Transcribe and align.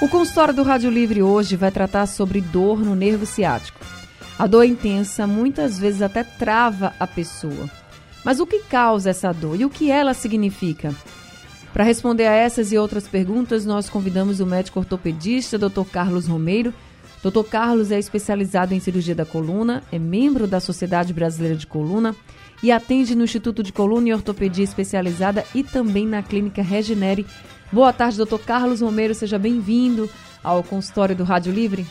O 0.00 0.08
consultório 0.08 0.54
do 0.54 0.62
Rádio 0.62 0.90
Livre 0.90 1.22
hoje 1.22 1.56
vai 1.56 1.70
tratar 1.70 2.06
sobre 2.06 2.40
dor 2.40 2.80
no 2.80 2.94
nervo 2.94 3.26
ciático. 3.26 3.78
A 4.38 4.46
dor 4.46 4.64
intensa 4.64 5.26
muitas 5.26 5.78
vezes 5.78 6.00
até 6.00 6.24
trava 6.24 6.94
a 6.98 7.06
pessoa. 7.06 7.68
Mas 8.24 8.40
o 8.40 8.46
que 8.46 8.60
causa 8.60 9.10
essa 9.10 9.30
dor 9.30 9.60
e 9.60 9.64
o 9.66 9.68
que 9.68 9.90
ela 9.90 10.14
significa? 10.14 10.94
Para 11.70 11.84
responder 11.84 12.26
a 12.26 12.32
essas 12.32 12.72
e 12.72 12.78
outras 12.78 13.06
perguntas, 13.06 13.66
nós 13.66 13.90
convidamos 13.90 14.40
o 14.40 14.46
médico 14.46 14.78
ortopedista 14.78 15.58
Dr. 15.58 15.84
Carlos 15.92 16.26
Romeiro. 16.26 16.72
Dr. 17.22 17.44
Carlos 17.44 17.92
é 17.92 17.98
especializado 17.98 18.72
em 18.72 18.80
cirurgia 18.80 19.14
da 19.14 19.26
coluna, 19.26 19.82
é 19.92 19.98
membro 19.98 20.46
da 20.46 20.60
Sociedade 20.60 21.12
Brasileira 21.12 21.54
de 21.54 21.66
Coluna 21.66 22.16
e 22.62 22.72
atende 22.72 23.14
no 23.14 23.24
Instituto 23.24 23.62
de 23.62 23.70
Coluna 23.70 24.08
e 24.08 24.14
Ortopedia 24.14 24.64
Especializada 24.64 25.44
e 25.54 25.62
também 25.62 26.06
na 26.06 26.22
Clínica 26.22 26.62
Regenere 26.62 27.26
Boa 27.72 27.92
tarde, 27.92 28.16
doutor 28.16 28.40
Carlos 28.40 28.80
Romero, 28.80 29.14
seja 29.14 29.38
bem-vindo 29.38 30.10
ao 30.42 30.60
consultório 30.60 31.14
do 31.14 31.22
Rádio 31.22 31.52
Livre. 31.52 31.86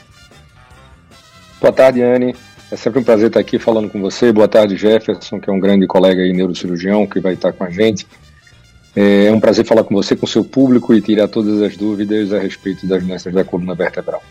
Boa 1.62 1.72
tarde, 1.72 2.02
Anne. 2.02 2.36
É 2.70 2.76
sempre 2.76 3.00
um 3.00 3.04
prazer 3.04 3.28
estar 3.28 3.40
aqui 3.40 3.58
falando 3.58 3.90
com 3.90 4.02
você. 4.02 4.32
Boa 4.34 4.48
tarde, 4.48 4.76
Jefferson, 4.76 5.40
que 5.40 5.49
é 5.49 5.54
um 5.54 5.60
grande 5.60 5.88
colega 5.88 6.21
e 6.21 6.34
neurocirurgião 6.34 7.08
que 7.08 7.21
vai 7.21 7.34
estar 7.34 7.54
com 7.54 7.63
a 7.63 7.70
gente. 7.70 8.05
É 8.94 9.32
um 9.32 9.40
prazer 9.40 9.66
falar 9.66 9.86
com 9.86 9.96
você, 9.96 10.18
com 10.18 10.26
o 10.26 10.30
seu 10.30 10.44
público 10.44 10.94
e 10.94 11.02
tirar 11.02 11.30
todas 11.30 11.62
as 11.62 11.77
dúvidas 11.77 12.34
a 12.34 12.40
respeito 12.40 12.86
das 12.86 13.02
doenças 13.02 13.34
da 13.34 13.46
coluna 13.46 13.74
vertebral. 13.74 14.21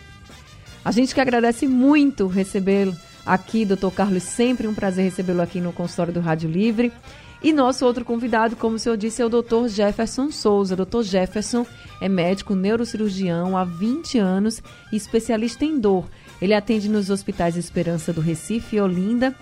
A 0.84 0.92
gente 0.92 1.14
que 1.14 1.20
agradece 1.20 1.66
muito 1.66 2.26
recebê-lo 2.26 2.94
aqui, 3.24 3.64
doutor 3.64 3.92
Carlos. 3.92 4.22
Sempre 4.22 4.66
um 4.66 4.74
prazer 4.74 5.04
recebê-lo 5.04 5.40
aqui 5.40 5.62
no 5.62 5.72
consultório 5.72 6.12
do 6.12 6.20
Rádio 6.20 6.50
Livre. 6.50 6.92
E 7.42 7.52
nosso 7.52 7.86
outro 7.86 8.04
convidado, 8.04 8.56
como 8.56 8.76
o 8.76 8.78
senhor 8.78 8.96
disse, 8.96 9.22
é 9.22 9.26
o 9.26 9.28
Dr. 9.28 9.68
Jefferson 9.68 10.30
Souza. 10.30 10.74
Dr. 10.74 11.02
Jefferson 11.02 11.64
é 12.00 12.08
médico 12.08 12.54
neurocirurgião 12.54 13.56
há 13.56 13.64
20 13.64 14.18
anos 14.18 14.60
e 14.92 14.96
especialista 14.96 15.64
em 15.64 15.78
dor. 15.78 16.06
Ele 16.42 16.54
atende 16.54 16.88
nos 16.88 17.10
hospitais 17.10 17.56
Esperança 17.56 18.12
do 18.12 18.20
Recife 18.20 18.76
e 18.76 18.80
Olinda 18.80 19.34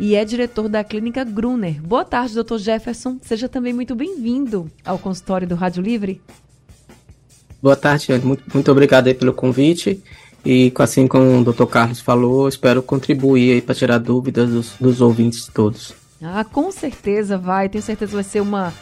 e 0.00 0.14
é 0.14 0.24
diretor 0.24 0.68
da 0.68 0.82
clínica 0.82 1.24
Gruner. 1.24 1.80
Boa 1.82 2.04
tarde, 2.04 2.34
Dr. 2.34 2.56
Jefferson. 2.56 3.18
Seja 3.20 3.48
também 3.48 3.72
muito 3.72 3.94
bem-vindo 3.94 4.70
ao 4.84 4.98
consultório 4.98 5.46
do 5.46 5.54
Rádio 5.54 5.82
Livre. 5.82 6.22
Boa 7.60 7.76
tarde, 7.76 8.12
muito, 8.24 8.42
muito 8.52 8.72
obrigado 8.72 9.14
pelo 9.14 9.32
convite. 9.32 10.02
E 10.44 10.72
assim 10.78 11.06
como 11.06 11.40
o 11.40 11.44
Dr. 11.44 11.66
Carlos 11.66 12.00
falou, 12.00 12.48
espero 12.48 12.82
contribuir 12.82 13.62
para 13.62 13.74
tirar 13.74 13.98
dúvidas 13.98 14.50
dos, 14.50 14.72
dos 14.80 15.00
ouvintes 15.00 15.46
todos. 15.46 16.01
Ah, 16.22 16.44
com 16.44 16.70
certeza 16.70 17.36
vai. 17.36 17.68
Tenho 17.68 17.82
certeza 17.82 18.14
vai 18.14 18.24
ser 18.24 18.40
uma 18.40 18.72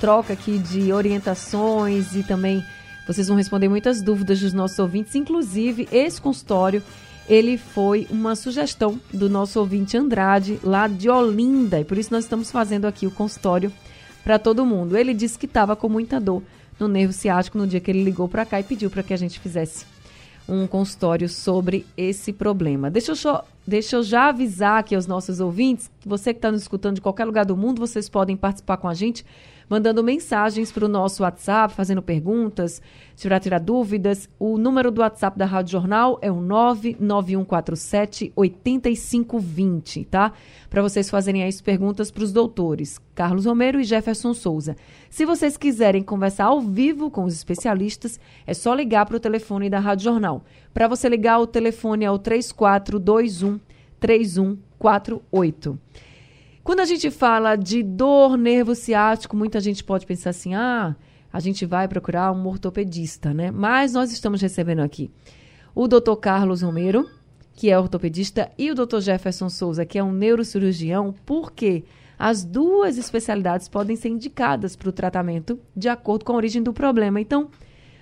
troca 0.00 0.32
aqui 0.32 0.58
de 0.58 0.92
orientações 0.92 2.14
e 2.14 2.22
também 2.22 2.64
vocês 3.06 3.28
vão 3.28 3.36
responder 3.36 3.68
muitas 3.68 4.02
dúvidas 4.02 4.40
dos 4.40 4.52
nossos 4.52 4.78
ouvintes. 4.78 5.14
Inclusive, 5.14 5.88
esse 5.92 6.20
consultório, 6.20 6.82
ele 7.28 7.56
foi 7.56 8.06
uma 8.10 8.34
sugestão 8.34 9.00
do 9.12 9.30
nosso 9.30 9.58
ouvinte 9.60 9.96
Andrade, 9.96 10.58
lá 10.62 10.88
de 10.88 11.08
Olinda. 11.08 11.80
E 11.80 11.84
por 11.84 11.96
isso 11.98 12.12
nós 12.12 12.24
estamos 12.24 12.50
fazendo 12.50 12.86
aqui 12.86 13.06
o 13.06 13.10
consultório 13.10 13.72
para 14.24 14.38
todo 14.38 14.66
mundo. 14.66 14.96
Ele 14.96 15.14
disse 15.14 15.38
que 15.38 15.46
estava 15.46 15.76
com 15.76 15.88
muita 15.88 16.20
dor 16.20 16.42
no 16.78 16.88
nervo 16.88 17.12
ciático 17.12 17.58
no 17.58 17.66
dia 17.66 17.80
que 17.80 17.90
ele 17.90 18.04
ligou 18.04 18.28
para 18.28 18.44
cá 18.44 18.60
e 18.60 18.64
pediu 18.64 18.90
para 18.90 19.02
que 19.02 19.14
a 19.14 19.16
gente 19.16 19.40
fizesse 19.40 19.86
um 20.48 20.66
consultório 20.66 21.28
sobre 21.28 21.86
esse 21.96 22.32
problema. 22.32 22.90
Deixa 22.90 23.12
eu, 23.12 23.16
só, 23.16 23.44
deixa 23.68 23.96
eu 23.96 24.02
já 24.02 24.28
avisar 24.28 24.80
aqui 24.80 24.94
aos 24.94 25.06
nossos 25.06 25.40
ouvintes, 25.40 25.90
você 26.04 26.32
que 26.32 26.38
está 26.38 26.50
nos 26.50 26.62
escutando 26.62 26.96
de 26.96 27.00
qualquer 27.00 27.24
lugar 27.24 27.44
do 27.44 27.56
mundo, 27.56 27.78
vocês 27.78 28.08
podem 28.08 28.36
participar 28.36 28.78
com 28.78 28.88
a 28.88 28.94
gente 28.94 29.24
mandando 29.68 30.02
mensagens 30.02 30.72
para 30.72 30.86
o 30.86 30.88
nosso 30.88 31.22
WhatsApp, 31.22 31.74
fazendo 31.74 32.00
perguntas, 32.00 32.80
tirar, 33.14 33.38
tirar 33.38 33.60
dúvidas. 33.60 34.28
O 34.38 34.56
número 34.56 34.90
do 34.90 35.02
WhatsApp 35.02 35.38
da 35.38 35.44
Rádio 35.44 35.72
Jornal 35.72 36.18
é 36.22 36.32
o 36.32 36.40
99147 36.40 38.32
8520, 38.34 40.06
tá? 40.06 40.32
Para 40.70 40.82
vocês 40.82 41.10
fazerem 41.10 41.44
as 41.44 41.60
perguntas 41.60 42.10
para 42.10 42.24
os 42.24 42.32
doutores 42.32 42.98
Carlos 43.14 43.46
Romero 43.46 43.80
e 43.80 43.84
Jefferson 43.84 44.32
Souza. 44.32 44.76
Se 45.10 45.26
vocês 45.26 45.56
quiserem 45.56 46.02
conversar 46.02 46.44
ao 46.44 46.60
vivo 46.60 47.10
com 47.10 47.24
os 47.24 47.34
especialistas, 47.34 48.20
é 48.46 48.54
só 48.54 48.72
ligar 48.72 49.04
para 49.06 49.16
o 49.16 49.20
telefone 49.20 49.68
da 49.68 49.80
Rádio 49.80 50.04
Jornal. 50.04 50.44
Para 50.78 50.86
você 50.86 51.08
ligar, 51.08 51.40
o 51.40 51.46
telefone 51.48 52.04
é 52.04 52.10
o 52.10 52.20
3421 52.20 53.58
3148. 53.98 55.76
Quando 56.62 56.78
a 56.78 56.84
gente 56.84 57.10
fala 57.10 57.56
de 57.56 57.82
dor 57.82 58.38
nervo 58.38 58.76
ciático, 58.76 59.36
muita 59.36 59.58
gente 59.58 59.82
pode 59.82 60.06
pensar 60.06 60.30
assim: 60.30 60.54
ah, 60.54 60.94
a 61.32 61.40
gente 61.40 61.66
vai 61.66 61.88
procurar 61.88 62.30
um 62.30 62.46
ortopedista, 62.46 63.34
né? 63.34 63.50
Mas 63.50 63.92
nós 63.92 64.12
estamos 64.12 64.40
recebendo 64.40 64.78
aqui 64.78 65.10
o 65.74 65.88
Dr. 65.88 66.14
Carlos 66.20 66.62
Romero, 66.62 67.10
que 67.54 67.70
é 67.70 67.76
ortopedista, 67.76 68.48
e 68.56 68.70
o 68.70 68.74
Dr. 68.76 69.00
Jefferson 69.00 69.48
Souza, 69.48 69.84
que 69.84 69.98
é 69.98 70.04
um 70.04 70.12
neurocirurgião, 70.12 71.12
porque 71.26 71.82
as 72.16 72.44
duas 72.44 72.96
especialidades 72.98 73.66
podem 73.66 73.96
ser 73.96 74.10
indicadas 74.10 74.76
para 74.76 74.90
o 74.90 74.92
tratamento 74.92 75.58
de 75.76 75.88
acordo 75.88 76.24
com 76.24 76.34
a 76.34 76.36
origem 76.36 76.62
do 76.62 76.72
problema. 76.72 77.20
Então, 77.20 77.50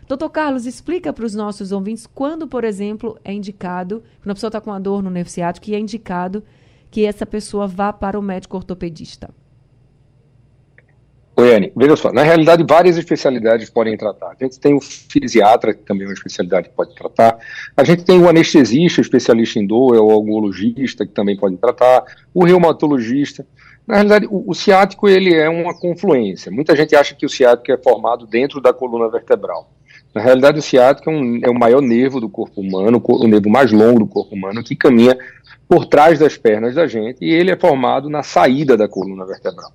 Doutor 0.09 0.31
Carlos, 0.31 0.67
explica 0.67 1.13
para 1.13 1.25
os 1.25 1.35
nossos 1.35 1.73
ouvintes 1.73 2.07
quando, 2.07 2.47
por 2.47 2.63
exemplo, 2.63 3.19
é 3.25 3.33
indicado, 3.33 4.05
quando 4.23 4.31
a 4.31 4.35
pessoa 4.35 4.49
está 4.49 4.61
com 4.61 4.71
uma 4.71 4.79
dor 4.79 5.03
no 5.03 5.11
nervo 5.11 5.29
ciático, 5.29 5.69
e 5.69 5.75
é 5.75 5.81
indicado 5.81 6.45
que 6.91 7.05
essa 7.05 7.27
pessoa 7.27 7.67
vá 7.67 7.93
para 7.93 8.19
o 8.19 8.23
médico 8.23 8.57
ortopedista? 8.57 9.29
Oi, 11.39 11.55
Anne. 11.55 11.73
Veja 11.77 11.97
só, 11.97 12.13
na 12.13 12.23
realidade, 12.23 12.65
várias 12.67 12.97
especialidades 12.97 13.69
podem 13.69 13.95
tratar. 13.95 14.29
A 14.29 14.45
gente 14.45 14.59
tem 14.59 14.75
o 14.75 14.81
fisiatra, 14.81 15.75
que 15.75 15.83
também 15.83 16.05
é 16.05 16.09
uma 16.09 16.15
especialidade 16.15 16.71
que 16.71 16.75
pode 16.75 16.95
tratar. 16.95 17.39
A 17.77 17.85
gente 17.85 18.05
tem 18.05 18.19
o 18.19 18.29
anestesista, 18.29 19.03
especialista 19.03 19.59
em 19.59 19.67
dor, 19.67 19.97
é 19.97 20.01
o 20.01 20.11
algologista, 20.11 21.05
que 21.05 21.13
também 21.13 21.37
pode 21.37 21.59
tratar. 21.59 22.05
O 22.33 22.43
reumatologista. 22.43 23.47
Na 23.87 23.97
realidade, 23.97 24.27
o, 24.31 24.51
o, 24.51 24.55
ciático 24.55 25.09
ele 25.09 25.35
é 25.35 25.49
uma 25.49 25.79
confluência. 25.79 26.51
Muita 26.51 26.75
gente 26.75 26.97
acha 26.97 27.15
que 27.15 27.27
o 27.27 27.29
ciático 27.29 27.71
é 27.71 27.77
formado 27.77 28.27
dentro 28.27 28.59
da 28.59 28.73
coluna 28.73 29.11
vertebral. 29.11 29.76
Na 30.17 30.23
realidade, 30.23 30.59
o 30.59 30.63
ciático 30.63 31.11
é, 31.11 31.13
um, 31.13 31.41
é 31.43 31.51
o 31.51 31.55
maior 31.55 31.83
nervo 31.83 32.19
do 32.19 32.27
corpo 32.27 32.63
humano, 32.63 33.03
o, 33.07 33.29
nervo 33.29 33.51
mais 33.51 33.71
longo 33.71 33.99
do 33.99 34.07
corpo 34.07 34.35
humano, 34.35 34.65
que 34.65 34.75
caminha 34.75 35.15
por 35.69 35.85
trás 35.85 36.19
das 36.19 36.39
pernas 36.39 36.75
da 36.75 36.87
gente 36.87 37.23
e 37.23 37.29
ele 37.29 37.51
é 37.51 37.57
formado 37.57 38.09
na 38.09 38.23
saída 38.23 38.79
da 38.79 38.89
coluna 38.89 39.27
vertebral. 39.27 39.71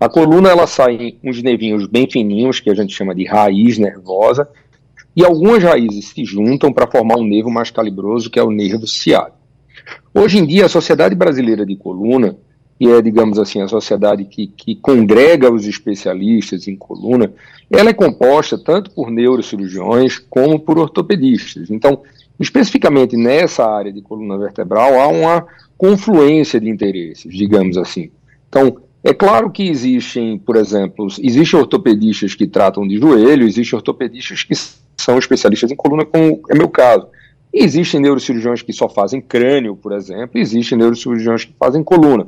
A 0.00 0.08
coluna 0.08 0.48
ela 0.48 0.66
sai 0.66 0.94
em 0.94 1.18
uns 1.22 1.42
nervinhos 1.42 1.86
bem 1.86 2.08
fininhos, 2.10 2.58
que 2.58 2.70
a 2.70 2.74
gente 2.74 2.94
chama 2.94 3.14
de 3.14 3.26
raiz 3.26 3.76
nervosa, 3.76 4.48
e 5.14 5.22
algumas 5.22 5.62
raízes 5.62 6.08
se 6.08 6.24
juntam 6.24 6.72
para 6.72 6.90
formar 6.90 7.18
um 7.18 7.28
nervo 7.28 7.50
mais 7.50 7.70
calibroso, 7.70 8.30
que 8.30 8.38
é 8.38 8.42
o 8.42 8.50
nervo 8.50 8.86
ciático. 8.86 9.36
Hoje 10.14 10.38
em 10.38 10.46
dia, 10.46 10.64
a 10.64 10.70
Sociedade 10.70 11.14
Brasileira 11.14 11.66
de 11.66 11.76
Coluna, 11.76 12.34
que 12.82 12.90
é, 12.90 13.00
digamos 13.00 13.38
assim, 13.38 13.60
a 13.60 13.68
sociedade 13.68 14.24
que, 14.24 14.48
que 14.48 14.74
congrega 14.74 15.52
os 15.52 15.66
especialistas 15.66 16.66
em 16.66 16.74
coluna, 16.74 17.32
ela 17.70 17.90
é 17.90 17.92
composta 17.92 18.58
tanto 18.58 18.90
por 18.90 19.08
neurocirurgiões 19.08 20.18
como 20.18 20.58
por 20.58 20.78
ortopedistas. 20.78 21.70
Então, 21.70 22.02
Especificamente 22.42 23.16
nessa 23.16 23.64
área 23.64 23.92
de 23.92 24.02
coluna 24.02 24.36
vertebral, 24.36 25.00
há 25.00 25.06
uma 25.06 25.46
confluência 25.78 26.60
de 26.60 26.68
interesses, 26.68 27.32
digamos 27.32 27.76
assim. 27.76 28.10
Então, 28.48 28.78
é 29.04 29.14
claro 29.14 29.48
que 29.48 29.68
existem, 29.68 30.38
por 30.38 30.56
exemplo, 30.56 31.06
existem 31.20 31.60
ortopedistas 31.60 32.34
que 32.34 32.48
tratam 32.48 32.86
de 32.86 32.98
joelho, 32.98 33.46
existem 33.46 33.76
ortopedistas 33.76 34.42
que 34.42 34.54
são 34.96 35.18
especialistas 35.18 35.70
em 35.70 35.76
coluna, 35.76 36.04
como 36.04 36.42
é 36.50 36.54
meu 36.54 36.68
caso. 36.68 37.06
E 37.54 37.62
existem 37.62 38.00
neurocirurgiões 38.00 38.60
que 38.60 38.72
só 38.72 38.88
fazem 38.88 39.20
crânio, 39.20 39.76
por 39.76 39.92
exemplo, 39.92 40.40
existem 40.40 40.76
neurocirurgiões 40.76 41.44
que 41.44 41.54
fazem 41.56 41.84
coluna. 41.84 42.26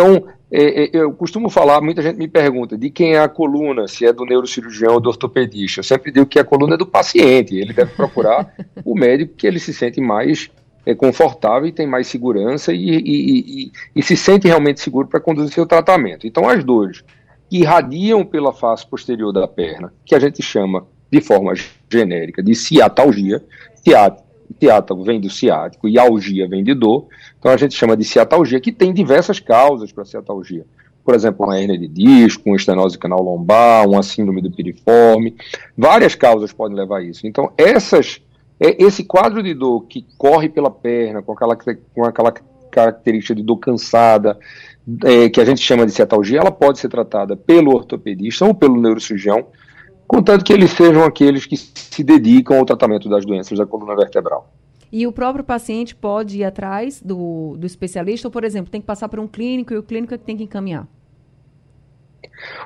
Então, 0.00 0.24
é, 0.50 0.84
é, 0.84 0.90
eu 0.94 1.12
costumo 1.12 1.50
falar, 1.50 1.82
muita 1.82 2.00
gente 2.00 2.16
me 2.16 2.26
pergunta 2.26 2.76
de 2.76 2.88
quem 2.88 3.12
é 3.12 3.20
a 3.20 3.28
coluna, 3.28 3.86
se 3.86 4.06
é 4.06 4.12
do 4.12 4.24
neurocirurgião 4.24 4.94
ou 4.94 5.00
do 5.00 5.10
ortopedista. 5.10 5.80
Eu 5.80 5.84
sempre 5.84 6.10
digo 6.10 6.24
que 6.24 6.38
a 6.38 6.44
coluna 6.44 6.74
é 6.74 6.78
do 6.78 6.86
paciente, 6.86 7.54
ele 7.54 7.74
deve 7.74 7.92
procurar 7.92 8.50
o 8.82 8.94
médico 8.94 9.34
que 9.36 9.46
ele 9.46 9.60
se 9.60 9.74
sente 9.74 10.00
mais 10.00 10.50
é, 10.86 10.94
confortável 10.94 11.68
e 11.68 11.72
tem 11.72 11.86
mais 11.86 12.06
segurança 12.06 12.72
e, 12.72 12.78
e, 12.78 13.66
e, 13.66 13.72
e 13.94 14.02
se 14.02 14.16
sente 14.16 14.48
realmente 14.48 14.80
seguro 14.80 15.06
para 15.06 15.20
conduzir 15.20 15.52
seu 15.52 15.66
tratamento. 15.66 16.26
Então, 16.26 16.48
as 16.48 16.64
dores 16.64 17.04
que 17.50 17.58
irradiam 17.58 18.24
pela 18.24 18.54
face 18.54 18.86
posterior 18.86 19.32
da 19.32 19.46
perna, 19.46 19.92
que 20.06 20.14
a 20.14 20.18
gente 20.18 20.42
chama 20.42 20.86
de 21.12 21.20
forma 21.20 21.52
genérica 21.92 22.42
de 22.42 22.54
ciatalgia, 22.54 23.44
ciática, 23.84 24.29
ciátago 24.58 25.02
vem 25.02 25.20
do 25.20 25.30
ciático 25.30 25.88
e 25.88 25.98
algia 25.98 26.48
vem 26.48 26.64
de 26.64 26.74
dor, 26.74 27.06
então 27.38 27.52
a 27.52 27.56
gente 27.56 27.74
chama 27.74 27.96
de 27.96 28.04
ciatalgia, 28.04 28.60
que 28.60 28.72
tem 28.72 28.92
diversas 28.92 29.38
causas 29.38 29.92
para 29.92 30.04
ciatalgia. 30.04 30.64
Por 31.04 31.14
exemplo, 31.14 31.46
uma 31.46 31.58
hernia 31.58 31.78
de 31.78 31.88
disco, 31.88 32.44
uma 32.46 32.56
estenose 32.56 32.98
canal 32.98 33.22
lombar, 33.22 33.88
uma 33.88 34.02
síndrome 34.02 34.42
do 34.42 34.50
piriforme, 34.50 35.34
várias 35.76 36.14
causas 36.14 36.52
podem 36.52 36.76
levar 36.76 36.98
a 36.98 37.02
isso. 37.02 37.26
Então, 37.26 37.52
essas, 37.56 38.20
é, 38.58 38.82
esse 38.82 39.04
quadro 39.04 39.42
de 39.42 39.54
dor 39.54 39.86
que 39.86 40.06
corre 40.18 40.48
pela 40.48 40.70
perna, 40.70 41.22
com 41.22 41.32
aquela, 41.32 41.56
com 41.56 42.04
aquela 42.04 42.32
característica 42.70 43.34
de 43.34 43.42
dor 43.42 43.56
cansada, 43.56 44.38
é, 45.04 45.28
que 45.28 45.40
a 45.40 45.44
gente 45.44 45.60
chama 45.60 45.86
de 45.86 45.92
cetalgia, 45.92 46.40
ela 46.40 46.50
pode 46.50 46.78
ser 46.78 46.88
tratada 46.88 47.36
pelo 47.36 47.74
ortopedista 47.74 48.44
ou 48.44 48.54
pelo 48.54 48.80
neurocirurgião, 48.80 49.46
contanto 50.10 50.44
que 50.44 50.52
eles 50.52 50.72
sejam 50.72 51.04
aqueles 51.04 51.46
que 51.46 51.56
se 51.56 52.02
dedicam 52.02 52.58
ao 52.58 52.64
tratamento 52.64 53.08
das 53.08 53.24
doenças 53.24 53.56
da 53.56 53.64
coluna 53.64 53.94
vertebral. 53.94 54.52
E 54.90 55.06
o 55.06 55.12
próprio 55.12 55.44
paciente 55.44 55.94
pode 55.94 56.38
ir 56.38 56.44
atrás 56.44 57.00
do, 57.00 57.56
do 57.56 57.64
especialista, 57.64 58.26
ou, 58.26 58.32
por 58.32 58.42
exemplo, 58.42 58.72
tem 58.72 58.80
que 58.80 58.86
passar 58.88 59.08
por 59.08 59.20
um 59.20 59.28
clínico 59.28 59.72
e 59.72 59.78
o 59.78 59.84
clínico 59.84 60.12
é 60.12 60.18
que 60.18 60.24
tem 60.24 60.36
que 60.36 60.42
encaminhar? 60.42 60.88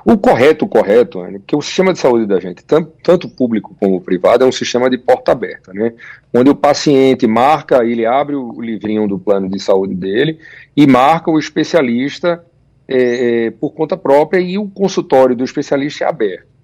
O 0.03 0.17
correto, 0.17 0.65
o 0.65 0.67
correto, 0.67 1.21
né, 1.21 1.33
porque 1.33 1.55
o 1.55 1.61
sistema 1.61 1.93
de 1.93 1.99
saúde 1.99 2.25
da 2.25 2.39
gente, 2.39 2.63
tanto, 2.63 2.91
tanto 3.03 3.29
público 3.29 3.75
como 3.79 4.01
privado, 4.01 4.43
é 4.43 4.47
um 4.47 4.51
sistema 4.51 4.89
de 4.89 4.97
porta 4.97 5.31
aberta, 5.33 5.71
né? 5.71 5.93
Onde 6.33 6.49
o 6.49 6.55
paciente 6.55 7.27
marca, 7.27 7.85
ele 7.85 8.07
abre 8.07 8.35
o 8.35 8.59
livrinho 8.59 9.07
do 9.07 9.19
plano 9.19 9.47
de 9.47 9.59
saúde 9.59 9.93
dele 9.93 10.39
e 10.75 10.87
marca 10.87 11.29
o 11.29 11.37
especialista 11.37 12.43
é, 12.87 13.45
é, 13.45 13.51
por 13.51 13.71
conta 13.71 13.95
própria 13.95 14.39
e 14.39 14.57
o 14.57 14.67
consultório 14.67 15.35
do 15.35 15.43
especialista 15.43 16.05
é 16.05 16.07
aberto. 16.07 16.54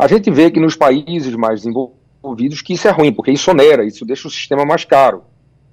A 0.00 0.08
gente 0.08 0.30
vê 0.30 0.50
que 0.50 0.58
nos 0.58 0.76
países 0.76 1.34
mais 1.34 1.62
desenvolvidos 1.62 2.62
que 2.62 2.72
isso 2.72 2.88
é 2.88 2.90
ruim, 2.90 3.12
porque 3.12 3.30
isso 3.30 3.50
onera, 3.50 3.84
isso 3.84 4.04
deixa 4.04 4.26
o 4.26 4.30
sistema 4.30 4.64
mais 4.64 4.84
caro 4.84 5.22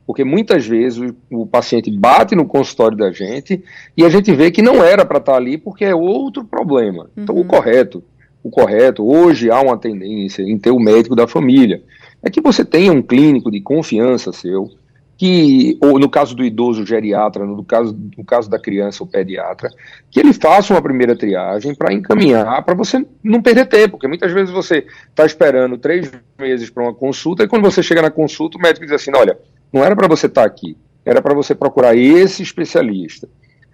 porque 0.08 0.24
muitas 0.24 0.66
vezes 0.66 0.98
o, 0.98 1.42
o, 1.42 1.46
paciente 1.46 1.92
bate 1.92 2.34
no 2.34 2.46
consultório 2.46 2.98
da 2.98 3.12
gente 3.12 3.62
e 3.96 4.06
a 4.06 4.10
gente 4.10 4.34
vê 4.34 4.50
que 4.50 4.62
não 4.62 4.82
era 4.82 5.06
para 5.06 5.18
estar 5.18 5.34
tá 5.34 5.38
ali 5.38 5.58
porque 5.58 5.84
é 5.84 5.94
outro 5.94 6.46
problema. 6.46 7.04
Uhum. 7.04 7.24
Então, 7.24 7.36
o 7.36 7.40
uhum. 7.40 7.48
correto, 7.48 8.02
o 8.42 8.50
correto, 8.50 9.06
hoje 9.06 9.52
há 9.52 9.60
uma 9.60 9.78
tendência 9.78 10.42
em 10.42 10.58
ter 10.58 10.72
o 10.72 10.80
médico 10.80 11.14
da 11.14 11.28
família, 11.28 11.84
é 12.24 12.30
que 12.30 12.40
você 12.40 12.64
tenha 12.64 12.94
um 12.94 13.02
clínico 13.02 13.52
de 13.52 13.60
confiança 13.60 14.32
seu, 14.32 14.70
que, 15.18 15.78
ou 15.82 15.98
no 15.98 16.08
caso 16.08 16.36
do 16.36 16.46
idoso, 16.46 16.84
o 16.84 16.86
geriatra, 16.86 17.44
no 17.44 17.64
caso, 17.64 17.98
no 18.16 18.24
caso 18.24 18.48
da 18.48 18.60
criança, 18.60 19.04
o 19.04 19.08
pediatra, 19.08 19.70
que 20.12 20.20
ele 20.20 20.32
faça 20.32 20.74
uma 20.74 20.82
primeira 20.82 21.18
triagem 21.18 21.74
para 21.74 21.92
encaminhar, 21.92 22.64
para 22.64 22.76
você 22.76 23.04
não 23.24 23.42
perder 23.42 23.66
tempo, 23.66 23.94
porque 23.94 24.08
muitas 24.08 24.32
vezes 24.32 24.54
você 24.54 24.86
está 25.10 25.26
esperando 25.26 25.78
três 25.78 26.12
meses 26.38 26.70
para 26.70 26.84
uma 26.84 26.94
consulta, 26.94 27.44
e 27.44 27.48
quando 27.48 27.64
você 27.64 27.82
chega 27.82 28.02
na 28.02 28.12
consulta, 28.12 28.60
o 28.60 28.62
médico 28.62 28.86
diz 28.86 28.94
assim: 28.94 29.12
olha, 29.16 29.38
não 29.74 29.84
era 29.84 29.96
para 29.96 30.08
você 30.08 30.28
estar 30.28 30.42
tá 30.42 30.48
aqui, 30.48 30.78
era 31.04 31.20
para 31.20 31.34
você 31.34 31.56
procurar 31.56 31.96
esse 31.96 32.44
especialista. 32.44 33.28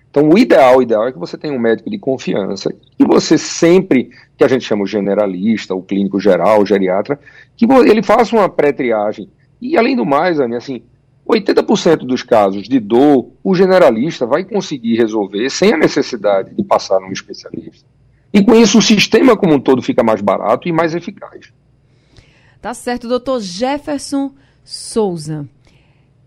Então, 0.09 0.29
o 0.29 0.37
ideal, 0.37 0.77
o 0.77 0.81
ideal 0.81 1.07
é 1.07 1.11
que 1.11 1.17
você 1.17 1.35
tenha 1.37 1.53
um 1.53 1.59
médico 1.59 1.89
de 1.89 1.97
confiança 1.97 2.73
e 2.99 3.03
você 3.03 3.35
sempre, 3.35 4.11
que 4.37 4.43
a 4.43 4.47
gente 4.47 4.63
chama 4.63 4.83
o 4.83 4.87
generalista, 4.87 5.73
o 5.73 5.81
clínico 5.81 6.19
geral, 6.19 6.61
o 6.61 6.65
geriatra, 6.65 7.19
que 7.57 7.65
ele 7.65 8.03
faça 8.03 8.35
uma 8.35 8.47
pré-triagem. 8.47 9.27
E, 9.59 9.75
além 9.75 9.95
do 9.95 10.05
mais, 10.05 10.39
Anny, 10.39 10.55
assim, 10.55 10.83
80% 11.27 12.05
dos 12.05 12.21
casos 12.21 12.67
de 12.67 12.79
dor, 12.79 13.31
o 13.43 13.55
generalista 13.55 14.25
vai 14.25 14.43
conseguir 14.43 14.97
resolver 14.97 15.49
sem 15.49 15.73
a 15.73 15.77
necessidade 15.77 16.53
de 16.53 16.63
passar 16.63 16.99
num 16.99 17.11
especialista. 17.11 17.87
E 18.33 18.43
com 18.43 18.55
isso, 18.55 18.79
o 18.79 18.81
sistema 18.81 19.37
como 19.37 19.53
um 19.53 19.59
todo 19.59 19.81
fica 19.81 20.03
mais 20.03 20.21
barato 20.21 20.67
e 20.67 20.71
mais 20.71 20.93
eficaz. 20.93 21.53
Tá 22.61 22.73
certo, 22.73 23.07
doutor 23.07 23.39
Jefferson 23.39 24.33
Souza. 24.63 25.47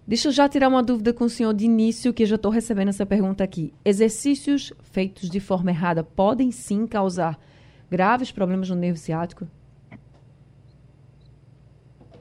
Deixa 0.06 0.28
eu 0.28 0.32
já 0.32 0.48
tirar 0.48 0.68
uma 0.68 0.84
dúvida 0.84 1.12
com 1.12 1.24
o 1.24 1.28
senhor 1.28 1.52
de 1.52 1.64
início, 1.64 2.14
que 2.14 2.22
eu 2.22 2.26
já 2.26 2.36
estou 2.36 2.52
recebendo 2.52 2.88
essa 2.88 3.04
pergunta 3.04 3.42
aqui. 3.42 3.74
Exercícios 3.84 4.72
feitos 4.92 5.28
de 5.28 5.40
forma 5.40 5.70
errada 5.70 6.04
podem 6.04 6.52
sim 6.52 6.86
causar 6.86 7.36
graves 7.90 8.30
problemas 8.30 8.70
no 8.70 8.76
nervo 8.76 8.98
ciático? 8.98 9.48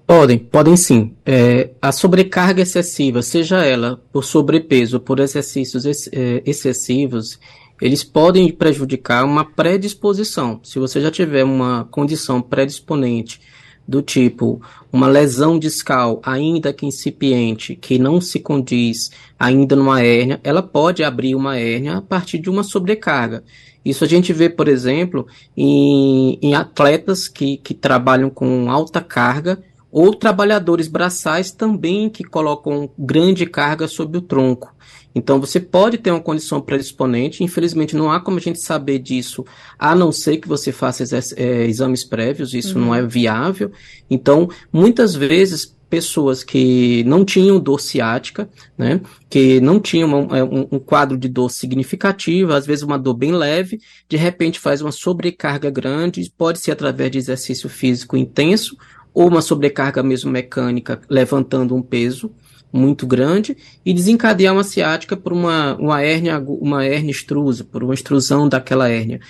Podem, 0.06 0.38
podem 0.38 0.78
sim. 0.78 1.16
É, 1.26 1.72
a 1.82 1.92
sobrecarga 1.92 2.62
excessiva, 2.62 3.24
seja 3.24 3.64
ela 3.66 4.00
por 4.12 4.24
sobrepeso 4.24 4.98
ou 4.98 5.02
por 5.02 5.20
exercícios 5.20 5.84
ex, 5.84 6.08
é, 6.14 6.44
excessivos, 6.46 7.40
eles 7.82 8.04
podem 8.04 8.52
prejudicar 8.52 9.26
uma 9.26 9.44
predisposição. 9.44 10.60
Se 10.64 10.78
você 10.78 11.02
já 11.02 11.10
tiver 11.10 11.44
uma 11.44 11.86
condição 11.86 12.40
predisponente 12.40 13.42
do 13.88 14.02
tipo 14.02 14.62
uma 14.92 15.08
lesão 15.08 15.60
discal, 15.60 16.22
ainda 16.24 16.72
que 16.72 16.86
incipiente, 16.86 17.76
que 17.76 18.00
não 18.00 18.22
se 18.22 18.40
condiz 18.40 19.12
ainda 19.38 19.76
numa 19.76 20.02
hérnia, 20.02 20.40
ela 20.44 20.62
pode 20.62 21.04
abrir 21.04 21.36
uma 21.36 21.58
hérnia 21.58 21.98
a 21.98 22.02
partir 22.02 22.38
de 22.38 22.50
uma 22.50 22.64
sobrecarga. 22.64 23.44
Isso 23.84 24.04
a 24.04 24.08
gente 24.08 24.32
vê, 24.32 24.50
por 24.50 24.68
exemplo, 24.68 25.28
em, 25.56 26.40
em 26.42 26.56
atletas 26.56 27.28
que, 27.28 27.58
que 27.58 27.74
trabalham 27.74 28.30
com 28.30 28.70
alta 28.72 29.02
carga 29.02 29.62
ou 29.96 30.14
trabalhadores 30.14 30.90
braçais 30.90 31.52
também 31.52 32.10
que 32.10 32.22
colocam 32.22 32.90
grande 33.00 33.46
carga 33.46 33.88
sobre 33.88 34.18
o 34.18 34.22
tronco. 34.22 34.76
Então 35.16 35.40
você 35.40 35.58
pode 35.58 35.98
ter 35.98 36.12
uma 36.12 36.20
condição 36.20 36.60
predisponente, 36.60 37.46
infelizmente 37.46 37.96
não 37.96 38.12
há 38.12 38.20
como 38.20 38.38
a 38.38 38.42
gente 38.42 38.60
saber 38.60 39.00
disso, 39.00 39.46
a 39.80 39.96
não 39.96 40.12
ser 40.12 40.36
que 40.36 40.50
você 40.50 40.74
faça 40.74 41.06
é, 41.38 41.66
exames 41.66 42.04
prévios, 42.04 42.54
isso 42.54 42.78
uhum. 42.78 42.88
não 42.88 42.96
é 42.96 43.02
uhum. 43.02 43.08
viável. 43.08 43.72
Então, 44.10 44.50
muitas 44.70 45.16
vezes 45.16 45.74
pessoas 45.90 46.44
que 46.44 47.02
não 47.06 47.24
tinham 47.24 47.58
dor 47.58 47.80
ciática, 47.80 48.50
né, 48.78 49.00
que 49.30 49.62
não 49.62 49.80
tinham 49.80 50.28
é, 50.36 50.44
um, 50.44 50.68
um, 50.74 50.80
quadro 50.80 51.18
de 51.18 51.30
dor 51.30 51.50
significativa, 51.50 52.58
às 52.58 52.66
vezes 52.66 52.84
uma 52.84 53.00
dor 53.00 53.14
bem 53.14 53.32
leve, 53.32 53.80
de 54.10 54.18
repente 54.18 54.60
faz 54.60 54.82
uma 54.82 54.92
sobrecarga 54.92 55.70
grande, 55.70 56.30
pode 56.38 56.60
ser 56.60 56.72
através 56.72 57.12
de 57.12 57.20
exercício 57.20 57.70
físico 57.70 58.18
intenso 58.18 58.76
ou 59.16 59.30
uma 59.30 59.42
sobrecarga 59.42 60.04
mesmo 60.04 60.30
mecânica 60.30 61.00
levantando 61.10 61.74
um 61.74 61.82
peso, 61.82 62.30
muito 62.72 63.08
grande 63.08 63.56
e 63.86 63.94
desencadear 63.94 64.54
uma 64.54 64.64
ciática 64.64 65.16
por 65.16 65.32
uma, 65.32 65.76
uma 65.78 66.02
hérnia, 66.02 66.38
uma 66.38 66.86
hérnia 66.86 67.12
extrusa, 67.12 67.64
por 67.64 67.82
uma 67.82 67.94
extrusão 67.94 68.50
daquela 68.50 68.90
hérnia, 68.90 69.22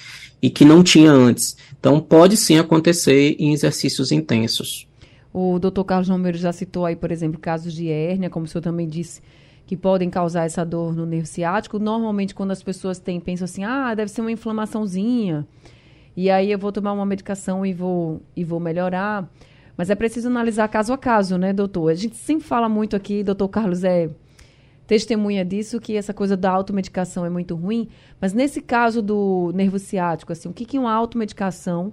e 0.41 0.49
que 0.49 0.65
não 0.65 0.83
tinha 0.83 1.11
antes. 1.11 1.55
Então, 1.79 2.01
pode 2.01 2.35
sim 2.35 2.57
acontecer 2.57 3.35
em 3.37 3.53
exercícios 3.53 4.11
intensos. 4.11 4.87
O 5.31 5.59
Dr. 5.59 5.83
Carlos 5.83 6.09
Romero 6.09 6.37
já 6.37 6.51
citou 6.51 6.85
aí, 6.85 6.95
por 6.95 7.11
exemplo, 7.11 7.39
casos 7.39 7.73
de 7.73 7.87
hérnia, 7.89 8.29
como 8.29 8.45
o 8.45 8.47
senhor 8.47 8.63
também 8.63 8.87
disse, 8.87 9.21
que 9.67 9.77
podem 9.77 10.09
causar 10.09 10.45
essa 10.45 10.65
dor 10.65 10.95
no 10.95 11.05
nervo 11.05 11.27
ciático. 11.27 11.77
Normalmente, 11.77 12.33
quando 12.33 12.51
as 12.51 12.63
pessoas 12.63 12.97
têm, 12.97 13.19
pensam 13.19 13.45
assim, 13.45 13.63
ah, 13.63 13.93
deve 13.93 14.09
ser 14.09 14.21
uma 14.21 14.31
inflamaçãozinha, 14.31 15.45
e 16.17 16.29
aí 16.29 16.51
eu 16.51 16.57
vou 16.57 16.71
tomar 16.71 16.93
uma 16.93 17.05
medicação 17.05 17.65
e 17.65 17.73
vou, 17.73 18.21
e 18.35 18.43
vou 18.43 18.59
melhorar. 18.59 19.29
Mas 19.77 19.89
é 19.89 19.95
preciso 19.95 20.27
analisar 20.27 20.67
caso 20.67 20.93
a 20.93 20.97
caso, 20.97 21.37
né, 21.37 21.51
doutor? 21.51 21.89
A 21.91 21.95
gente 21.95 22.15
sempre 22.15 22.45
fala 22.45 22.69
muito 22.69 22.95
aqui, 22.95 23.23
doutor 23.23 23.49
Carlos 23.49 23.83
é 23.83 24.09
testemunha 24.87 25.43
disso, 25.43 25.79
que 25.79 25.95
essa 25.95 26.13
coisa 26.13 26.37
da 26.37 26.51
automedicação 26.51 27.25
é 27.25 27.29
muito 27.29 27.55
ruim. 27.55 27.87
Mas 28.21 28.33
nesse 28.33 28.61
caso 28.61 29.01
do 29.01 29.51
nervo 29.53 29.79
ciático, 29.79 30.31
assim, 30.31 30.47
o 30.47 30.53
que, 30.53 30.65
que 30.65 30.79
uma 30.79 30.93
automedicação 30.93 31.91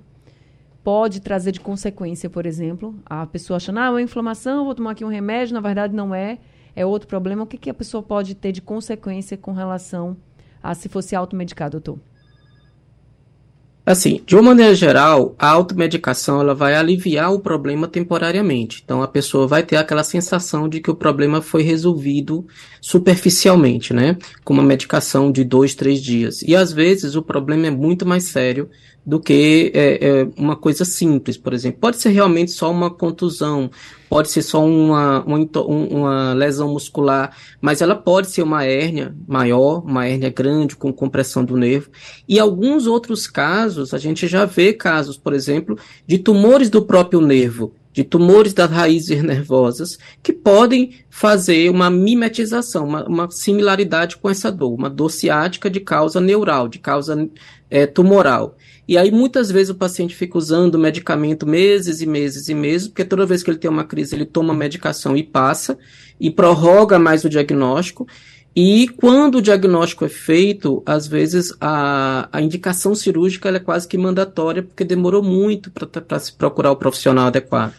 pode 0.84 1.20
trazer 1.20 1.52
de 1.52 1.60
consequência, 1.60 2.28
por 2.28 2.44
exemplo? 2.44 2.94
A 3.06 3.26
pessoa 3.26 3.56
achando, 3.56 3.78
ah, 3.78 3.86
é 3.86 3.90
uma 3.90 4.02
inflamação, 4.02 4.64
vou 4.64 4.74
tomar 4.74 4.92
aqui 4.92 5.04
um 5.04 5.08
remédio, 5.08 5.54
na 5.54 5.60
verdade 5.60 5.94
não 5.94 6.14
é, 6.14 6.38
é 6.74 6.84
outro 6.84 7.08
problema. 7.08 7.44
O 7.44 7.46
que, 7.46 7.56
que 7.56 7.70
a 7.70 7.74
pessoa 7.74 8.02
pode 8.02 8.34
ter 8.34 8.52
de 8.52 8.60
consequência 8.60 9.36
com 9.36 9.52
relação 9.52 10.16
a 10.62 10.74
se 10.74 10.88
fosse 10.88 11.14
automedicar, 11.14 11.70
doutor? 11.70 11.98
Assim, 13.84 14.20
de 14.24 14.36
uma 14.36 14.42
maneira 14.42 14.76
geral, 14.76 15.34
a 15.36 15.48
automedicação 15.48 16.40
ela 16.40 16.54
vai 16.54 16.76
aliviar 16.76 17.32
o 17.32 17.40
problema 17.40 17.88
temporariamente. 17.88 18.80
Então 18.84 19.02
a 19.02 19.08
pessoa 19.08 19.48
vai 19.48 19.64
ter 19.64 19.74
aquela 19.74 20.04
sensação 20.04 20.68
de 20.68 20.80
que 20.80 20.90
o 20.90 20.94
problema 20.94 21.42
foi 21.42 21.62
resolvido 21.62 22.46
superficialmente, 22.80 23.92
né? 23.92 24.16
Com 24.44 24.54
uma 24.54 24.62
medicação 24.62 25.32
de 25.32 25.42
dois, 25.42 25.74
três 25.74 26.00
dias. 26.00 26.42
E 26.42 26.54
às 26.54 26.72
vezes 26.72 27.16
o 27.16 27.22
problema 27.22 27.66
é 27.66 27.70
muito 27.70 28.06
mais 28.06 28.24
sério 28.24 28.70
do 29.04 29.18
que 29.18 29.72
é, 29.74 29.98
é, 30.00 30.28
uma 30.36 30.54
coisa 30.54 30.84
simples, 30.84 31.36
por 31.36 31.52
exemplo. 31.52 31.80
Pode 31.80 31.96
ser 31.96 32.10
realmente 32.10 32.52
só 32.52 32.70
uma 32.70 32.88
contusão, 32.88 33.68
pode 34.12 34.30
ser 34.30 34.42
só 34.42 34.62
uma, 34.62 35.24
uma, 35.24 35.38
uma, 35.64 36.34
lesão 36.34 36.70
muscular, 36.70 37.34
mas 37.62 37.80
ela 37.80 37.96
pode 37.96 38.28
ser 38.28 38.42
uma 38.42 38.62
hérnia 38.62 39.16
maior, 39.26 39.82
uma 39.82 40.06
hérnia 40.06 40.28
grande 40.28 40.76
com 40.76 40.92
compressão 40.92 41.42
do 41.42 41.56
nervo. 41.56 41.88
E 42.28 42.38
alguns 42.38 42.86
outros 42.86 43.26
casos, 43.26 43.94
a 43.94 43.98
gente 43.98 44.28
já 44.28 44.44
vê 44.44 44.74
casos, 44.74 45.16
por 45.16 45.32
exemplo, 45.32 45.78
de 46.06 46.18
tumores 46.18 46.68
do 46.68 46.82
próprio 46.82 47.22
nervo 47.22 47.72
de 47.90 48.02
tumores 48.04 48.54
das 48.54 48.70
raízes 48.70 49.20
nervosas 49.24 49.98
que 50.22 50.32
podem 50.32 50.92
fazer 51.10 51.70
uma 51.70 51.90
mimetização, 51.90 52.86
uma, 52.86 53.06
uma 53.06 53.30
similaridade 53.30 54.16
com 54.16 54.28
essa 54.28 54.50
dor, 54.50 54.74
uma 54.74 54.88
dor 54.88 55.10
ciática 55.10 55.70
de 55.70 55.80
causa 55.80 56.20
neural, 56.20 56.68
de 56.68 56.78
causa 56.78 57.28
é, 57.70 57.86
tumoral. 57.86 58.56
E 58.86 58.98
aí 58.98 59.10
muitas 59.10 59.50
vezes 59.50 59.70
o 59.70 59.76
paciente 59.76 60.14
fica 60.14 60.36
usando 60.36 60.78
medicamento 60.78 61.46
meses 61.46 62.00
e 62.00 62.06
meses 62.06 62.48
e 62.48 62.54
meses, 62.54 62.88
porque 62.88 63.04
toda 63.04 63.26
vez 63.26 63.42
que 63.42 63.50
ele 63.50 63.58
tem 63.58 63.70
uma 63.70 63.84
crise 63.84 64.14
ele 64.14 64.26
toma 64.26 64.52
medicação 64.52 65.16
e 65.16 65.22
passa, 65.22 65.78
e 66.20 66.30
prorroga 66.30 66.98
mais 66.98 67.24
o 67.24 67.28
diagnóstico. 67.28 68.06
E 68.54 68.88
quando 68.88 69.36
o 69.36 69.42
diagnóstico 69.42 70.04
é 70.04 70.08
feito, 70.08 70.82
às 70.84 71.06
vezes 71.06 71.54
a, 71.58 72.28
a 72.30 72.42
indicação 72.42 72.94
cirúrgica 72.94 73.48
é 73.48 73.58
quase 73.58 73.88
que 73.88 73.96
mandatória, 73.96 74.62
porque 74.62 74.84
demorou 74.84 75.22
muito 75.22 75.70
para 75.70 76.18
se 76.18 76.32
procurar 76.34 76.70
o 76.70 76.76
profissional 76.76 77.28
adequado. 77.28 77.74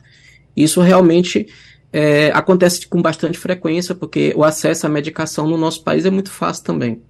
Isso 0.55 0.81
realmente 0.81 1.47
é, 1.91 2.31
acontece 2.33 2.87
com 2.87 3.01
bastante 3.01 3.37
frequência, 3.37 3.93
porque 3.93 4.33
o 4.35 4.43
acesso 4.43 4.87
à 4.87 4.89
medicação 4.89 5.47
no 5.47 5.57
nosso 5.57 5.83
país 5.83 6.05
é 6.05 6.09
muito 6.09 6.31
fácil 6.31 6.63
também. 6.63 7.01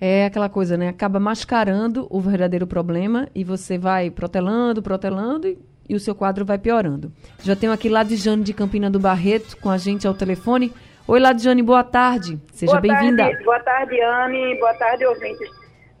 É 0.00 0.26
aquela 0.26 0.48
coisa, 0.48 0.76
né? 0.76 0.88
Acaba 0.88 1.18
mascarando 1.18 2.06
o 2.08 2.20
verdadeiro 2.20 2.66
problema 2.66 3.28
e 3.34 3.42
você 3.42 3.76
vai 3.76 4.10
protelando, 4.10 4.80
protelando 4.80 5.48
e, 5.48 5.58
e 5.88 5.94
o 5.94 6.00
seu 6.00 6.14
quadro 6.14 6.44
vai 6.44 6.56
piorando. 6.56 7.12
Já 7.42 7.56
tenho 7.56 7.72
aqui 7.72 7.88
lá 7.88 8.04
de 8.04 8.54
Campina 8.54 8.88
do 8.88 9.00
Barreto 9.00 9.56
com 9.56 9.68
a 9.68 9.76
gente 9.76 10.06
ao 10.06 10.14
telefone. 10.14 10.72
Oi, 11.06 11.18
Ladiane, 11.18 11.62
boa 11.62 11.82
tarde. 11.82 12.38
Seja 12.52 12.80
bem-vinda. 12.80 13.28
Boa 13.42 13.60
tarde, 13.60 14.00
Anne. 14.00 14.58
Boa 14.60 14.74
tarde, 14.74 15.04
ouvintes. 15.04 15.50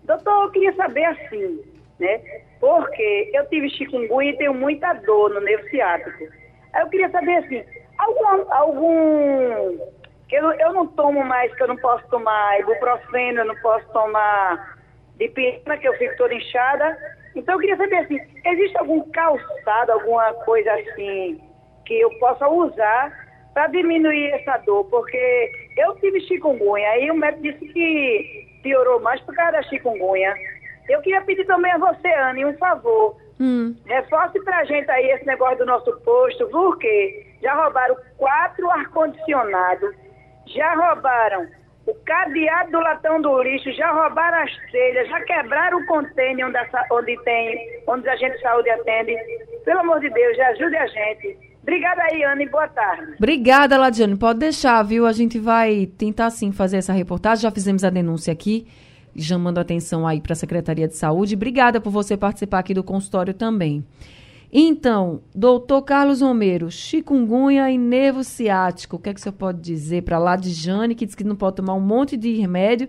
Doutor, 0.04 0.44
eu 0.44 0.50
queria 0.50 0.72
saber 0.74 1.04
assim, 1.06 1.60
né? 1.98 2.20
Porque 2.60 3.30
eu 3.34 3.46
tive 3.46 3.68
chikungunya 3.70 4.30
e 4.30 4.36
tenho 4.36 4.54
muita 4.54 4.92
dor 4.92 5.34
no 5.34 5.40
nervo 5.40 5.66
ciático. 5.70 6.24
Eu 6.78 6.86
queria 6.88 7.10
saber 7.10 7.36
assim, 7.36 7.62
algum, 7.98 8.52
algum 8.52 9.78
eu, 10.36 10.52
eu 10.52 10.72
não 10.72 10.86
tomo 10.86 11.24
mais, 11.24 11.54
que 11.54 11.62
eu 11.62 11.68
não 11.68 11.76
posso 11.76 12.06
tomar 12.08 12.60
ibuprofeno, 12.60 13.40
eu 13.40 13.46
não 13.46 13.56
posso 13.56 13.86
tomar 13.92 14.78
dipirona, 15.16 15.76
que 15.78 15.88
eu 15.88 15.94
fico 15.94 16.16
toda 16.16 16.34
inchada. 16.34 16.96
Então 17.34 17.54
eu 17.54 17.60
queria 17.60 17.76
saber 17.76 17.96
assim, 17.96 18.18
existe 18.44 18.76
algum 18.78 19.02
calçado, 19.10 19.92
alguma 19.92 20.32
coisa 20.44 20.72
assim 20.72 21.40
que 21.84 22.00
eu 22.00 22.10
possa 22.18 22.46
usar 22.48 23.28
para 23.54 23.66
diminuir 23.68 24.30
essa 24.32 24.58
dor, 24.58 24.84
porque 24.84 25.50
eu 25.76 25.94
tive 25.96 26.20
chikungunya, 26.20 26.88
aí 26.90 27.10
o 27.10 27.14
médico 27.14 27.42
disse 27.42 27.72
que 27.72 28.48
piorou 28.62 29.00
mais 29.00 29.20
por 29.22 29.34
causa 29.34 29.52
da 29.52 29.62
chikungunya. 29.62 30.34
Eu 30.88 31.00
queria 31.00 31.22
pedir 31.22 31.44
também 31.44 31.72
a 31.72 31.78
você, 31.78 32.08
Anne, 32.08 32.44
um 32.44 32.56
favor. 32.56 33.16
Hum. 33.40 33.76
Reforce 33.86 34.40
pra 34.44 34.64
gente 34.64 34.90
aí 34.90 35.10
esse 35.10 35.26
negócio 35.26 35.58
do 35.58 35.66
nosso 35.66 35.92
posto, 36.00 36.46
porque 36.48 37.26
já 37.42 37.54
roubaram 37.54 37.96
quatro 38.16 38.70
ar-condicionados, 38.70 39.94
já 40.54 40.74
roubaram 40.74 41.46
o 41.86 41.94
cadeado 42.04 42.70
do 42.70 42.80
latão 42.80 43.20
do 43.20 43.42
lixo, 43.42 43.72
já 43.72 43.90
roubaram 43.90 44.42
as 44.42 44.70
telhas, 44.70 45.08
já 45.08 45.20
quebraram 45.22 45.78
o 45.78 45.86
container 45.86 46.46
onde, 46.46 46.58
onde 46.92 47.24
tem, 47.24 47.82
onde 47.86 48.08
a 48.08 48.16
gente 48.16 48.36
de 48.36 48.42
saúde 48.42 48.68
atende. 48.68 49.16
Pelo 49.64 49.80
amor 49.80 50.00
de 50.00 50.10
Deus, 50.10 50.38
ajude 50.38 50.76
a 50.76 50.86
gente. 50.86 51.38
Obrigada 51.62 52.02
aí, 52.10 52.22
Anne. 52.24 52.48
Boa 52.48 52.68
tarde. 52.68 53.14
Obrigada, 53.16 53.78
Ladiane. 53.78 54.16
Pode 54.16 54.38
deixar, 54.38 54.82
viu? 54.82 55.06
A 55.06 55.12
gente 55.12 55.38
vai 55.38 55.86
tentar 55.86 56.30
sim 56.30 56.52
fazer 56.52 56.78
essa 56.78 56.92
reportagem. 56.92 57.42
Já 57.42 57.50
fizemos 57.50 57.84
a 57.84 57.90
denúncia 57.90 58.32
aqui, 58.32 58.66
chamando 59.16 59.58
atenção 59.58 60.06
aí 60.06 60.20
para 60.20 60.32
a 60.32 60.36
Secretaria 60.36 60.88
de 60.88 60.96
Saúde. 60.96 61.34
Obrigada 61.34 61.80
por 61.80 61.90
você 61.90 62.16
participar 62.16 62.58
aqui 62.60 62.74
do 62.74 62.84
consultório 62.84 63.34
também. 63.34 63.84
Então, 64.50 65.20
doutor 65.34 65.82
Carlos 65.82 66.22
Romero, 66.22 66.70
chikungunya 66.70 67.70
e 67.70 67.76
nervo 67.76 68.24
ciático. 68.24 68.96
O 68.96 68.98
que, 68.98 69.10
é 69.10 69.14
que 69.14 69.20
você 69.20 69.30
pode 69.30 69.60
dizer 69.60 70.02
para 70.02 70.18
Ladjane, 70.18 70.94
que 70.94 71.04
diz 71.04 71.14
que 71.14 71.24
não 71.24 71.36
pode 71.36 71.56
tomar 71.56 71.74
um 71.74 71.80
monte 71.80 72.16
de 72.16 72.34
remédio 72.34 72.88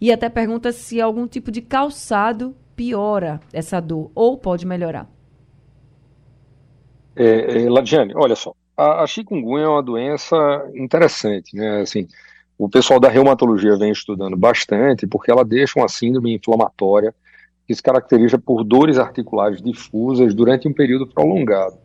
e 0.00 0.10
até 0.10 0.28
pergunta 0.28 0.72
se 0.72 1.00
algum 1.00 1.26
tipo 1.26 1.50
de 1.50 1.60
calçado 1.60 2.56
piora 2.74 3.40
essa 3.52 3.80
dor 3.80 4.10
ou 4.14 4.38
pode 4.38 4.66
melhorar? 4.66 5.08
É, 7.14 7.62
é, 7.62 7.70
Ladiane, 7.70 8.12
olha 8.14 8.36
só, 8.36 8.54
a, 8.76 9.02
a 9.02 9.06
chikungunya 9.06 9.64
é 9.64 9.68
uma 9.68 9.82
doença 9.82 10.36
interessante, 10.74 11.54
né? 11.54 11.80
Assim, 11.80 12.06
o 12.58 12.68
pessoal 12.68 12.98
da 12.98 13.08
reumatologia 13.08 13.76
vem 13.76 13.92
estudando 13.92 14.36
bastante 14.36 15.06
porque 15.06 15.30
ela 15.30 15.44
deixa 15.44 15.78
uma 15.78 15.88
síndrome 15.88 16.34
inflamatória 16.34 17.14
que 17.66 17.74
se 17.74 17.82
caracteriza 17.82 18.38
por 18.38 18.62
dores 18.64 18.98
articulares 18.98 19.60
difusas 19.60 20.34
durante 20.34 20.68
um 20.68 20.72
período 20.72 21.06
prolongado. 21.06 21.76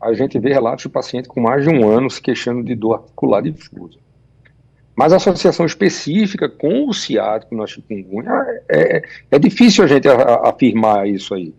A 0.00 0.12
gente 0.12 0.38
vê 0.38 0.52
relatos 0.52 0.82
de 0.82 0.88
paciente 0.88 1.28
com 1.28 1.40
mais 1.40 1.64
de 1.64 1.70
um 1.70 1.88
ano 1.88 2.10
se 2.10 2.20
queixando 2.20 2.62
de 2.62 2.74
dor 2.74 2.94
articular 2.94 3.40
difusa. 3.42 3.98
Mas 4.94 5.12
a 5.12 5.16
associação 5.16 5.66
específica 5.66 6.48
com 6.48 6.88
o 6.88 6.94
ciático 6.94 7.56
na 7.56 7.66
chikungunya 7.66 8.30
é, 8.68 8.98
é, 8.98 9.02
é 9.32 9.38
difícil 9.38 9.82
a 9.82 9.86
gente 9.86 10.08
a, 10.08 10.14
a 10.14 10.50
afirmar 10.50 11.08
isso 11.08 11.34
aí 11.34 11.52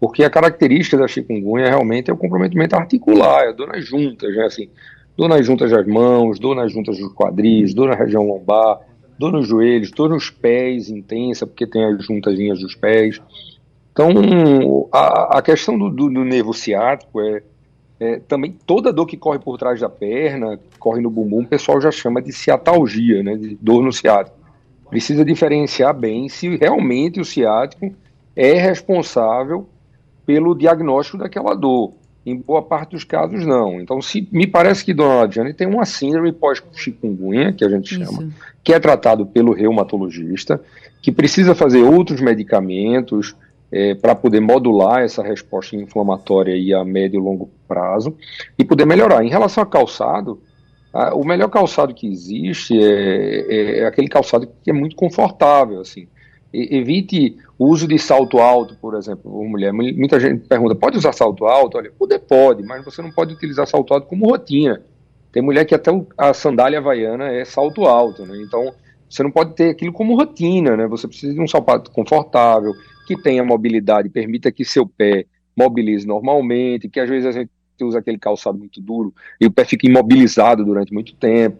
porque 0.00 0.24
a 0.24 0.30
característica 0.30 0.96
da 0.96 1.06
chikungunya 1.06 1.68
realmente 1.68 2.10
é 2.10 2.14
o 2.14 2.16
comprometimento 2.16 2.74
articular, 2.74 3.44
é 3.44 3.52
dor 3.52 3.68
nas 3.68 3.84
juntas, 3.84 4.34
né, 4.34 4.46
assim, 4.46 4.70
dor 5.14 5.28
nas 5.28 5.44
juntas 5.44 5.70
das 5.70 5.86
mãos, 5.86 6.38
dor 6.38 6.56
nas 6.56 6.72
juntas 6.72 6.98
dos 6.98 7.12
quadris, 7.12 7.74
dor 7.74 7.90
na 7.90 7.94
região 7.94 8.26
lombar, 8.26 8.80
dor 9.20 9.32
nos 9.32 9.46
joelhos, 9.46 9.90
dor 9.90 10.08
nos 10.08 10.30
pés 10.30 10.88
intensa, 10.88 11.46
porque 11.46 11.66
tem 11.66 11.84
as 11.84 12.02
juntazinhas 12.02 12.58
dos 12.58 12.74
pés. 12.74 13.20
Então, 13.92 14.88
a, 14.90 15.38
a 15.38 15.42
questão 15.42 15.78
do, 15.78 15.90
do, 15.90 16.08
do, 16.08 16.24
nervo 16.24 16.54
ciático 16.54 17.20
é, 17.20 17.42
é, 18.00 18.18
também 18.20 18.56
toda 18.66 18.90
dor 18.90 19.04
que 19.04 19.18
corre 19.18 19.38
por 19.38 19.58
trás 19.58 19.78
da 19.78 19.90
perna, 19.90 20.58
corre 20.78 21.02
no 21.02 21.10
bumbum, 21.10 21.42
o 21.42 21.46
pessoal 21.46 21.78
já 21.82 21.90
chama 21.90 22.22
de 22.22 22.32
ciatalgia, 22.32 23.22
né, 23.22 23.36
de 23.36 23.58
dor 23.60 23.82
no 23.82 23.92
ciático. 23.92 24.38
Precisa 24.88 25.22
diferenciar 25.22 25.92
bem 25.92 26.26
se 26.30 26.56
realmente 26.56 27.20
o 27.20 27.24
ciático 27.24 27.94
é 28.34 28.54
responsável 28.54 29.68
pelo 30.24 30.54
diagnóstico 30.54 31.18
daquela 31.18 31.54
dor. 31.54 31.92
Em 32.30 32.36
boa 32.36 32.62
parte 32.62 32.92
dos 32.92 33.04
casos, 33.04 33.44
não. 33.44 33.80
Então, 33.80 34.00
se, 34.00 34.28
me 34.30 34.46
parece 34.46 34.84
que 34.84 34.94
Dona 34.94 35.22
Ladiane 35.22 35.52
tem 35.52 35.66
uma 35.66 35.84
síndrome 35.84 36.32
pós-chikungunya, 36.32 37.52
que 37.52 37.64
a 37.64 37.68
gente 37.68 38.00
Isso. 38.00 38.04
chama, 38.04 38.30
que 38.62 38.72
é 38.72 38.78
tratado 38.78 39.26
pelo 39.26 39.52
reumatologista, 39.52 40.60
que 41.02 41.10
precisa 41.10 41.54
fazer 41.54 41.82
outros 41.82 42.20
medicamentos 42.20 43.34
é, 43.72 43.94
para 43.94 44.14
poder 44.14 44.40
modular 44.40 45.02
essa 45.02 45.22
resposta 45.22 45.76
inflamatória 45.76 46.54
aí 46.54 46.72
a 46.72 46.84
médio 46.84 47.18
e 47.18 47.22
longo 47.22 47.50
prazo 47.66 48.16
e 48.58 48.64
poder 48.64 48.86
melhorar. 48.86 49.24
Em 49.24 49.28
relação 49.28 49.62
a 49.62 49.66
calçado, 49.66 50.40
a, 50.92 51.14
o 51.14 51.24
melhor 51.24 51.48
calçado 51.48 51.94
que 51.94 52.06
existe 52.06 52.78
é, 52.78 53.40
é, 53.48 53.78
é 53.80 53.86
aquele 53.86 54.08
calçado 54.08 54.48
que 54.62 54.70
é 54.70 54.72
muito 54.72 54.94
confortável, 54.94 55.80
assim 55.80 56.06
evite 56.52 57.36
o 57.58 57.66
uso 57.66 57.86
de 57.86 57.98
salto 57.98 58.38
alto, 58.38 58.76
por 58.80 58.96
exemplo, 58.96 59.30
mulher. 59.44 59.72
Muita 59.72 60.18
gente 60.18 60.46
pergunta, 60.48 60.74
pode 60.74 60.98
usar 60.98 61.12
salto 61.12 61.46
alto? 61.46 61.78
Olha, 61.78 61.90
poder 61.90 62.18
pode, 62.20 62.62
mas 62.62 62.84
você 62.84 63.02
não 63.02 63.10
pode 63.10 63.34
utilizar 63.34 63.66
salto 63.66 63.94
alto 63.94 64.06
como 64.06 64.28
rotina. 64.28 64.82
Tem 65.32 65.42
mulher 65.42 65.64
que 65.64 65.74
até 65.74 65.90
a 66.18 66.34
sandália 66.34 66.78
havaiana 66.78 67.28
é 67.28 67.44
salto 67.44 67.84
alto, 67.84 68.26
né? 68.26 68.36
Então, 68.42 68.72
você 69.08 69.22
não 69.22 69.30
pode 69.30 69.54
ter 69.54 69.70
aquilo 69.70 69.92
como 69.92 70.16
rotina, 70.16 70.76
né? 70.76 70.86
Você 70.88 71.06
precisa 71.06 71.34
de 71.34 71.40
um 71.40 71.46
sapato 71.46 71.90
confortável, 71.90 72.72
que 73.06 73.20
tenha 73.20 73.44
mobilidade, 73.44 74.08
permita 74.08 74.50
que 74.50 74.64
seu 74.64 74.86
pé 74.86 75.26
mobilize 75.56 76.06
normalmente, 76.06 76.88
que 76.88 76.98
às 76.98 77.08
vezes 77.08 77.26
a 77.26 77.32
gente 77.32 77.50
usa 77.84 77.98
aquele 77.98 78.18
calçado 78.18 78.58
muito 78.58 78.80
duro 78.80 79.14
e 79.40 79.46
o 79.46 79.50
pé 79.50 79.64
fica 79.64 79.86
imobilizado 79.86 80.64
durante 80.64 80.92
muito 80.92 81.14
tempo. 81.14 81.58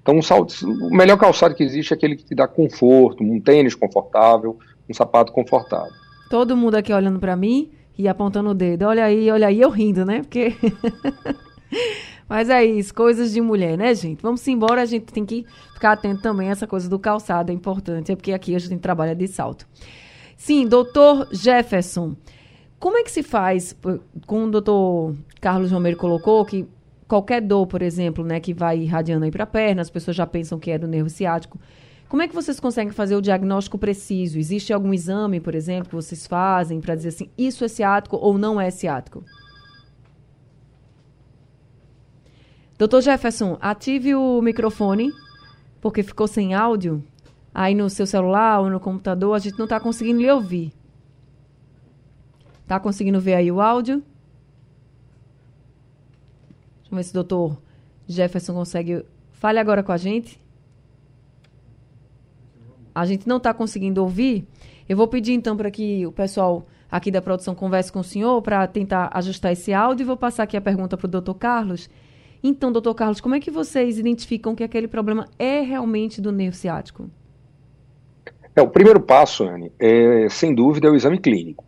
Então, 0.00 0.16
um 0.16 0.22
salto, 0.22 0.54
o 0.64 0.94
melhor 0.94 1.16
calçado 1.16 1.54
que 1.54 1.62
existe 1.62 1.92
é 1.92 1.96
aquele 1.96 2.16
que 2.16 2.24
te 2.24 2.34
dá 2.34 2.48
conforto, 2.48 3.22
um 3.22 3.40
tênis 3.40 3.74
confortável, 3.74 4.58
um 4.88 4.94
sapato 4.94 5.32
confortável. 5.32 5.92
Todo 6.30 6.56
mundo 6.56 6.76
aqui 6.76 6.92
olhando 6.92 7.18
para 7.18 7.36
mim 7.36 7.70
e 7.96 8.08
apontando 8.08 8.50
o 8.50 8.54
dedo. 8.54 8.84
Olha 8.86 9.04
aí, 9.04 9.30
olha 9.30 9.48
aí, 9.48 9.60
eu 9.60 9.70
rindo, 9.70 10.04
né? 10.04 10.20
Porque. 10.20 10.54
Mas 12.28 12.50
é 12.50 12.62
isso, 12.62 12.92
coisas 12.92 13.32
de 13.32 13.40
mulher, 13.40 13.78
né, 13.78 13.94
gente? 13.94 14.20
Vamos 14.20 14.46
embora, 14.46 14.82
a 14.82 14.86
gente 14.86 15.06
tem 15.06 15.24
que 15.24 15.46
ficar 15.72 15.92
atento 15.92 16.20
também 16.20 16.48
a 16.50 16.52
essa 16.52 16.66
coisa 16.66 16.86
do 16.86 16.98
calçado, 16.98 17.50
é 17.50 17.54
importante, 17.54 18.12
é 18.12 18.16
porque 18.16 18.32
aqui 18.32 18.54
a 18.54 18.58
gente 18.58 18.76
trabalha 18.80 19.14
de 19.14 19.26
salto. 19.26 19.66
Sim, 20.36 20.66
doutor 20.66 21.26
Jefferson, 21.32 22.14
como 22.78 22.96
é 22.96 23.02
que 23.02 23.10
se 23.10 23.22
faz, 23.22 23.76
como 24.26 24.46
o 24.46 24.50
doutor 24.50 25.14
Carlos 25.40 25.72
Romero 25.72 25.96
colocou, 25.96 26.44
que 26.44 26.66
qualquer 27.08 27.40
dor, 27.40 27.66
por 27.66 27.82
exemplo, 27.82 28.24
né, 28.24 28.38
que 28.38 28.54
vai 28.54 28.78
irradiando 28.78 29.24
aí 29.24 29.30
para 29.30 29.44
a 29.44 29.46
perna, 29.46 29.82
as 29.82 29.90
pessoas 29.90 30.16
já 30.16 30.26
pensam 30.26 30.58
que 30.58 30.70
é 30.70 30.78
do 30.78 30.86
nervo 30.86 31.08
ciático. 31.08 31.58
Como 32.08 32.22
é 32.22 32.28
que 32.28 32.34
vocês 32.34 32.60
conseguem 32.60 32.92
fazer 32.92 33.16
o 33.16 33.20
diagnóstico 33.20 33.78
preciso? 33.78 34.38
Existe 34.38 34.72
algum 34.72 34.94
exame, 34.94 35.40
por 35.40 35.54
exemplo, 35.54 35.88
que 35.88 35.94
vocês 35.94 36.26
fazem 36.26 36.80
para 36.80 36.94
dizer 36.94 37.08
assim, 37.08 37.28
isso 37.36 37.64
é 37.64 37.68
ciático 37.68 38.16
ou 38.16 38.38
não 38.38 38.60
é 38.60 38.70
ciático? 38.70 39.24
Doutor 42.78 43.02
Jefferson, 43.02 43.58
ative 43.60 44.14
o 44.14 44.40
microfone, 44.40 45.12
porque 45.80 46.02
ficou 46.02 46.28
sem 46.28 46.54
áudio. 46.54 47.02
Aí 47.52 47.74
no 47.74 47.90
seu 47.90 48.06
celular 48.06 48.60
ou 48.60 48.70
no 48.70 48.78
computador, 48.78 49.34
a 49.34 49.38
gente 49.38 49.58
não 49.58 49.64
está 49.64 49.80
conseguindo 49.80 50.20
lhe 50.20 50.30
ouvir. 50.30 50.72
Está 52.68 52.78
conseguindo 52.78 53.18
ver 53.18 53.32
aí 53.32 53.50
o 53.50 53.62
áudio? 53.62 54.02
Deixa 56.80 56.92
eu 56.92 56.96
ver 56.96 57.02
se 57.02 57.10
o 57.12 57.14
doutor 57.14 57.62
Jefferson 58.06 58.52
consegue. 58.52 59.06
Fale 59.32 59.58
agora 59.58 59.82
com 59.82 59.90
a 59.90 59.96
gente. 59.96 60.38
A 62.94 63.06
gente 63.06 63.26
não 63.26 63.38
está 63.38 63.54
conseguindo 63.54 64.02
ouvir. 64.02 64.46
Eu 64.86 64.98
vou 64.98 65.08
pedir 65.08 65.32
então 65.32 65.56
para 65.56 65.70
que 65.70 66.06
o 66.06 66.12
pessoal 66.12 66.66
aqui 66.90 67.10
da 67.10 67.22
produção 67.22 67.54
converse 67.54 67.90
com 67.90 68.00
o 68.00 68.04
senhor 68.04 68.42
para 68.42 68.66
tentar 68.66 69.08
ajustar 69.14 69.50
esse 69.52 69.72
áudio 69.72 70.04
e 70.04 70.06
vou 70.06 70.18
passar 70.18 70.42
aqui 70.42 70.54
a 70.54 70.60
pergunta 70.60 70.94
para 70.94 71.06
o 71.06 71.10
doutor 71.10 71.36
Carlos. 71.36 71.88
Então, 72.44 72.70
doutor 72.70 72.94
Carlos, 72.94 73.18
como 73.18 73.34
é 73.34 73.40
que 73.40 73.50
vocês 73.50 73.98
identificam 73.98 74.54
que 74.54 74.62
aquele 74.62 74.88
problema 74.88 75.26
é 75.38 75.60
realmente 75.60 76.20
do 76.20 76.30
nervo 76.30 76.54
ciático? 76.54 77.08
É, 78.54 78.60
o 78.60 78.68
primeiro 78.68 79.00
passo, 79.00 79.44
Anne, 79.44 79.72
é, 79.78 80.28
sem 80.28 80.54
dúvida, 80.54 80.88
é 80.88 80.90
o 80.90 80.94
exame 80.94 81.18
clínico. 81.18 81.66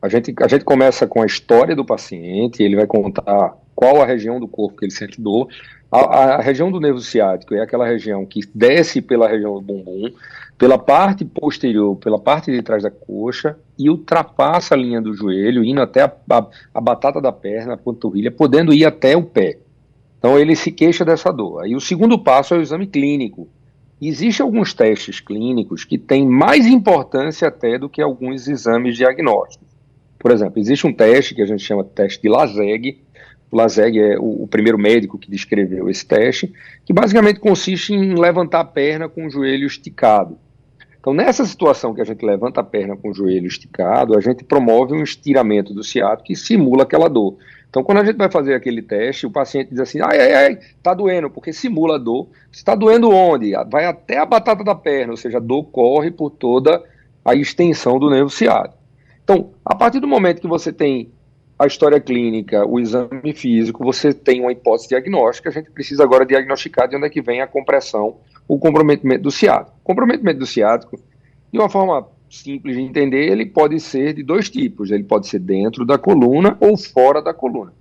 A 0.00 0.08
gente, 0.08 0.34
a 0.40 0.46
gente 0.46 0.64
começa 0.64 1.06
com 1.06 1.22
a 1.22 1.26
história 1.26 1.74
do 1.74 1.84
paciente, 1.84 2.62
ele 2.62 2.76
vai 2.76 2.86
contar 2.86 3.56
qual 3.74 4.00
a 4.00 4.06
região 4.06 4.38
do 4.38 4.46
corpo 4.46 4.76
que 4.76 4.84
ele 4.84 4.92
sente 4.92 5.20
dor. 5.20 5.48
A, 5.90 6.00
a, 6.00 6.40
região 6.40 6.70
do 6.70 6.80
nervo 6.80 7.00
ciático 7.00 7.54
é 7.54 7.62
aquela 7.62 7.86
região 7.86 8.26
que 8.26 8.40
desce 8.54 9.00
pela 9.00 9.28
região 9.28 9.54
do 9.54 9.60
bumbum, 9.60 10.12
pela 10.56 10.76
parte 10.78 11.24
posterior, 11.24 11.96
pela 11.96 12.18
parte 12.18 12.52
de 12.52 12.62
trás 12.62 12.82
da 12.82 12.90
coxa 12.90 13.56
e 13.78 13.88
ultrapassa 13.88 14.74
a 14.74 14.78
linha 14.78 15.00
do 15.00 15.14
joelho, 15.14 15.64
indo 15.64 15.80
até 15.80 16.02
a, 16.02 16.12
a, 16.30 16.46
a 16.74 16.80
batata 16.80 17.20
da 17.20 17.32
perna, 17.32 17.74
a 17.74 17.78
panturrilha, 17.78 18.30
podendo 18.30 18.74
ir 18.74 18.84
até 18.84 19.16
o 19.16 19.22
pé. 19.22 19.58
Então 20.18 20.38
ele 20.38 20.54
se 20.56 20.70
queixa 20.70 21.04
dessa 21.04 21.32
dor. 21.32 21.62
Aí 21.62 21.74
o 21.74 21.80
segundo 21.80 22.18
passo 22.18 22.54
é 22.54 22.58
o 22.58 22.62
exame 22.62 22.86
clínico. 22.86 23.48
Existem 24.00 24.44
alguns 24.44 24.74
testes 24.74 25.20
clínicos 25.20 25.84
que 25.84 25.98
têm 25.98 26.26
mais 26.26 26.66
importância 26.66 27.48
até 27.48 27.78
do 27.78 27.88
que 27.88 28.02
alguns 28.02 28.46
exames 28.46 28.96
diagnósticos. 28.96 29.67
Por 30.18 30.30
exemplo, 30.30 30.58
existe 30.58 30.86
um 30.86 30.92
teste 30.92 31.34
que 31.34 31.42
a 31.42 31.46
gente 31.46 31.62
chama 31.62 31.84
de 31.84 31.90
teste 31.90 32.20
de 32.20 32.28
Lazeg. 32.28 33.00
O 33.50 33.60
é 33.60 34.18
o, 34.18 34.42
o, 34.42 34.46
primeiro 34.46 34.78
médico 34.78 35.16
que 35.16 35.30
descreveu 35.30 35.88
esse 35.88 36.04
teste, 36.04 36.52
que 36.84 36.92
basicamente 36.92 37.40
consiste 37.40 37.94
em 37.94 38.14
levantar 38.14 38.60
a 38.60 38.64
perna 38.64 39.08
com 39.08 39.26
o 39.26 39.30
joelho 39.30 39.66
esticado. 39.66 40.38
Então, 41.00 41.14
nessa 41.14 41.46
situação 41.46 41.94
que 41.94 42.02
a 42.02 42.04
gente 42.04 42.22
levanta 42.26 42.60
a 42.60 42.64
perna 42.64 42.94
com 42.94 43.08
o 43.08 43.14
joelho 43.14 43.46
esticado, 43.46 44.14
a 44.14 44.20
gente 44.20 44.44
promove 44.44 44.92
um 44.92 45.02
estiramento 45.02 45.72
do 45.72 45.82
ciático 45.82 46.24
que 46.24 46.36
simula 46.36 46.82
aquela 46.82 47.08
dor. 47.08 47.38
Então, 47.70 47.82
quando 47.82 47.98
a 47.98 48.04
gente 48.04 48.16
vai 48.16 48.30
fazer 48.30 48.54
aquele 48.54 48.82
teste, 48.82 49.26
o 49.26 49.30
paciente 49.30 49.70
diz 49.70 49.80
assim: 49.80 50.00
ai, 50.02 50.20
ai, 50.20 50.34
ai, 50.34 50.58
tá 50.82 50.92
doendo, 50.92 51.30
porque 51.30 51.52
simula 51.52 51.94
a 51.94 51.98
dor. 51.98 52.28
Está 52.52 52.74
doendo 52.74 53.10
onde? 53.10 53.52
Vai 53.70 53.86
até 53.86 54.18
a 54.18 54.26
batata 54.26 54.64
da 54.64 54.74
perna, 54.74 55.12
ou 55.12 55.16
seja, 55.16 55.38
a 55.38 55.40
dor 55.40 55.64
corre 55.64 56.10
por 56.10 56.30
toda 56.30 56.82
a 57.24 57.34
extensão 57.34 57.98
do 57.98 58.10
nervo 58.10 58.30
ciático. 58.30 58.77
Então, 59.28 59.50
a 59.62 59.74
partir 59.74 60.00
do 60.00 60.08
momento 60.08 60.40
que 60.40 60.48
você 60.48 60.72
tem 60.72 61.12
a 61.58 61.66
história 61.66 62.00
clínica, 62.00 62.66
o 62.66 62.80
exame 62.80 63.34
físico, 63.34 63.84
você 63.84 64.14
tem 64.14 64.40
uma 64.40 64.50
hipótese 64.50 64.88
diagnóstica, 64.88 65.50
a 65.50 65.52
gente 65.52 65.70
precisa 65.70 66.02
agora 66.02 66.24
diagnosticar 66.24 66.88
de 66.88 66.96
onde 66.96 67.04
é 67.04 67.10
que 67.10 67.20
vem 67.20 67.42
a 67.42 67.46
compressão, 67.46 68.20
o 68.48 68.58
comprometimento 68.58 69.24
do 69.24 69.30
ciático. 69.30 69.76
O 69.80 69.84
comprometimento 69.84 70.38
do 70.38 70.46
ciático, 70.46 70.98
de 71.52 71.58
uma 71.58 71.68
forma 71.68 72.08
simples 72.30 72.74
de 72.74 72.82
entender, 72.82 73.30
ele 73.30 73.44
pode 73.44 73.78
ser 73.80 74.14
de 74.14 74.22
dois 74.22 74.48
tipos. 74.48 74.90
Ele 74.90 75.04
pode 75.04 75.26
ser 75.26 75.40
dentro 75.40 75.84
da 75.84 75.98
coluna 75.98 76.56
ou 76.58 76.78
fora 76.78 77.20
da 77.20 77.34
coluna. 77.34 77.74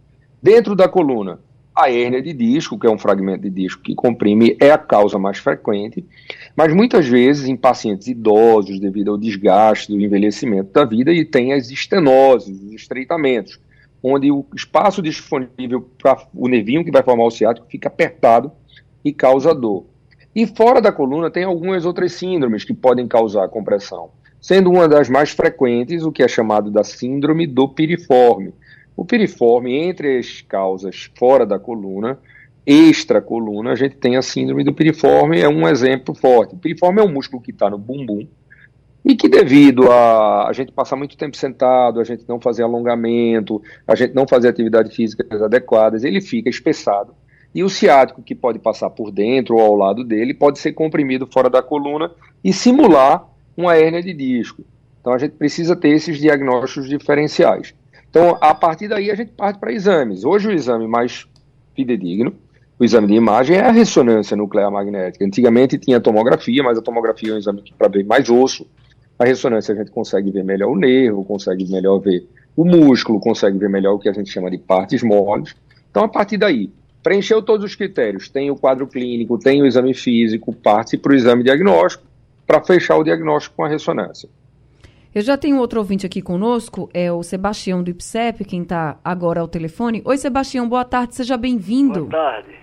Dentro 0.44 0.76
da 0.76 0.90
coluna, 0.90 1.40
a 1.78 1.92
hérnia 1.92 2.24
de 2.24 2.34
disco, 2.34 2.78
que 2.78 2.88
é 2.88 2.90
um 2.90 2.98
fragmento 2.98 3.44
de 3.44 3.52
disco 3.52 3.84
que 3.84 3.94
comprime, 3.94 4.58
é 4.60 4.72
a 4.72 4.80
causa 4.80 5.20
mais 5.20 5.38
frequente, 5.38 6.04
mas 6.56 6.74
muitas 6.74 7.08
vezes 7.08 7.48
em 7.48 7.56
pacientes 7.56 8.08
idosos, 8.08 8.80
devido 8.80 9.12
ao 9.12 9.18
desgaste 9.18 9.92
do 9.92 10.02
envelhecimento 10.02 10.72
da 10.72 10.84
vida, 10.84 11.14
e 11.14 11.24
tem 11.24 11.54
as 11.54 11.70
estenoses, 11.70 12.60
os 12.64 12.74
estreitamentos, 12.74 13.60
onde 14.02 14.32
o 14.32 14.44
espaço 14.56 15.04
disponível 15.04 15.88
para 16.02 16.28
o 16.34 16.48
nervinho 16.48 16.84
que 16.84 16.92
vai 16.92 17.04
formar 17.04 17.26
o 17.26 17.32
ciático 17.32 17.68
fica 17.70 17.90
apertado 17.90 18.52
e 19.06 19.14
causa 19.14 19.54
dor. 19.54 19.86
E 20.36 20.48
fora 20.48 20.82
da 20.82 20.92
coluna 20.92 21.30
tem 21.30 21.44
algumas 21.44 21.86
outras 21.86 22.12
síndromes 22.14 22.64
que 22.64 22.74
podem 22.74 23.08
causar 23.08 23.48
compressão, 23.50 24.10
sendo 24.42 24.72
uma 24.72 24.88
das 24.88 25.10
mais 25.10 25.30
frequentes 25.30 26.04
o 26.04 26.12
que 26.12 26.24
é 26.24 26.28
chamado 26.28 26.72
da 26.72 26.84
síndrome 26.84 27.46
do 27.46 27.70
piriforme, 27.70 28.52
o 28.98 29.06
piriforme, 29.06 29.76
entre 29.76 30.18
as 30.18 30.42
causas 30.42 31.12
fora 31.16 31.46
da 31.46 31.60
coluna, 31.60 32.18
extra-coluna, 32.66 33.72
a 33.72 33.76
gente 33.76 33.96
tem 33.96 34.18
a 34.18 34.24
síndrome 34.24 34.64
do 34.64 34.74
piriforme, 34.74 35.40
é 35.40 35.48
um 35.48 35.68
exemplo 35.68 36.16
forte. 36.16 36.56
O 36.56 36.58
piriforme 36.58 37.00
é 37.00 37.04
um 37.04 37.14
músculo 37.14 37.40
que 37.40 37.52
está 37.52 37.70
no 37.70 37.78
bumbum 37.78 38.28
e 39.06 39.16
que, 39.16 39.30
devido 39.30 39.90
a 39.92 40.48
a 40.48 40.54
gente 40.54 40.72
passar 40.72 40.96
muito 40.96 41.16
tempo 41.16 41.38
sentado, 41.38 42.00
a 42.00 42.04
gente 42.04 42.26
não 42.28 42.42
fazer 42.42 42.64
alongamento, 42.64 43.62
a 43.88 43.94
gente 43.96 44.16
não 44.16 44.28
fazer 44.28 44.48
atividades 44.50 44.96
físicas 44.96 45.42
adequadas, 45.44 46.04
ele 46.04 46.20
fica 46.20 46.50
espessado. 46.50 47.14
E 47.54 47.64
o 47.64 47.70
ciático, 47.70 48.24
que 48.24 48.34
pode 48.34 48.58
passar 48.58 48.90
por 48.90 49.12
dentro 49.12 49.56
ou 49.56 49.62
ao 49.62 49.76
lado 49.76 50.04
dele, 50.04 50.34
pode 50.34 50.58
ser 50.58 50.74
comprimido 50.74 51.28
fora 51.28 51.50
da 51.50 51.62
coluna 51.62 52.12
e 52.44 52.52
simular 52.52 53.26
uma 53.56 53.76
hérnia 53.76 54.02
de 54.02 54.14
disco. 54.14 54.64
Então 55.00 55.14
a 55.14 55.18
gente 55.18 55.36
precisa 55.36 55.76
ter 55.76 55.90
esses 55.90 56.20
diagnósticos 56.20 56.90
diferenciais. 56.90 57.74
Então, 58.18 58.36
a 58.42 58.56
partir 58.56 58.88
daí, 58.88 59.12
a 59.12 59.16
gente 59.16 59.32
parte 59.34 59.60
para 59.60 59.72
exames. 59.72 60.26
Hoje, 60.26 60.48
o 60.48 60.52
exame 60.52 60.88
mais 60.88 61.28
fidedigno, 61.76 62.34
o 62.80 62.84
exame 62.84 63.06
de 63.06 63.14
imagem, 63.14 63.58
é 63.58 63.62
a 63.62 63.70
ressonância 63.70 64.36
nuclear 64.36 64.72
magnética. 64.72 65.24
Antigamente 65.24 65.78
tinha 65.78 66.02
tomografia, 66.02 66.64
mas 66.64 66.80
a 66.80 66.82
tomografia 66.82 67.30
é 67.30 67.36
um 67.36 67.38
exame 67.38 67.64
para 67.78 67.88
ver 67.88 68.04
mais 68.04 68.28
osso. 68.28 68.66
A 69.20 69.26
ressonância 69.26 69.72
a 69.72 69.78
gente 69.78 69.92
consegue 69.92 70.32
ver 70.32 70.44
melhor 70.44 70.72
o 70.72 70.76
nervo, 70.76 71.24
consegue 71.24 71.72
melhor 71.72 72.00
ver 72.00 72.28
o 72.56 72.66
músculo, 72.66 73.20
consegue 73.20 73.60
ver 73.60 73.70
melhor 73.70 73.94
o 73.94 74.00
que 74.00 74.10
a 74.10 74.14
gente 74.14 74.32
chama 74.32 74.50
de 74.50 74.58
partes 74.58 75.04
moles. 75.04 75.56
Então, 75.92 76.04
a 76.04 76.08
partir 76.08 76.38
daí, 76.38 76.72
preencheu 77.04 77.44
todos 77.44 77.64
os 77.64 77.76
critérios, 77.76 78.30
tem 78.30 78.50
o 78.50 78.56
quadro 78.56 78.88
clínico, 78.88 79.38
tem 79.38 79.62
o 79.62 79.66
exame 79.68 79.94
físico, 79.94 80.52
parte 80.52 80.98
para 80.98 81.12
o 81.12 81.16
exame 81.16 81.44
diagnóstico, 81.44 82.04
para 82.48 82.64
fechar 82.64 82.98
o 82.98 83.04
diagnóstico 83.04 83.58
com 83.58 83.64
a 83.64 83.70
ressonância. 83.70 84.28
Eu 85.18 85.24
já 85.24 85.36
tenho 85.36 85.58
outro 85.58 85.80
ouvinte 85.80 86.06
aqui 86.06 86.22
conosco, 86.22 86.92
é 86.94 87.12
o 87.12 87.24
Sebastião 87.24 87.82
do 87.82 87.90
IPSEP, 87.90 88.46
quem 88.46 88.62
está 88.62 89.00
agora 89.04 89.42
ao 89.42 89.48
telefone. 89.48 90.00
Oi, 90.06 90.16
Sebastião, 90.16 90.70
boa 90.70 90.86
tarde, 90.86 91.16
seja 91.16 91.36
bem-vindo. 91.36 92.06
Boa 92.06 92.22
tarde. 92.22 92.56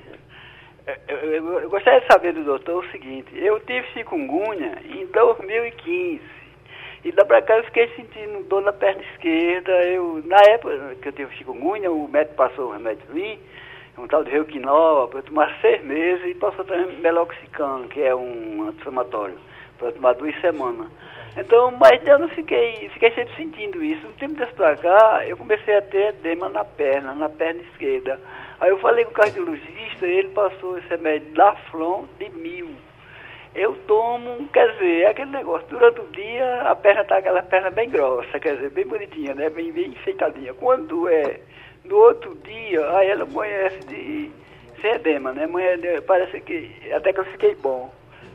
É, 0.87 0.97
eu, 1.09 1.17
eu, 1.17 1.61
eu, 1.63 1.69
gostaria 1.69 2.01
de 2.01 2.07
saber 2.07 2.33
do 2.33 2.45
doutor 2.45 2.85
o 2.85 2.91
seguinte, 2.93 3.27
eu 3.35 3.59
tive 3.59 3.85
chikungunya 3.89 4.79
em 4.85 5.05
2015 5.07 6.21
e 7.05 7.11
da 7.11 7.25
pra 7.25 7.43
cá 7.43 7.57
eu 7.57 7.65
fiquei 7.65 7.89
sentindo 7.97 8.45
dor 8.45 8.63
na 8.63 8.73
perna 8.73 9.03
esquerda. 9.03 9.73
Eu, 9.89 10.23
na 10.25 10.39
época 10.49 10.95
que 11.03 11.09
eu 11.09 11.13
tive 11.13 11.35
chikungunya, 11.35 11.91
o 11.91 12.07
médico 12.07 12.37
passou 12.37 12.69
o 12.69 12.73
remédio 12.73 13.03
em 13.11 13.15
mim, 13.15 13.39
um 13.99 14.07
tal 14.07 14.23
de 14.23 14.31
Reuquinol, 14.31 15.09
para 15.09 15.19
eu 15.19 15.25
tomar 15.25 15.53
seis 15.61 15.83
meses 15.83 16.25
e 16.25 16.35
passou 16.37 16.65
também 16.65 17.01
meloxicam, 17.01 17.89
que 17.89 18.01
é 18.01 18.15
um 18.15 18.69
anti-inflamatório, 18.69 19.41
para 19.77 19.91
tomar 19.91 20.13
duas 20.13 20.41
semanas. 20.41 20.87
Então, 21.37 21.73
mas 21.73 22.07
eu 22.07 22.19
não 22.19 22.29
fiquei, 22.29 22.89
fiquei 22.91 23.11
sempre 23.13 23.35
sentindo 23.35 23.83
isso. 23.83 24.07
No 24.07 24.13
tempo 24.13 24.35
desse 24.35 24.53
pra 24.53 24.77
cá, 24.77 25.27
eu 25.27 25.37
comecei 25.37 25.77
a 25.77 25.83
ter 25.83 26.11
edema 26.11 26.49
na 26.49 26.65
perna, 26.65 27.13
na 27.15 27.29
perna 27.29 27.61
esquerda. 27.63 28.21
Aí 28.61 28.71
eu 28.71 28.79
falei 28.79 29.05
com 29.05 29.11
o 29.11 29.15
cardiologista, 29.15 30.07
ele 30.07 30.29
passou 30.29 30.79
esse 30.79 30.89
remédio 30.89 31.33
Daflon 31.33 32.05
de 32.19 32.29
mil. 32.31 32.71
Eu 33.55 33.75
tomo, 33.87 34.49
quer 34.49 34.73
dizer, 34.73 35.03
é 35.03 35.07
aquele 35.09 35.31
negócio, 35.31 35.67
durante 35.69 36.01
o 36.01 36.07
dia 36.09 36.63
a 36.63 36.75
perna 36.75 37.05
tá 37.05 37.19
aquela 37.19 37.43
perna 37.43 37.71
bem 37.71 37.89
grossa, 37.89 38.41
quer 38.41 38.57
dizer, 38.57 38.71
bem 38.71 38.87
bonitinha, 38.87 39.35
né? 39.35 39.49
Bem, 39.51 39.73
bem 39.73 39.91
enfeitadinha. 39.91 40.55
Quando 40.55 41.09
é 41.09 41.41
no 41.85 41.97
outro 41.97 42.35
dia, 42.45 42.97
aí 42.97 43.09
ela 43.09 43.25
amanhece 43.25 43.79
de 43.87 44.31
sem 44.81 44.93
edema, 44.93 45.33
né? 45.33 45.45
Amanhã, 45.45 45.79
parece 46.07 46.41
que 46.41 46.71
até 46.93 47.13
que 47.13 47.21
eu 47.21 47.25
fiquei 47.27 47.55
bom. 47.55 47.93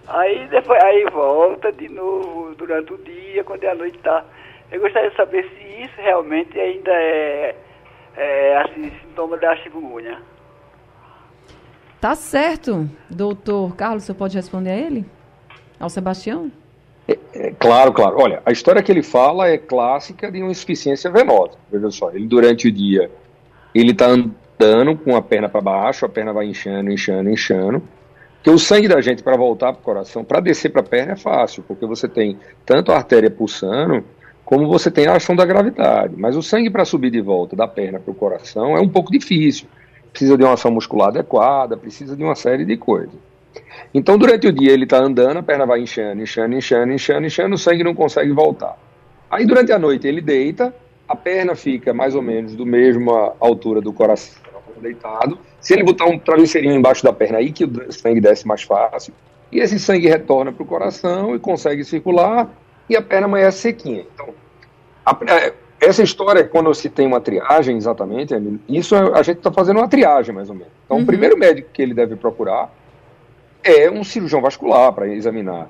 Aí 0.09 0.47
depois 0.47 0.83
aí 0.83 1.05
volta 1.11 1.71
de 1.71 1.87
novo 1.87 2.55
durante 2.55 2.93
o 2.93 2.97
dia, 2.97 3.43
quando 3.43 3.63
é 3.63 3.69
a 3.69 3.75
noite 3.75 3.97
tá. 3.99 4.25
Eu 4.71 4.81
gostaria 4.81 5.11
de 5.11 5.15
saber 5.15 5.43
se 5.43 5.83
isso 5.83 5.93
realmente 5.97 6.59
ainda 6.59 6.91
é, 6.91 7.55
é 8.17 8.57
assim, 8.57 8.91
sintoma 9.01 9.37
da 9.37 9.55
chikungunya. 9.57 10.17
Tá 12.01 12.15
certo, 12.15 12.89
doutor 13.09 13.75
Carlos, 13.75 14.03
você 14.03 14.13
pode 14.13 14.35
responder 14.35 14.71
a 14.71 14.77
ele? 14.77 15.05
Ao 15.79 15.89
Sebastião? 15.89 16.51
É, 17.07 17.17
é, 17.33 17.51
claro, 17.51 17.93
claro. 17.93 18.17
Olha, 18.19 18.41
a 18.45 18.51
história 18.51 18.81
que 18.81 18.91
ele 18.91 19.03
fala 19.03 19.47
é 19.47 19.57
clássica 19.57 20.31
de 20.31 20.41
uma 20.41 20.51
insuficiência 20.51 21.11
venosa. 21.11 21.57
Veja 21.71 21.91
só, 21.91 22.09
ele 22.11 22.25
durante 22.25 22.67
o 22.67 22.71
dia, 22.71 23.11
ele 23.75 23.91
está 23.91 24.07
andando 24.07 24.97
com 24.97 25.15
a 25.15 25.21
perna 25.21 25.49
para 25.49 25.61
baixo, 25.61 26.05
a 26.05 26.09
perna 26.09 26.33
vai 26.33 26.47
inchando, 26.47 26.91
inchando, 26.91 27.29
inchando. 27.29 27.83
Porque 28.39 28.49
o 28.49 28.57
sangue 28.57 28.87
da 28.87 29.01
gente, 29.01 29.21
para 29.21 29.35
voltar 29.35 29.73
para 29.73 29.81
o 29.81 29.83
coração, 29.83 30.23
para 30.23 30.39
descer 30.39 30.69
para 30.69 30.79
a 30.79 30.83
perna 30.83 31.11
é 31.11 31.15
fácil, 31.17 31.61
porque 31.67 31.85
você 31.85 32.07
tem 32.07 32.39
tanto 32.65 32.91
a 32.91 32.95
artéria 32.95 33.29
pulsando, 33.29 34.03
como 34.45 34.65
você 34.67 34.89
tem 34.89 35.07
a 35.07 35.17
ação 35.17 35.35
da 35.35 35.45
gravidade. 35.45 36.15
Mas 36.17 36.37
o 36.37 36.41
sangue 36.41 36.69
para 36.69 36.85
subir 36.85 37.11
de 37.11 37.19
volta 37.19 37.55
da 37.55 37.67
perna 37.67 37.99
para 37.99 38.11
o 38.11 38.15
coração 38.15 38.77
é 38.77 38.79
um 38.79 38.87
pouco 38.87 39.11
difícil. 39.11 39.67
Precisa 40.11 40.37
de 40.37 40.43
uma 40.43 40.53
ação 40.53 40.71
muscular 40.71 41.09
adequada, 41.09 41.75
precisa 41.75 42.15
de 42.15 42.23
uma 42.23 42.33
série 42.33 42.63
de 42.63 42.77
coisas. 42.77 43.13
Então, 43.93 44.17
durante 44.17 44.47
o 44.47 44.53
dia, 44.53 44.71
ele 44.71 44.85
está 44.85 44.97
andando, 44.97 45.37
a 45.37 45.43
perna 45.43 45.65
vai 45.65 45.81
inchando, 45.81 46.21
inchando, 46.21 46.55
inchando, 46.55 46.93
inchando, 46.93 47.25
inchando, 47.27 47.55
o 47.55 47.57
sangue 47.57 47.83
não 47.83 47.93
consegue 47.93 48.31
voltar. 48.31 48.77
Aí, 49.29 49.45
durante 49.45 49.71
a 49.71 49.77
noite, 49.77 50.07
ele 50.07 50.21
deita, 50.21 50.73
a 51.07 51.15
perna 51.15 51.55
fica 51.55 51.93
mais 51.93 52.15
ou 52.15 52.21
menos 52.21 52.55
do 52.55 52.65
mesma 52.65 53.33
altura 53.39 53.81
do 53.81 53.91
coração, 53.91 54.41
deitado. 54.79 55.37
Se 55.59 55.73
ele 55.73 55.83
botar 55.83 56.05
um 56.05 56.17
travesseirinho 56.17 56.75
embaixo 56.75 57.03
da 57.03 57.13
perna 57.13 57.37
aí, 57.37 57.51
que 57.51 57.65
o 57.65 57.91
sangue 57.91 58.21
desce 58.21 58.47
mais 58.47 58.63
fácil, 58.63 59.13
e 59.51 59.59
esse 59.59 59.79
sangue 59.79 60.07
retorna 60.07 60.51
para 60.51 60.63
o 60.63 60.65
coração 60.65 61.35
e 61.35 61.39
consegue 61.39 61.83
circular, 61.83 62.49
e 62.89 62.95
a 62.95 63.01
perna 63.01 63.27
amanhece 63.27 63.59
sequinha. 63.59 64.05
Então, 64.13 64.29
a, 65.05 65.17
é, 65.27 65.53
essa 65.81 66.03
história, 66.03 66.43
quando 66.43 66.73
se 66.73 66.89
tem 66.89 67.07
uma 67.07 67.21
triagem, 67.21 67.77
exatamente, 67.77 68.33
isso 68.67 68.95
a 68.95 69.21
gente 69.23 69.37
está 69.37 69.51
fazendo 69.51 69.77
uma 69.77 69.87
triagem, 69.87 70.33
mais 70.35 70.49
ou 70.49 70.55
menos. 70.55 70.73
Então, 70.85 70.97
uhum. 70.97 71.03
o 71.03 71.05
primeiro 71.05 71.37
médico 71.37 71.69
que 71.71 71.81
ele 71.81 71.93
deve 71.93 72.15
procurar 72.15 72.73
é 73.63 73.89
um 73.89 74.03
cirurgião 74.03 74.41
vascular 74.41 74.91
para 74.91 75.07
examinar. 75.07 75.69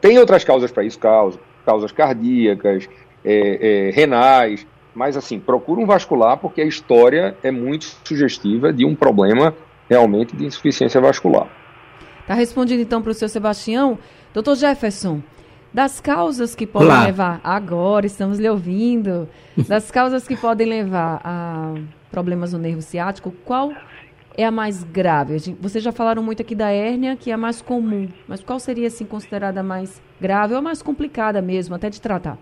Tem 0.00 0.18
outras 0.18 0.44
causas 0.44 0.70
para 0.70 0.82
isso, 0.82 0.98
causas, 0.98 1.40
causas 1.64 1.92
cardíacas, 1.92 2.88
é, 3.24 3.88
é, 3.88 3.90
renais, 3.90 4.66
mas 4.94 5.16
assim, 5.16 5.38
procura 5.38 5.80
um 5.80 5.86
vascular 5.86 6.36
porque 6.36 6.60
a 6.60 6.64
história 6.64 7.36
é 7.42 7.50
muito 7.50 7.84
sugestiva 8.04 8.72
de 8.72 8.84
um 8.84 8.94
problema 8.94 9.54
realmente 9.88 10.36
de 10.36 10.44
insuficiência 10.44 11.00
vascular. 11.00 11.48
Está 12.20 12.34
respondido 12.34 12.80
então 12.80 13.02
para 13.02 13.10
o 13.10 13.14
seu 13.14 13.28
Sebastião. 13.28 13.98
Doutor 14.32 14.54
Jefferson, 14.54 15.20
das 15.74 16.00
causas 16.00 16.54
que 16.54 16.66
podem 16.66 16.88
Olá. 16.88 17.04
levar, 17.04 17.40
agora 17.42 18.06
estamos 18.06 18.38
lhe 18.38 18.48
ouvindo, 18.48 19.28
das 19.68 19.90
causas 19.92 20.26
que 20.28 20.36
podem 20.36 20.68
levar 20.68 21.20
a 21.24 21.74
problemas 22.10 22.52
no 22.52 22.58
nervo 22.58 22.82
ciático, 22.82 23.32
qual 23.44 23.72
é 24.36 24.44
a 24.44 24.50
mais 24.50 24.84
grave? 24.84 25.56
Vocês 25.60 25.82
já 25.82 25.92
falaram 25.92 26.22
muito 26.22 26.42
aqui 26.42 26.54
da 26.54 26.70
hérnia, 26.70 27.16
que 27.16 27.30
é 27.30 27.34
a 27.34 27.38
mais 27.38 27.60
comum, 27.60 28.08
mas 28.28 28.42
qual 28.42 28.58
seria 28.58 28.86
assim 28.86 29.04
considerada 29.04 29.60
a 29.60 29.64
mais 29.64 30.00
grave 30.20 30.54
ou 30.54 30.58
a 30.58 30.62
mais 30.62 30.82
complicada 30.82 31.42
mesmo, 31.42 31.74
até 31.74 31.90
de 31.90 32.00
tratar? 32.00 32.38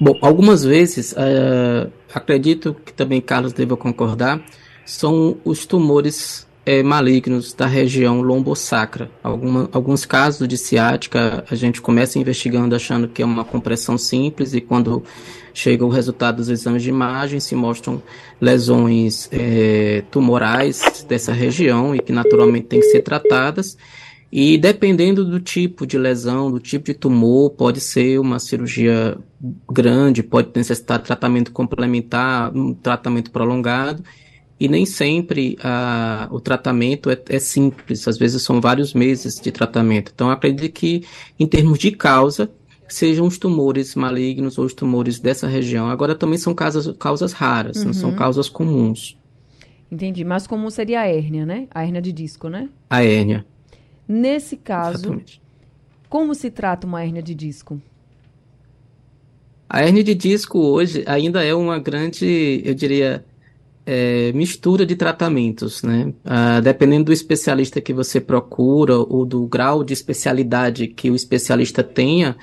Bom, 0.00 0.18
algumas 0.20 0.64
vezes, 0.64 1.12
uh, 1.12 1.90
acredito 2.12 2.74
que 2.84 2.92
também 2.92 3.20
Carlos 3.20 3.52
deva 3.52 3.76
concordar, 3.76 4.44
são 4.84 5.36
os 5.44 5.64
tumores 5.64 6.46
é, 6.66 6.82
malignos 6.82 7.52
da 7.52 7.66
região 7.66 8.20
lombosacra. 8.20 9.10
Alguma, 9.22 9.68
alguns 9.72 10.04
casos 10.04 10.48
de 10.48 10.56
ciática, 10.56 11.44
a 11.48 11.54
gente 11.54 11.80
começa 11.80 12.18
investigando 12.18 12.74
achando 12.74 13.06
que 13.06 13.22
é 13.22 13.24
uma 13.24 13.44
compressão 13.44 13.98
simples 13.98 14.54
e 14.54 14.60
quando 14.60 15.02
chega 15.52 15.84
o 15.84 15.88
resultado 15.88 16.36
dos 16.36 16.48
exames 16.48 16.82
de 16.82 16.88
imagem, 16.88 17.38
se 17.38 17.54
mostram 17.54 18.02
lesões 18.40 19.28
é, 19.30 20.02
tumorais 20.10 21.04
dessa 21.08 21.32
região 21.32 21.94
e 21.94 22.00
que 22.00 22.12
naturalmente 22.12 22.66
têm 22.66 22.80
que 22.80 22.86
ser 22.86 23.02
tratadas. 23.02 23.76
E 24.36 24.58
dependendo 24.58 25.24
do 25.24 25.38
tipo 25.38 25.86
de 25.86 25.96
lesão, 25.96 26.50
do 26.50 26.58
tipo 26.58 26.86
de 26.86 26.94
tumor, 26.94 27.50
pode 27.50 27.80
ser 27.80 28.18
uma 28.18 28.40
cirurgia 28.40 29.16
grande, 29.70 30.24
pode 30.24 30.48
necessitar 30.56 31.00
tratamento 31.00 31.52
complementar, 31.52 32.52
um 32.52 32.74
tratamento 32.74 33.30
prolongado 33.30 34.02
e 34.58 34.66
nem 34.66 34.84
sempre 34.84 35.56
uh, 35.60 36.34
o 36.34 36.40
tratamento 36.40 37.10
é, 37.10 37.18
é, 37.28 37.38
simples, 37.38 38.08
às 38.08 38.18
vezes 38.18 38.42
são 38.42 38.60
vários 38.60 38.92
meses 38.92 39.36
de 39.40 39.52
tratamento. 39.52 40.10
Então, 40.12 40.28
acredito 40.28 40.72
que, 40.72 41.04
em 41.38 41.46
termos 41.46 41.78
de 41.78 41.92
causa, 41.92 42.50
sejam 42.88 43.28
os 43.28 43.38
tumores 43.38 43.94
malignos 43.94 44.58
ou 44.58 44.64
os 44.64 44.74
tumores 44.74 45.20
dessa 45.20 45.46
região. 45.46 45.88
Agora, 45.88 46.12
também 46.12 46.38
são 46.38 46.52
causas, 46.52 46.92
causas 46.98 47.32
raras, 47.32 47.76
uhum. 47.76 47.84
não 47.84 47.92
são 47.92 48.10
uhum. 48.10 48.16
causas 48.16 48.48
comuns. 48.48 49.16
Entendi. 49.92 50.24
Mais 50.24 50.44
comum 50.44 50.70
seria 50.70 51.02
a 51.02 51.06
hérnia, 51.06 51.46
né? 51.46 51.68
A 51.72 51.84
hérnia 51.84 52.02
de 52.02 52.10
disco, 52.10 52.48
né? 52.48 52.68
A 52.90 53.04
hérnia. 53.04 53.46
Nesse 54.06 54.56
caso, 54.56 54.96
Exatamente. 54.96 55.42
como 56.08 56.34
se 56.34 56.50
trata 56.50 56.86
uma 56.86 57.02
hérnia 57.02 57.22
de 57.22 57.34
disco? 57.34 57.80
A 59.68 59.82
hérnia 59.82 60.04
de 60.04 60.14
disco 60.14 60.58
hoje 60.58 61.02
ainda 61.06 61.42
é 61.42 61.54
uma 61.54 61.78
grande, 61.78 62.62
eu 62.64 62.74
diria, 62.74 63.24
é, 63.86 64.32
mistura 64.32 64.86
de 64.86 64.96
tratamentos, 64.96 65.82
né? 65.82 66.12
Ah, 66.24 66.60
dependendo 66.60 67.04
do 67.04 67.12
especialista 67.12 67.80
que 67.80 67.92
você 67.92 68.20
procura 68.20 68.96
ou 68.96 69.24
do 69.24 69.46
grau 69.46 69.82
de 69.82 69.92
especialidade 69.92 70.86
que 70.86 71.10
o 71.10 71.16
especialista 71.16 71.82
tenha, 71.82 72.36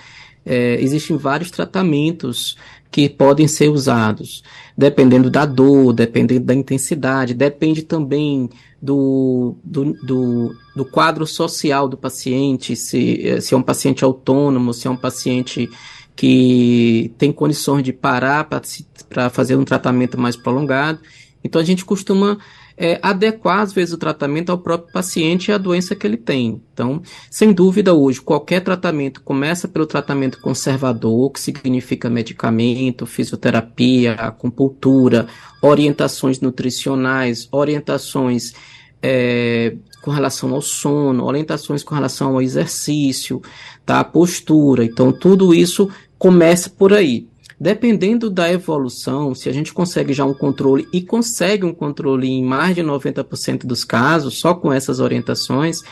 é, 0.45 0.81
existem 0.81 1.17
vários 1.17 1.51
tratamentos 1.51 2.57
que 2.91 3.07
podem 3.07 3.47
ser 3.47 3.69
usados, 3.69 4.43
dependendo 4.77 5.29
da 5.29 5.45
dor, 5.45 5.93
dependendo 5.93 6.45
da 6.45 6.53
intensidade, 6.53 7.33
depende 7.33 7.83
também 7.83 8.49
do, 8.81 9.55
do, 9.63 9.93
do, 10.03 10.55
do 10.75 10.85
quadro 10.85 11.27
social 11.27 11.87
do 11.87 11.95
paciente, 11.95 12.75
se, 12.75 13.39
se 13.39 13.53
é 13.53 13.57
um 13.57 13.61
paciente 13.61 14.03
autônomo, 14.03 14.73
se 14.73 14.87
é 14.87 14.89
um 14.89 14.97
paciente 14.97 15.69
que 16.15 17.13
tem 17.17 17.31
condições 17.31 17.83
de 17.83 17.93
parar 17.93 18.47
para 19.07 19.29
fazer 19.29 19.55
um 19.55 19.63
tratamento 19.63 20.19
mais 20.19 20.35
prolongado. 20.35 20.99
Então 21.43 21.61
a 21.61 21.63
gente 21.65 21.85
costuma 21.85 22.37
é, 22.83 22.99
adequar, 22.99 23.59
às 23.59 23.71
vezes, 23.71 23.93
o 23.93 23.97
tratamento 23.97 24.51
ao 24.51 24.57
próprio 24.57 24.91
paciente 24.91 25.49
e 25.49 25.53
à 25.53 25.57
doença 25.59 25.95
que 25.95 26.07
ele 26.07 26.17
tem. 26.17 26.59
Então, 26.73 26.99
sem 27.29 27.53
dúvida, 27.53 27.93
hoje, 27.93 28.19
qualquer 28.19 28.61
tratamento 28.61 29.21
começa 29.21 29.67
pelo 29.67 29.85
tratamento 29.85 30.41
conservador, 30.41 31.31
que 31.31 31.39
significa 31.39 32.09
medicamento, 32.09 33.05
fisioterapia, 33.05 34.13
acupuntura, 34.13 35.27
orientações 35.61 36.39
nutricionais, 36.41 37.47
orientações 37.51 38.53
é, 38.99 39.75
com 40.01 40.09
relação 40.09 40.51
ao 40.51 40.61
sono, 40.63 41.23
orientações 41.23 41.83
com 41.83 41.93
relação 41.93 42.29
ao 42.29 42.41
exercício, 42.41 43.43
tá? 43.85 44.03
postura. 44.03 44.83
Então, 44.83 45.11
tudo 45.11 45.53
isso 45.53 45.87
começa 46.17 46.67
por 46.67 46.93
aí. 46.93 47.27
Dependendo 47.61 48.27
da 48.27 48.51
evolução, 48.51 49.35
se 49.35 49.47
a 49.47 49.53
gente 49.53 49.71
consegue 49.71 50.13
já 50.13 50.25
um 50.25 50.33
controle 50.33 50.87
e 50.91 50.99
consegue 50.99 51.63
um 51.63 51.71
controle 51.71 52.27
em 52.27 52.43
mais 52.43 52.73
de 52.73 52.81
90% 52.81 53.67
dos 53.67 53.83
casos, 53.83 54.39
só 54.39 54.55
com 54.55 54.73
essas 54.73 54.99
orientações, 54.99 55.83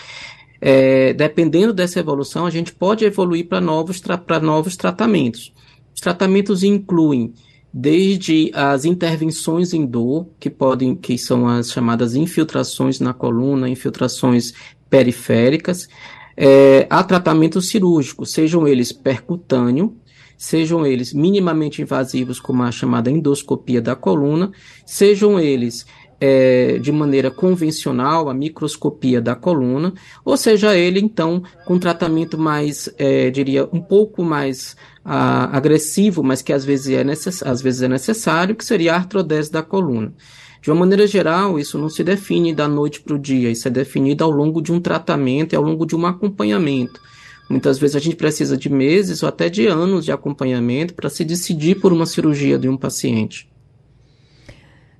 é, 0.60 1.14
dependendo 1.14 1.72
dessa 1.72 2.00
evolução, 2.00 2.48
a 2.48 2.50
gente 2.50 2.74
pode 2.74 3.06
evoluir 3.06 3.48
para 3.48 3.62
novos, 3.62 4.02
tra 4.02 4.20
novos 4.42 4.76
tratamentos. 4.76 5.54
Os 5.94 6.02
tratamentos 6.02 6.64
incluem 6.64 7.36
desde 7.72 8.50
as 8.56 8.84
intervenções 8.84 9.72
em 9.72 9.86
dor, 9.86 10.28
que 10.40 10.50
podem, 10.50 10.96
que 10.96 11.20
são 11.20 11.48
as 11.48 11.72
chamadas 11.72 12.16
infiltrações 12.16 13.00
na 13.00 13.14
coluna, 13.14 13.70
infiltrações 13.70 14.54
periféricas, 14.90 15.88
é, 16.36 16.88
a 16.90 17.04
tratamentos 17.04 17.70
cirúrgicos, 17.70 18.32
sejam 18.32 18.68
eles 18.68 18.92
percutâneo, 18.92 19.96
sejam 20.40 20.86
eles 20.86 21.14
minimamente 21.14 21.82
invasivos, 21.82 22.40
como 22.40 22.64
a 22.64 22.72
chamada 22.72 23.12
endoscopia 23.12 23.82
da 23.82 23.94
coluna, 23.94 24.54
sejam 24.86 25.38
eles 25.38 25.86
é, 26.18 26.80
de 26.80 26.94
maneira 26.94 27.30
convencional, 27.30 28.30
a 28.30 28.34
microscopia 28.34 29.20
da 29.22 29.36
coluna, 29.36 29.94
ou 30.24 30.38
seja 30.38 30.78
ele, 30.78 31.02
então, 31.02 31.44
com 31.66 31.78
tratamento 31.78 32.38
mais, 32.38 32.90
é, 32.98 33.30
diria, 33.30 33.68
um 33.74 33.82
pouco 33.82 34.24
mais 34.24 34.78
a, 35.04 35.56
agressivo, 35.56 36.24
mas 36.24 36.42
que 36.42 36.54
às 36.54 36.64
vezes, 36.64 36.96
é 36.96 37.04
às 37.46 37.62
vezes 37.62 37.82
é 37.82 37.90
necessário, 37.90 38.56
que 38.56 38.64
seria 38.64 38.94
a 38.94 38.96
artrodese 38.96 39.52
da 39.52 39.62
coluna. 39.62 40.14
De 40.62 40.72
uma 40.72 40.80
maneira 40.80 41.06
geral, 41.06 41.60
isso 41.60 41.78
não 41.78 41.90
se 41.90 42.04
define 42.04 42.56
da 42.56 42.68
noite 42.68 43.02
para 43.02 43.16
o 43.16 43.20
dia, 43.20 43.52
isso 43.52 43.68
é 43.68 43.72
definido 43.72 44.24
ao 44.24 44.32
longo 44.32 44.62
de 44.62 44.72
um 44.72 44.80
tratamento 44.80 45.52
e 45.52 45.56
ao 45.58 45.64
longo 45.64 45.86
de 45.86 45.98
um 45.98 46.06
acompanhamento. 46.06 47.02
Muitas 47.50 47.80
vezes 47.80 47.96
a 47.96 48.00
gente 48.00 48.16
precisa 48.16 48.56
de 48.56 48.70
meses 48.70 49.24
ou 49.24 49.30
até 49.30 49.50
de 49.50 49.66
anos 49.66 50.06
de 50.06 50.12
acompanhamento 50.12 50.94
para 50.94 51.10
se 51.10 51.26
decidir 51.26 51.80
por 51.80 51.92
uma 51.92 52.06
cirurgia 52.06 52.60
de 52.60 52.70
um 52.70 52.78
paciente. 52.78 53.50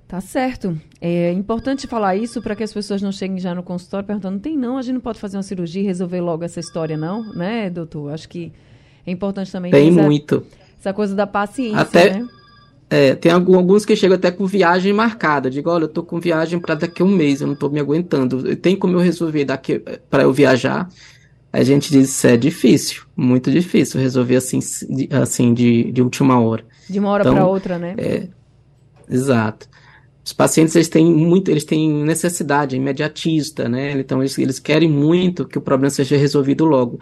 Tá 0.08 0.20
certo. 0.20 0.76
É 1.00 1.30
importante 1.30 1.86
falar 1.86 2.16
isso 2.16 2.42
para 2.42 2.56
que 2.56 2.64
as 2.64 2.72
pessoas 2.72 3.00
não 3.00 3.12
cheguem 3.12 3.38
já 3.38 3.54
no 3.54 3.62
consultório 3.62 4.04
perguntando: 4.04 4.40
tem 4.40 4.56
não, 4.56 4.76
a 4.76 4.82
gente 4.82 4.94
não 4.94 5.00
pode 5.00 5.20
fazer 5.20 5.36
uma 5.36 5.44
cirurgia 5.44 5.82
e 5.82 5.84
resolver 5.86 6.20
logo 6.20 6.42
essa 6.42 6.58
história, 6.58 6.96
não, 6.96 7.22
né, 7.32 7.70
doutor? 7.70 8.12
Acho 8.12 8.28
que 8.28 8.52
é 9.06 9.12
importante 9.12 9.52
também. 9.52 9.70
Tem 9.70 9.88
essa, 9.88 10.02
muito. 10.02 10.44
Essa 10.80 10.92
coisa 10.92 11.14
da 11.14 11.28
paciência, 11.28 11.78
até, 11.78 12.18
né? 12.18 12.28
É, 12.90 13.14
tem 13.14 13.30
alguns 13.30 13.84
que 13.84 13.94
chegam 13.94 14.16
até 14.16 14.32
com 14.32 14.46
viagem 14.46 14.92
marcada. 14.92 15.48
Digo, 15.48 15.70
olha, 15.70 15.84
eu 15.84 15.88
tô 15.88 16.02
com 16.02 16.18
viagem 16.18 16.58
para 16.58 16.74
daqui 16.74 17.02
a 17.02 17.04
um 17.04 17.08
mês, 17.08 17.40
eu 17.40 17.46
não 17.46 17.54
tô 17.54 17.68
me 17.68 17.78
aguentando. 17.78 18.56
Tem 18.56 18.74
como 18.74 18.96
eu 18.96 19.00
resolver 19.00 19.44
daqui 19.44 19.78
para 20.10 20.24
eu 20.24 20.32
viajar? 20.32 20.88
A 21.52 21.62
gente 21.64 21.90
diz 21.90 22.24
é 22.24 22.36
difícil, 22.36 23.02
muito 23.16 23.50
difícil 23.50 24.00
resolver 24.00 24.36
assim, 24.36 24.60
assim 25.10 25.52
de, 25.52 25.90
de 25.90 26.00
última 26.00 26.40
hora. 26.40 26.64
De 26.88 26.98
uma 26.98 27.10
hora 27.10 27.22
então, 27.22 27.34
para 27.34 27.46
outra, 27.46 27.78
né? 27.78 27.94
É, 27.98 28.28
exato. 29.08 29.68
Os 30.24 30.32
pacientes 30.32 30.76
eles 30.76 30.88
têm 30.88 31.04
muito, 31.04 31.50
eles 31.50 31.64
têm 31.64 31.90
necessidade 32.04 32.76
imediatista, 32.76 33.68
né? 33.68 33.98
Então 33.98 34.20
eles, 34.20 34.38
eles 34.38 34.58
querem 34.60 34.88
muito 34.88 35.44
que 35.44 35.58
o 35.58 35.60
problema 35.60 35.90
seja 35.90 36.16
resolvido 36.16 36.64
logo. 36.64 37.00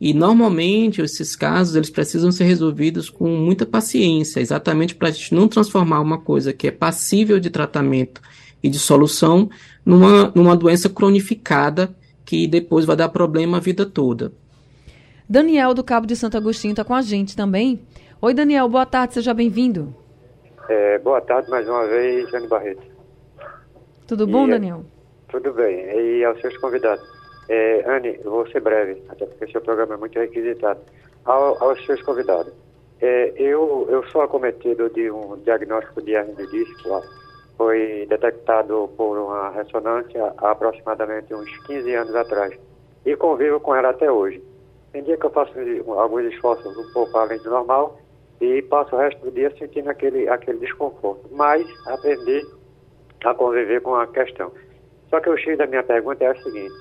E 0.00 0.12
normalmente 0.12 1.00
esses 1.00 1.36
casos 1.36 1.76
eles 1.76 1.88
precisam 1.88 2.32
ser 2.32 2.44
resolvidos 2.44 3.08
com 3.08 3.28
muita 3.28 3.64
paciência, 3.64 4.40
exatamente 4.40 4.94
para 4.94 5.08
a 5.08 5.10
gente 5.12 5.32
não 5.32 5.46
transformar 5.46 6.00
uma 6.00 6.18
coisa 6.18 6.52
que 6.52 6.66
é 6.66 6.70
passível 6.72 7.38
de 7.38 7.48
tratamento 7.48 8.20
e 8.60 8.68
de 8.68 8.78
solução 8.78 9.48
numa, 9.86 10.32
numa 10.34 10.56
doença 10.56 10.88
cronificada 10.88 11.94
que 12.24 12.46
depois 12.46 12.84
vai 12.84 12.96
dar 12.96 13.08
problema 13.08 13.58
a 13.58 13.60
vida 13.60 13.84
toda. 13.84 14.32
Daniel 15.28 15.74
do 15.74 15.82
Cabo 15.82 16.06
de 16.06 16.16
Santo 16.16 16.36
Agostinho 16.36 16.72
está 16.72 16.84
com 16.84 16.94
a 16.94 17.02
gente 17.02 17.36
também. 17.36 17.80
Oi, 18.20 18.34
Daniel, 18.34 18.68
boa 18.68 18.86
tarde, 18.86 19.14
seja 19.14 19.34
bem-vindo. 19.34 19.94
É, 20.68 20.98
boa 20.98 21.20
tarde 21.20 21.50
mais 21.50 21.68
uma 21.68 21.86
vez, 21.86 22.30
Jane 22.30 22.48
Barreto. 22.48 22.82
Tudo 24.06 24.26
bom, 24.26 24.46
e, 24.46 24.50
Daniel? 24.50 24.84
Tudo 25.28 25.52
bem. 25.52 25.76
E 25.76 26.24
aos 26.24 26.40
seus 26.40 26.56
convidados. 26.58 27.04
É, 27.48 27.84
Anne, 27.86 28.18
eu 28.24 28.30
vou 28.30 28.46
ser 28.48 28.60
breve, 28.60 29.02
até 29.08 29.26
porque 29.26 29.52
seu 29.52 29.60
programa 29.60 29.94
é 29.94 29.96
muito 29.96 30.18
requisitado. 30.18 30.80
Ao, 31.24 31.62
aos 31.62 31.84
seus 31.86 32.02
convidados. 32.02 32.52
É, 33.00 33.32
eu, 33.36 33.86
eu 33.90 34.06
sou 34.08 34.22
acometido 34.22 34.88
de 34.90 35.10
um 35.10 35.36
diagnóstico 35.42 36.02
de 36.02 36.12
hernia 36.12 36.34
de 36.34 36.50
disco 36.50 36.88
lá. 36.88 37.02
Foi 37.56 38.06
detectado 38.08 38.90
por 38.96 39.16
uma 39.16 39.50
ressonância 39.50 40.34
há 40.38 40.50
aproximadamente 40.50 41.32
uns 41.34 41.66
15 41.66 41.94
anos 41.94 42.14
atrás. 42.14 42.58
E 43.06 43.16
convivo 43.16 43.60
com 43.60 43.74
ela 43.74 43.90
até 43.90 44.10
hoje. 44.10 44.42
Tem 44.92 45.02
dia 45.02 45.16
que 45.16 45.26
eu 45.26 45.30
faço 45.30 45.52
alguns 45.88 46.32
esforços 46.32 46.76
um 46.76 46.92
pouco 46.92 47.16
além 47.18 47.38
do 47.38 47.50
normal 47.50 47.98
e 48.40 48.62
passo 48.62 48.94
o 48.94 48.98
resto 48.98 49.20
do 49.24 49.30
dia 49.30 49.52
sentindo 49.56 49.90
aquele, 49.90 50.28
aquele 50.28 50.58
desconforto. 50.58 51.28
Mas 51.32 51.66
aprendi 51.86 52.42
a 53.24 53.34
conviver 53.34 53.80
com 53.80 53.94
a 53.94 54.06
questão. 54.06 54.52
Só 55.10 55.20
que 55.20 55.30
o 55.30 55.36
X 55.36 55.56
da 55.56 55.66
minha 55.66 55.82
pergunta 55.82 56.24
é 56.24 56.30
o 56.30 56.42
seguinte. 56.42 56.74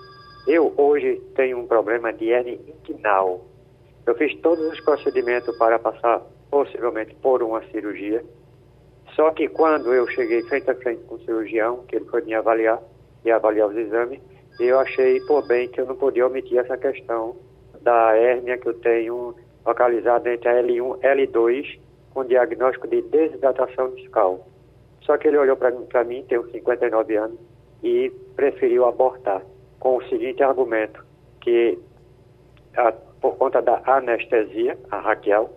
Eu 0.47 0.73
hoje 0.77 1.21
tenho 1.35 1.59
um 1.59 1.67
problema 1.67 2.11
de 2.11 2.29
hernia 2.29 2.59
inguinal. 2.67 3.45
Eu 4.05 4.15
fiz 4.15 4.35
todos 4.41 4.65
os 4.71 4.79
procedimentos 4.81 5.57
para 5.57 5.79
passar 5.79 6.21
possivelmente 6.51 7.15
por 7.15 7.41
uma 7.41 7.63
cirurgia. 7.69 8.23
Só 9.15 9.31
que 9.31 9.47
quando 9.47 9.93
eu 9.93 10.07
cheguei 10.07 10.41
frente 10.43 10.69
a 10.69 10.75
frente 10.75 11.03
com 11.03 11.15
o 11.15 11.19
cirurgião, 11.19 11.83
que 11.87 11.95
ele 11.95 12.05
foi 12.05 12.21
me 12.23 12.33
avaliar 12.33 12.81
e 13.23 13.31
avaliar 13.31 13.67
os 13.67 13.75
exames, 13.75 14.19
eu 14.59 14.79
achei 14.79 15.19
por 15.21 15.45
bem 15.47 15.67
que 15.67 15.81
eu 15.81 15.85
não 15.85 15.95
podia 15.95 16.25
omitir 16.25 16.57
essa 16.57 16.77
questão 16.77 17.35
da 17.81 18.15
hérnia 18.15 18.57
que 18.57 18.67
eu 18.67 18.73
tenho 18.79 19.35
localizada 19.65 20.33
entre 20.33 20.49
a 20.49 20.61
L1 20.61 20.99
e 21.01 21.27
L2, 21.27 21.79
com 22.13 22.25
diagnóstico 22.25 22.87
de 22.87 23.01
desidratação 23.03 23.93
discal. 23.95 24.47
Só 25.01 25.17
que 25.17 25.27
ele 25.27 25.37
olhou 25.37 25.57
para 25.57 26.03
mim, 26.03 26.23
tenho 26.27 26.49
59 26.49 27.15
anos, 27.15 27.39
e 27.83 28.11
preferiu 28.35 28.85
abortar, 28.85 29.41
com 29.79 29.97
o 29.97 30.03
seguinte 30.05 30.41
argumento, 30.41 31.03
que 31.41 31.77
a, 32.75 32.91
por 32.91 33.35
conta 33.35 33.61
da 33.61 33.81
anestesia, 33.85 34.77
a 34.89 34.99
raquial, 34.99 35.53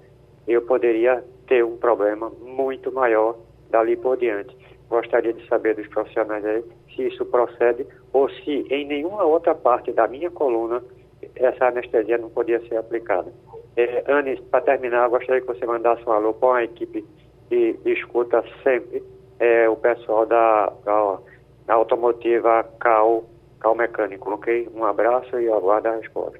eu 0.49 0.63
poderia 0.63 1.23
ter 1.47 1.65
um 1.65 1.77
problema 1.77 2.31
muito 2.41 2.93
maior 2.93 3.37
dali 3.71 3.97
por 3.97 4.17
diante. 4.17 4.57
Gostaria 4.89 5.33
de 5.33 5.47
saber 5.49 5.75
dos 5.75 5.87
profissionais 5.89 6.45
aí 6.45 6.65
se 6.95 7.09
isso 7.09 7.25
procede 7.27 7.87
ou 8.13 8.29
se 8.31 8.67
em 8.71 8.87
nenhuma 8.87 9.25
outra 9.25 9.55
parte 9.55 9.93
da 9.93 10.07
minha 10.07 10.31
coluna 10.31 10.83
essa 11.35 11.67
anestesia 11.67 12.19
não 12.19 12.31
podia 12.31 12.61
ser 12.69 12.77
aplicada. 12.77 13.33
É, 13.77 14.05
Anne, 14.09 14.41
para 14.51 14.63
terminar, 14.63 15.09
gostaria 15.09 15.41
que 15.41 15.47
você 15.47 15.67
mandasse 15.67 16.03
um 16.07 16.13
alô 16.13 16.33
para 16.33 16.59
a 16.59 16.65
equipe 16.65 17.05
de 17.51 17.79
escuta 17.85 18.43
sempre 18.63 19.03
é, 19.39 19.69
o 19.69 19.77
pessoal 19.77 20.27
da, 20.27 20.73
da, 20.85 21.19
da 21.67 21.75
automotiva 21.75 22.65
Cal, 22.81 23.25
Cal 23.61 23.75
Mecânico, 23.75 24.31
ok? 24.31 24.69
Um 24.75 24.85
abraço 24.85 25.39
e 25.39 25.51
aguardo 25.51 25.89
a 25.89 25.97
resposta. 25.97 26.39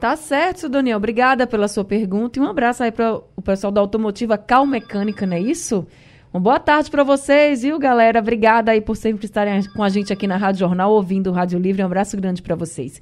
Tá 0.00 0.16
certo, 0.16 0.68
Daniel. 0.68 0.98
Obrigada 0.98 1.46
pela 1.46 1.68
sua 1.68 1.84
pergunta 1.84 2.38
e 2.38 2.42
um 2.42 2.48
abraço 2.48 2.82
aí 2.82 2.90
para 2.90 3.20
o 3.36 3.42
pessoal 3.42 3.72
da 3.72 3.80
automotiva 3.80 4.36
Cal 4.36 4.66
Mecânica, 4.66 5.26
não 5.26 5.36
é 5.36 5.40
isso? 5.40 5.86
Uma 6.34 6.40
boa 6.40 6.58
tarde 6.58 6.90
para 6.90 7.04
vocês, 7.04 7.62
viu, 7.62 7.78
galera? 7.78 8.18
Obrigada 8.18 8.72
aí 8.72 8.80
por 8.80 8.96
sempre 8.96 9.24
estarem 9.24 9.62
com 9.70 9.84
a 9.84 9.88
gente 9.88 10.12
aqui 10.12 10.26
na 10.26 10.36
Rádio 10.36 10.58
Jornal, 10.58 10.90
ouvindo 10.90 11.30
o 11.30 11.32
Rádio 11.32 11.60
Livre. 11.60 11.80
Um 11.80 11.86
abraço 11.86 12.16
grande 12.16 12.42
para 12.42 12.56
vocês. 12.56 13.00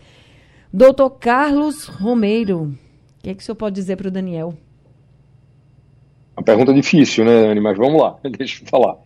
Doutor 0.71 1.09
Carlos 1.13 1.87
Romeiro, 1.87 2.65
o 2.65 3.23
que, 3.23 3.31
é 3.31 3.35
que 3.35 3.41
o 3.41 3.43
senhor 3.43 3.57
pode 3.57 3.75
dizer 3.75 3.97
para 3.97 4.09
o 4.09 4.11
Daniel? 4.11 4.53
Uma 6.37 6.45
pergunta 6.45 6.75
difícil, 6.75 7.25
né, 7.25 7.47
Anne? 7.47 7.59
Mas 7.59 7.79
vamos 7.79 8.03
lá, 8.03 8.19
deixa 8.37 8.63
eu 8.63 8.69
falar. 8.69 8.99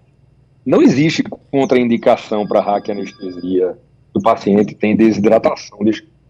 Não 0.66 0.82
existe 0.82 1.22
contraindicação 1.22 2.44
para 2.48 2.60
hack 2.60 2.90
anestesia 2.90 3.78
o 4.12 4.20
paciente 4.20 4.74
tem 4.74 4.96
desidratação. 4.96 5.78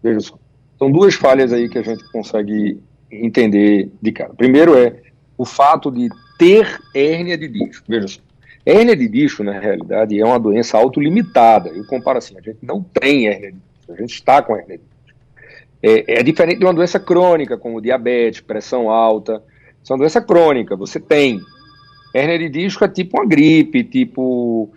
Veja 0.03 0.19
só. 0.19 0.37
São 0.77 0.91
duas 0.91 1.15
falhas 1.15 1.51
aí 1.51 1.67
que 1.67 1.79
a 1.79 1.81
gente 1.81 2.03
consegue 2.11 2.79
entender 3.11 3.89
de 3.99 4.11
cara. 4.11 4.35
Primeiro 4.35 4.77
é 4.77 5.06
o 5.37 5.45
fato 5.45 5.91
de 5.91 6.09
ter 6.37 6.79
hérnia 6.93 7.37
de 7.37 7.47
disco. 7.47 7.85
Veja 7.87 8.07
só. 8.07 8.21
Hérnia 8.65 8.95
de 8.95 9.07
disco, 9.07 9.43
na 9.43 9.57
realidade, 9.57 10.19
é 10.19 10.25
uma 10.25 10.39
doença 10.39 10.77
autolimitada. 10.77 11.69
Eu 11.69 11.85
comparo 11.85 12.17
assim, 12.17 12.37
a 12.37 12.41
gente 12.41 12.59
não 12.61 12.83
tem 12.83 13.27
hérnia 13.27 13.51
de 13.51 13.57
disco, 13.59 13.93
a 13.93 13.95
gente 13.95 14.13
está 14.13 14.41
com 14.41 14.55
hérnia 14.55 14.77
de 14.77 14.83
disco. 14.83 15.19
É, 15.81 16.19
é 16.19 16.23
diferente 16.23 16.59
de 16.59 16.65
uma 16.65 16.73
doença 16.73 16.99
crônica, 16.99 17.57
como 17.57 17.81
diabetes, 17.81 18.41
pressão 18.41 18.89
alta. 18.89 19.41
Isso 19.81 19.93
é 19.93 19.95
uma 19.95 19.99
doença 19.99 20.21
crônica, 20.21 20.75
você 20.75 20.99
tem. 20.99 21.39
Hérnia 22.13 22.39
de 22.39 22.49
disco 22.49 22.83
é 22.83 22.89
tipo 22.89 23.17
uma 23.17 23.25
gripe, 23.25 23.83
tipo 23.83 24.69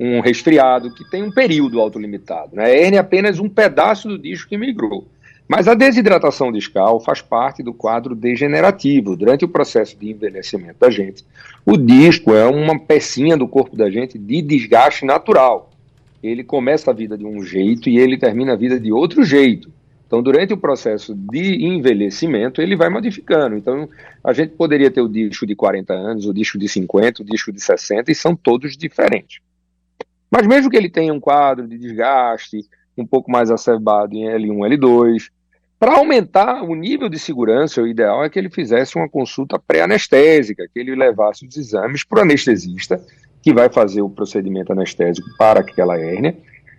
um 0.00 0.20
resfriado, 0.20 0.92
que 0.92 1.08
tem 1.08 1.22
um 1.22 1.30
período 1.30 1.80
autolimitado. 1.80 2.56
Né? 2.56 2.64
A 2.64 2.68
hérnia 2.68 2.98
é 2.98 3.00
apenas 3.00 3.38
um 3.38 3.48
pedaço 3.48 4.08
do 4.08 4.18
disco 4.18 4.48
que 4.48 4.56
migrou. 4.56 5.06
Mas 5.48 5.66
a 5.66 5.72
desidratação 5.72 6.52
discal 6.52 7.00
faz 7.00 7.22
parte 7.22 7.62
do 7.62 7.72
quadro 7.72 8.14
degenerativo. 8.14 9.16
Durante 9.16 9.46
o 9.46 9.48
processo 9.48 9.96
de 9.98 10.10
envelhecimento 10.10 10.78
da 10.78 10.90
gente, 10.90 11.24
o 11.64 11.74
disco 11.76 12.34
é 12.34 12.46
uma 12.46 12.78
pecinha 12.78 13.34
do 13.34 13.48
corpo 13.48 13.74
da 13.74 13.90
gente 13.90 14.18
de 14.18 14.42
desgaste 14.42 15.06
natural. 15.06 15.70
Ele 16.22 16.44
começa 16.44 16.90
a 16.90 16.94
vida 16.94 17.16
de 17.16 17.24
um 17.24 17.42
jeito 17.42 17.88
e 17.88 17.98
ele 17.98 18.18
termina 18.18 18.52
a 18.52 18.56
vida 18.56 18.78
de 18.78 18.92
outro 18.92 19.24
jeito. 19.24 19.72
Então, 20.06 20.22
durante 20.22 20.52
o 20.52 20.58
processo 20.58 21.14
de 21.14 21.64
envelhecimento, 21.64 22.60
ele 22.60 22.76
vai 22.76 22.90
modificando. 22.90 23.56
Então, 23.56 23.88
a 24.22 24.32
gente 24.34 24.50
poderia 24.50 24.90
ter 24.90 25.00
o 25.00 25.08
disco 25.08 25.46
de 25.46 25.54
40 25.54 25.94
anos, 25.94 26.26
o 26.26 26.34
disco 26.34 26.58
de 26.58 26.68
50, 26.68 27.22
o 27.22 27.24
disco 27.24 27.52
de 27.52 27.60
60, 27.60 28.10
e 28.10 28.14
são 28.14 28.36
todos 28.36 28.76
diferentes. 28.76 29.40
Mas 30.30 30.46
mesmo 30.46 30.70
que 30.70 30.76
ele 30.76 30.90
tenha 30.90 31.12
um 31.12 31.20
quadro 31.20 31.66
de 31.66 31.78
desgaste 31.78 32.66
um 32.96 33.06
pouco 33.06 33.30
mais 33.30 33.50
acerbado 33.50 34.14
em 34.14 34.24
L1, 34.24 34.76
L2, 34.76 35.28
para 35.78 35.96
aumentar 35.96 36.62
o 36.64 36.74
nível 36.74 37.08
de 37.08 37.18
segurança, 37.18 37.80
o 37.80 37.86
ideal 37.86 38.24
é 38.24 38.28
que 38.28 38.38
ele 38.38 38.50
fizesse 38.50 38.96
uma 38.96 39.08
consulta 39.08 39.58
pré-anestésica, 39.58 40.68
que 40.72 40.80
ele 40.80 40.96
levasse 40.96 41.46
os 41.46 41.56
exames 41.56 42.04
para 42.04 42.18
o 42.18 42.22
anestesista, 42.22 43.00
que 43.40 43.52
vai 43.52 43.68
fazer 43.68 44.02
o 44.02 44.10
procedimento 44.10 44.72
anestésico 44.72 45.28
para 45.38 45.60
aquela 45.60 45.96
hérnia, 45.96 46.36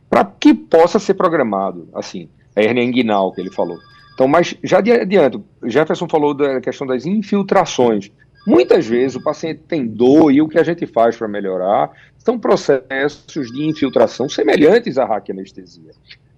para 0.09 0.25
que 0.25 0.53
possa 0.53 0.99
ser 0.99 1.13
programado, 1.13 1.88
assim, 1.93 2.27
a 2.55 2.62
hernia 2.62 2.83
inguinal 2.83 3.31
que 3.31 3.39
ele 3.39 3.51
falou. 3.51 3.77
Então, 4.13 4.27
mas 4.27 4.53
já 4.62 4.79
adianto, 4.79 5.45
Jefferson 5.63 6.09
falou 6.09 6.33
da 6.33 6.59
questão 6.59 6.85
das 6.85 7.05
infiltrações. 7.05 8.12
Muitas 8.45 8.85
vezes 8.85 9.15
o 9.15 9.23
paciente 9.23 9.62
tem 9.65 9.88
dor 9.88 10.33
e 10.33 10.41
o 10.41 10.49
que 10.49 10.59
a 10.59 10.63
gente 10.63 10.85
faz 10.85 11.15
para 11.15 11.27
melhorar 11.27 11.89
são 12.17 12.38
processos 12.38 13.49
de 13.49 13.65
infiltração 13.65 14.27
semelhantes 14.27 14.97
à 14.97 15.05
raquianestesia, 15.05 15.91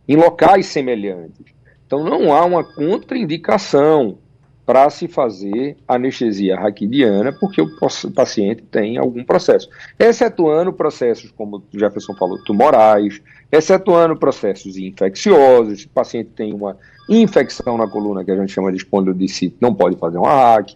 em 0.08 0.16
locais 0.16 0.68
semelhantes. 0.68 1.61
Então, 1.92 2.06
não 2.06 2.32
há 2.32 2.46
uma 2.46 2.64
contraindicação 2.64 4.18
para 4.66 4.90
se 4.90 5.10
fazer 5.10 5.76
anestesia 5.86 6.58
raquidiana, 6.58 7.34
porque 7.34 7.62
o 7.62 7.68
paciente 8.16 8.64
tem 8.64 8.98
algum 8.98 9.26
processo. 9.26 9.68
Excetuando 10.00 10.72
processos, 10.72 11.32
como 11.32 11.58
o 11.58 11.64
Jefferson 11.78 12.14
falou, 12.14 12.42
tumorais, 12.46 13.22
excetuando 13.52 14.16
processos 14.16 14.78
infecciosos, 14.78 15.82
se 15.82 15.88
o 15.88 15.90
paciente 15.90 16.30
tem 16.34 16.54
uma 16.54 16.78
infecção 17.10 17.78
na 17.78 17.90
coluna, 17.90 18.24
que 18.24 18.32
a 18.32 18.38
gente 18.38 18.54
chama 18.54 18.72
de 18.72 18.78
espondilodicite, 18.78 19.58
não 19.60 19.76
pode 19.76 19.98
fazer 19.98 20.18
um 20.18 20.24
hack, 20.24 20.70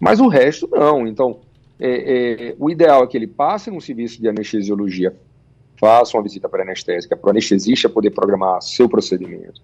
mas 0.00 0.20
o 0.20 0.28
resto 0.28 0.66
não. 0.72 1.06
Então, 1.06 1.40
é, 1.78 1.90
é, 2.48 2.56
o 2.58 2.70
ideal 2.70 3.04
é 3.04 3.06
que 3.06 3.18
ele 3.18 3.26
passe 3.26 3.70
num 3.70 3.78
serviço 3.78 4.22
de 4.22 4.26
anestesiologia, 4.26 5.14
faça 5.76 6.16
uma 6.16 6.22
visita 6.22 6.48
pré-anestésica 6.48 7.14
para 7.14 7.26
o 7.26 7.30
anestesista 7.30 7.90
poder 7.90 8.12
programar 8.12 8.62
seu 8.62 8.88
procedimento 8.88 9.60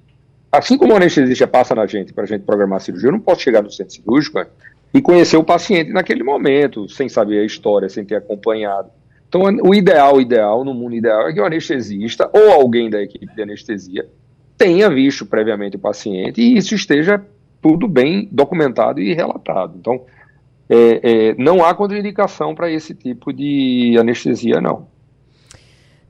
Assim 0.50 0.78
como 0.78 0.94
o 0.94 0.96
anestesista 0.96 1.46
passa 1.46 1.74
na 1.74 1.86
gente 1.86 2.12
para 2.12 2.24
a 2.24 2.26
gente 2.26 2.42
programar 2.44 2.78
a 2.78 2.80
cirurgia, 2.80 3.08
eu 3.08 3.12
não 3.12 3.20
posso 3.20 3.42
chegar 3.42 3.62
no 3.62 3.70
centro 3.70 3.94
cirúrgico 3.94 4.44
e 4.92 5.02
conhecer 5.02 5.36
o 5.36 5.44
paciente 5.44 5.92
naquele 5.92 6.22
momento, 6.22 6.88
sem 6.88 7.08
saber 7.08 7.40
a 7.40 7.44
história, 7.44 7.88
sem 7.88 8.04
ter 8.04 8.16
acompanhado. 8.16 8.90
Então, 9.28 9.42
o 9.62 9.74
ideal, 9.74 10.20
ideal, 10.20 10.64
no 10.64 10.72
mundo 10.72 10.94
ideal, 10.94 11.28
é 11.28 11.32
que 11.34 11.40
o 11.40 11.44
anestesista 11.44 12.30
ou 12.32 12.50
alguém 12.50 12.88
da 12.88 13.02
equipe 13.02 13.26
de 13.34 13.42
anestesia 13.42 14.08
tenha 14.56 14.88
visto 14.88 15.26
previamente 15.26 15.76
o 15.76 15.78
paciente 15.78 16.40
e 16.40 16.56
isso 16.56 16.74
esteja 16.74 17.22
tudo 17.60 17.86
bem 17.86 18.26
documentado 18.32 19.00
e 19.00 19.12
relatado. 19.12 19.74
Então, 19.78 20.00
é, 20.68 21.00
é, 21.30 21.34
não 21.34 21.64
há 21.64 21.74
contraindicação 21.74 22.54
para 22.54 22.70
esse 22.70 22.94
tipo 22.94 23.32
de 23.32 23.96
anestesia, 23.98 24.60
não. 24.60 24.86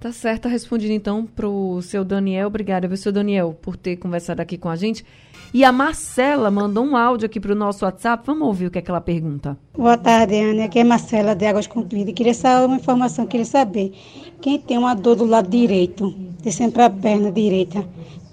Tá 0.01 0.13
certo, 0.13 0.43
tá 0.43 0.49
respondido 0.49 0.93
então 0.93 1.27
para 1.27 1.49
o 1.49 1.83
seu 1.83 2.05
Daniel. 2.05 2.47
Obrigada, 2.47 2.87
viu, 2.87 2.97
seu 2.97 3.11
Daniel, 3.11 3.57
por 3.61 3.77
ter 3.77 3.97
conversado 3.97 4.41
aqui 4.41 4.57
com 4.57 4.69
a 4.69 4.77
gente. 4.77 5.05
E 5.53 5.65
a 5.65 5.73
Marcela 5.73 6.53
mandou 6.53 6.85
um 6.85 6.97
áudio 6.97 7.27
aqui 7.27 7.41
para 7.41 7.51
o 7.51 7.55
nosso 7.57 7.85
WhatsApp. 7.85 8.23
Vamos 8.25 8.47
ouvir 8.47 8.67
o 8.67 8.71
que 8.71 8.79
é 8.79 8.83
que 8.83 8.91
ela 8.91 9.01
pergunta. 9.01 9.59
Boa 9.75 9.99
tarde, 9.99 10.37
Ana. 10.37 10.67
Aqui 10.67 10.79
é 10.79 10.85
Marcela 10.85 11.35
de 11.35 11.47
Águas 11.47 11.67
Concluídas. 11.67 12.15
Queria 12.15 12.35
saber 12.35 12.67
uma 12.67 12.77
informação, 12.77 13.27
queria 13.27 13.45
saber. 13.45 13.93
Quem 14.41 14.61
tem 14.61 14.79
uma 14.79 14.95
dor 14.95 15.17
do 15.17 15.25
lado 15.25 15.49
direito, 15.49 16.15
descendo 16.43 16.73
para 16.73 16.87
a 16.87 16.91
perna 16.91 17.33
direita, 17.33 17.85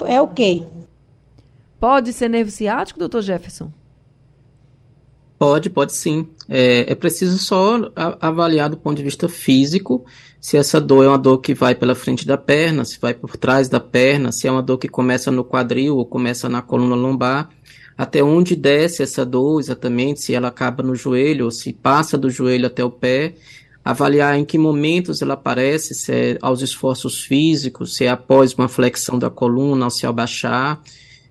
é 0.05 0.21
o 0.21 0.27
quê? 0.27 0.61
Pode 1.79 2.13
ser 2.13 2.29
nervo 2.29 2.51
ciático, 2.51 2.99
doutor 2.99 3.23
Jefferson? 3.23 3.71
Pode, 5.37 5.69
pode 5.69 5.93
sim. 5.93 6.27
É, 6.47 6.91
é 6.91 6.95
preciso 6.95 7.37
só 7.37 7.91
avaliar 8.21 8.69
do 8.69 8.77
ponto 8.77 8.97
de 8.97 9.03
vista 9.03 9.27
físico 9.27 10.05
se 10.45 10.57
essa 10.57 10.79
dor 10.79 11.03
é 11.03 11.07
uma 11.07 11.17
dor 11.17 11.39
que 11.39 11.55
vai 11.55 11.73
pela 11.73 11.95
frente 11.95 12.23
da 12.23 12.37
perna, 12.37 12.85
se 12.85 12.99
vai 12.99 13.15
por 13.15 13.35
trás 13.35 13.67
da 13.67 13.79
perna, 13.79 14.31
se 14.31 14.47
é 14.47 14.51
uma 14.51 14.61
dor 14.61 14.77
que 14.77 14.87
começa 14.87 15.31
no 15.31 15.43
quadril 15.43 15.97
ou 15.97 16.05
começa 16.05 16.47
na 16.47 16.61
coluna 16.61 16.95
lombar, 16.95 17.49
até 17.97 18.23
onde 18.23 18.55
desce 18.55 19.01
essa 19.01 19.25
dor 19.25 19.59
exatamente, 19.59 20.21
se 20.21 20.35
ela 20.35 20.49
acaba 20.49 20.83
no 20.83 20.93
joelho 20.93 21.45
ou 21.45 21.51
se 21.51 21.73
passa 21.73 22.15
do 22.15 22.29
joelho 22.29 22.67
até 22.67 22.83
o 22.83 22.91
pé, 22.91 23.33
avaliar 23.83 24.37
em 24.37 24.45
que 24.45 24.55
momentos 24.55 25.19
ela 25.23 25.33
aparece, 25.33 25.95
se 25.95 26.11
é 26.11 26.37
aos 26.39 26.61
esforços 26.61 27.23
físicos, 27.23 27.95
se 27.95 28.05
é 28.05 28.09
após 28.09 28.53
uma 28.53 28.67
flexão 28.67 29.17
da 29.17 29.31
coluna, 29.31 29.85
ao 29.85 29.89
se 29.89 30.05
abaixar, 30.05 30.79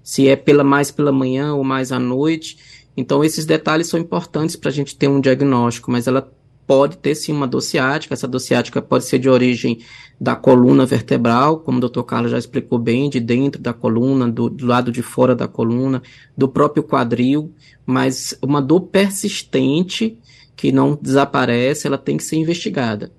se 0.02 0.26
é 0.26 0.34
pela 0.34 0.64
mais 0.64 0.90
pela 0.90 1.12
manhã 1.12 1.54
ou 1.54 1.62
mais 1.62 1.92
à 1.92 2.00
noite 2.00 2.58
então, 2.96 3.24
esses 3.24 3.44
detalhes 3.44 3.88
são 3.88 3.98
importantes 3.98 4.56
para 4.56 4.70
a 4.70 4.72
gente 4.72 4.96
ter 4.96 5.08
um 5.08 5.20
diagnóstico, 5.20 5.90
mas 5.90 6.06
ela 6.06 6.30
pode 6.66 6.96
ter 6.96 7.14
sim 7.14 7.32
uma 7.32 7.46
dor 7.46 7.60
ciática. 7.60 8.14
Essa 8.14 8.28
dor 8.28 8.38
ciática 8.38 8.80
pode 8.80 9.04
ser 9.04 9.18
de 9.18 9.28
origem 9.28 9.80
da 10.20 10.36
coluna 10.36 10.86
vertebral, 10.86 11.58
como 11.58 11.78
o 11.78 11.80
doutor 11.80 12.04
Carlos 12.04 12.30
já 12.30 12.38
explicou 12.38 12.78
bem, 12.78 13.10
de 13.10 13.20
dentro 13.20 13.60
da 13.60 13.72
coluna, 13.72 14.30
do, 14.30 14.48
do, 14.48 14.66
lado 14.66 14.92
de 14.92 15.02
fora 15.02 15.34
da 15.34 15.48
coluna, 15.48 16.02
do 16.36 16.48
próprio 16.48 16.84
quadril, 16.84 17.52
mas 17.84 18.38
uma 18.40 18.62
dor 18.62 18.82
persistente 18.82 20.16
que 20.56 20.70
não 20.70 20.96
desaparece, 21.00 21.86
ela 21.86 21.98
tem 21.98 22.16
que 22.16 22.22
ser 22.22 22.36
investigada. 22.36 23.10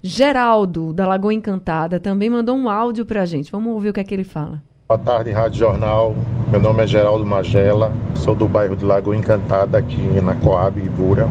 Geraldo, 0.00 0.92
da 0.92 1.06
Lagoa 1.06 1.34
Encantada, 1.34 1.98
também 1.98 2.30
mandou 2.30 2.56
um 2.56 2.68
áudio 2.68 3.04
para 3.04 3.22
a 3.22 3.26
gente. 3.26 3.50
Vamos 3.50 3.72
ouvir 3.72 3.88
o 3.88 3.92
que 3.92 4.00
é 4.00 4.04
que 4.04 4.14
ele 4.14 4.22
fala. 4.22 4.62
Boa 4.88 4.98
tarde, 4.98 5.32
Rádio 5.32 5.58
Jornal. 5.58 6.14
Meu 6.56 6.62
nome 6.62 6.84
é 6.84 6.86
Geraldo 6.86 7.26
Magela, 7.26 7.92
sou 8.14 8.34
do 8.34 8.48
bairro 8.48 8.74
de 8.74 8.82
Lagoa 8.82 9.14
Encantada, 9.14 9.76
aqui 9.76 10.00
na 10.22 10.34
Coab 10.36 10.80
Ibura. 10.80 11.28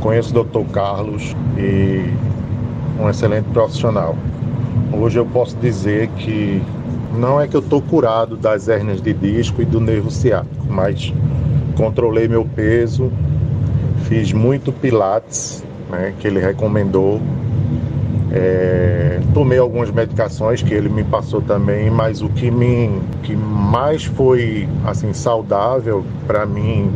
Conheço 0.00 0.34
o 0.34 0.42
Dr. 0.42 0.72
Carlos 0.72 1.36
e 1.58 2.10
um 2.98 3.10
excelente 3.10 3.44
profissional. 3.50 4.16
Hoje 4.90 5.18
eu 5.18 5.26
posso 5.26 5.54
dizer 5.58 6.08
que 6.16 6.62
não 7.14 7.38
é 7.38 7.46
que 7.46 7.56
eu 7.56 7.60
estou 7.60 7.82
curado 7.82 8.38
das 8.38 8.70
hérnias 8.70 9.02
de 9.02 9.12
disco 9.12 9.60
e 9.60 9.66
do 9.66 9.80
nervo 9.80 10.10
ciático, 10.10 10.66
mas 10.66 11.12
controlei 11.76 12.26
meu 12.26 12.46
peso, 12.46 13.12
fiz 14.04 14.32
muito 14.32 14.72
pilates, 14.72 15.62
né, 15.90 16.14
que 16.18 16.26
ele 16.26 16.40
recomendou, 16.40 17.20
é, 18.30 19.20
tomei 19.32 19.58
algumas 19.58 19.90
medicações 19.90 20.62
que 20.62 20.74
ele 20.74 20.88
me 20.88 21.02
passou 21.04 21.40
também, 21.40 21.90
mas 21.90 22.20
o 22.20 22.28
que 22.28 22.50
me 22.50 23.00
que 23.22 23.34
mais 23.34 24.04
foi 24.04 24.68
assim 24.84 25.12
saudável 25.12 26.04
para 26.26 26.44
mim, 26.44 26.90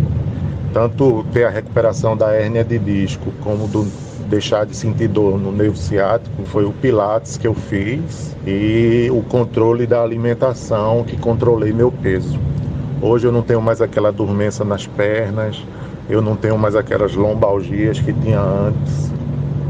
tanto 0.72 1.24
ter 1.32 1.44
a 1.44 1.50
recuperação 1.50 2.16
da 2.16 2.32
hérnia 2.32 2.64
de 2.64 2.78
disco 2.78 3.32
como 3.42 3.66
do 3.66 3.86
deixar 4.28 4.64
de 4.64 4.74
sentir 4.74 5.08
dor 5.08 5.38
no 5.38 5.52
nervo 5.52 5.76
ciático, 5.76 6.42
foi 6.44 6.64
o 6.64 6.72
pilates 6.72 7.36
que 7.36 7.46
eu 7.46 7.54
fiz 7.54 8.34
e 8.46 9.08
o 9.10 9.22
controle 9.22 9.86
da 9.86 10.02
alimentação 10.02 11.04
que 11.04 11.18
controlei 11.18 11.70
meu 11.72 11.92
peso. 11.92 12.38
Hoje 13.02 13.26
eu 13.26 13.32
não 13.32 13.42
tenho 13.42 13.60
mais 13.60 13.82
aquela 13.82 14.10
dormência 14.10 14.64
nas 14.64 14.86
pernas, 14.86 15.62
eu 16.08 16.22
não 16.22 16.34
tenho 16.34 16.56
mais 16.56 16.74
aquelas 16.74 17.14
lombalgias 17.14 18.00
que 18.00 18.12
tinha 18.12 18.40
antes, 18.40 19.12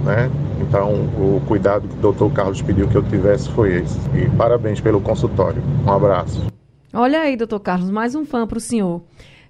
né? 0.04 0.30
Então, 0.62 0.92
o 1.18 1.42
cuidado 1.46 1.88
que 1.88 1.94
o 1.94 1.98
doutor 1.98 2.32
Carlos 2.32 2.62
pediu 2.62 2.88
que 2.88 2.96
eu 2.96 3.02
tivesse 3.02 3.50
foi 3.50 3.80
esse. 3.80 3.98
E 4.16 4.28
parabéns 4.36 4.80
pelo 4.80 5.00
consultório. 5.00 5.62
Um 5.84 5.90
abraço. 5.90 6.46
Olha 6.94 7.20
aí, 7.20 7.36
doutor 7.36 7.60
Carlos, 7.60 7.90
mais 7.90 8.14
um 8.14 8.24
fã 8.24 8.46
para 8.46 8.58
o 8.58 8.60
senhor. 8.60 9.02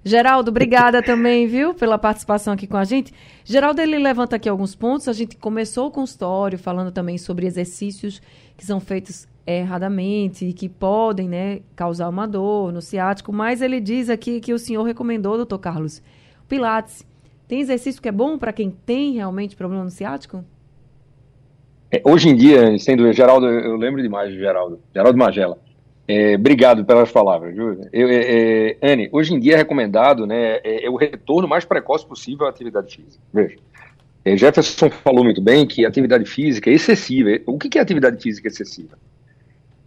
Geraldo, 0.03 0.49
obrigada 0.49 1.01
também, 1.03 1.47
viu, 1.47 1.73
pela 1.73 1.97
participação 1.97 2.53
aqui 2.53 2.67
com 2.67 2.77
a 2.77 2.83
gente. 2.83 3.13
Geraldo, 3.45 3.79
ele 3.81 3.97
levanta 3.97 4.35
aqui 4.35 4.49
alguns 4.49 4.75
pontos. 4.75 5.07
A 5.07 5.13
gente 5.13 5.37
começou 5.37 5.87
o 5.87 5.91
consultório 5.91 6.57
falando 6.57 6.91
também 6.91 7.17
sobre 7.17 7.45
exercícios 7.45 8.21
que 8.57 8.65
são 8.65 8.79
feitos 8.79 9.27
erradamente 9.45 10.45
e 10.45 10.53
que 10.53 10.69
podem, 10.69 11.27
né, 11.27 11.59
causar 11.75 12.07
uma 12.09 12.25
dor 12.25 12.71
no 12.71 12.81
ciático, 12.81 13.33
mas 13.33 13.61
ele 13.61 13.81
diz 13.81 14.09
aqui 14.09 14.39
que 14.39 14.53
o 14.53 14.59
senhor 14.59 14.83
recomendou, 14.83 15.35
doutor 15.35 15.59
Carlos, 15.59 16.01
Pilates. 16.47 17.05
Tem 17.47 17.59
exercício 17.59 18.01
que 18.01 18.07
é 18.07 18.11
bom 18.11 18.37
para 18.37 18.53
quem 18.53 18.71
tem 18.71 19.13
realmente 19.13 19.55
problema 19.55 19.83
no 19.83 19.91
ciático? 19.91 20.45
É, 21.93 22.01
hoje 22.03 22.27
em 22.27 22.35
dia, 22.35 22.75
sendo 22.79 23.13
Geraldo, 23.13 23.45
eu 23.47 23.75
lembro 23.75 24.01
demais 24.01 24.31
de 24.31 24.39
Geraldo, 24.39 24.79
Geraldo 24.91 25.15
Magela. 25.15 25.59
É, 26.07 26.33
obrigado 26.33 26.83
pelas 26.83 27.11
palavras, 27.11 27.53
viu? 27.53 27.87
Eu, 27.93 28.09
é, 28.09 28.71
é, 28.71 28.77
Anne, 28.81 29.09
hoje 29.11 29.35
em 29.35 29.39
dia 29.39 29.53
é 29.53 29.57
recomendado 29.57 30.25
né, 30.25 30.59
é, 30.63 30.87
é, 30.87 30.89
o 30.89 30.95
retorno 30.95 31.47
mais 31.47 31.65
precoce 31.65 32.03
possível 32.03 32.47
à 32.47 32.49
atividade 32.49 32.95
física. 32.95 33.23
Veja, 33.31 33.57
é, 34.25 34.35
Jefferson 34.35 34.89
falou 34.89 35.23
muito 35.23 35.39
bem 35.39 35.67
que 35.67 35.85
atividade 35.85 36.25
física 36.25 36.71
é 36.71 36.73
excessiva. 36.73 37.29
O 37.45 37.59
que 37.59 37.77
é 37.77 37.81
atividade 37.81 38.19
física 38.19 38.47
excessiva? 38.47 38.97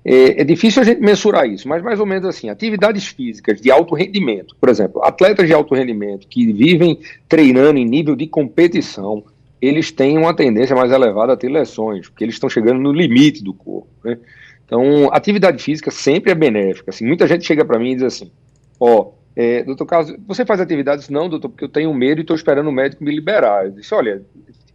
É, 0.04 0.44
difícil 0.44 0.82
a 0.82 0.84
gente 0.84 1.00
mensurar 1.00 1.48
isso, 1.48 1.66
mas 1.66 1.82
mais 1.82 1.98
ou 1.98 2.06
menos 2.06 2.24
assim, 2.28 2.48
atividades 2.48 3.08
físicas 3.08 3.60
de 3.60 3.72
alto 3.72 3.92
rendimento, 3.96 4.54
por 4.60 4.68
exemplo, 4.68 5.02
atletas 5.02 5.48
de 5.48 5.52
alto 5.52 5.74
rendimento 5.74 6.28
que 6.28 6.52
vivem 6.52 7.00
treinando 7.28 7.80
em 7.80 7.84
nível 7.84 8.14
de 8.14 8.28
competição, 8.28 9.24
eles 9.60 9.90
têm 9.90 10.18
uma 10.18 10.34
tendência 10.34 10.76
mais 10.76 10.92
elevada 10.92 11.32
a 11.32 11.36
ter 11.36 11.48
lesões, 11.48 12.08
porque 12.08 12.24
eles 12.24 12.34
estão 12.34 12.48
chegando 12.48 12.80
no 12.80 12.92
limite 12.92 13.42
do 13.42 13.54
corpo. 13.54 13.88
Né? 14.04 14.18
Então, 14.64 15.08
atividade 15.12 15.62
física 15.62 15.90
sempre 15.90 16.32
é 16.32 16.34
benéfica. 16.34 16.90
Assim, 16.90 17.06
muita 17.06 17.26
gente 17.26 17.46
chega 17.46 17.64
para 17.64 17.78
mim 17.78 17.92
e 17.92 17.94
diz 17.96 18.04
assim: 18.04 18.30
Ó, 18.78 19.00
oh, 19.00 19.12
é, 19.34 19.62
doutor 19.62 19.86
Carlos, 19.86 20.16
você 20.26 20.44
faz 20.44 20.60
atividades? 20.60 21.08
Não, 21.08 21.28
doutor, 21.28 21.50
porque 21.50 21.64
eu 21.64 21.68
tenho 21.68 21.92
medo 21.94 22.20
e 22.20 22.22
estou 22.22 22.34
esperando 22.34 22.68
o 22.68 22.72
médico 22.72 23.04
me 23.04 23.14
liberar. 23.14 23.66
Eu 23.66 23.72
disse: 23.72 23.94
olha, 23.94 24.22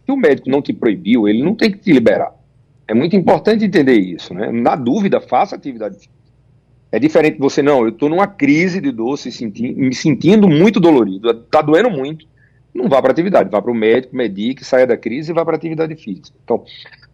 se 0.04 0.10
o 0.10 0.16
médico 0.16 0.48
não 0.48 0.62
te 0.62 0.72
proibiu, 0.72 1.28
ele 1.28 1.42
não 1.42 1.54
tem 1.54 1.70
que 1.70 1.78
te 1.78 1.92
liberar. 1.92 2.32
É 2.88 2.94
muito 2.94 3.14
importante 3.14 3.64
entender 3.64 3.98
isso. 3.98 4.32
Né? 4.34 4.50
Na 4.50 4.74
dúvida, 4.76 5.20
faça 5.20 5.56
atividade 5.56 5.96
física. 5.96 6.14
É 6.90 6.98
diferente 6.98 7.34
de 7.34 7.40
você, 7.40 7.62
não, 7.62 7.82
eu 7.82 7.88
estou 7.88 8.08
numa 8.08 8.26
crise 8.26 8.80
de 8.80 8.92
dor, 8.92 9.18
me 9.76 9.94
sentindo 9.94 10.46
muito 10.46 10.78
dolorido, 10.78 11.30
está 11.30 11.62
doendo 11.62 11.90
muito 11.90 12.26
não 12.74 12.88
vá 12.88 13.00
para 13.02 13.12
atividade, 13.12 13.50
vá 13.50 13.60
para 13.60 13.70
o 13.70 13.74
médico, 13.74 14.16
medique, 14.16 14.64
saia 14.64 14.86
da 14.86 14.96
crise 14.96 15.30
e 15.30 15.34
vá 15.34 15.44
para 15.44 15.56
atividade 15.56 15.94
física. 15.96 16.36
Então, 16.42 16.64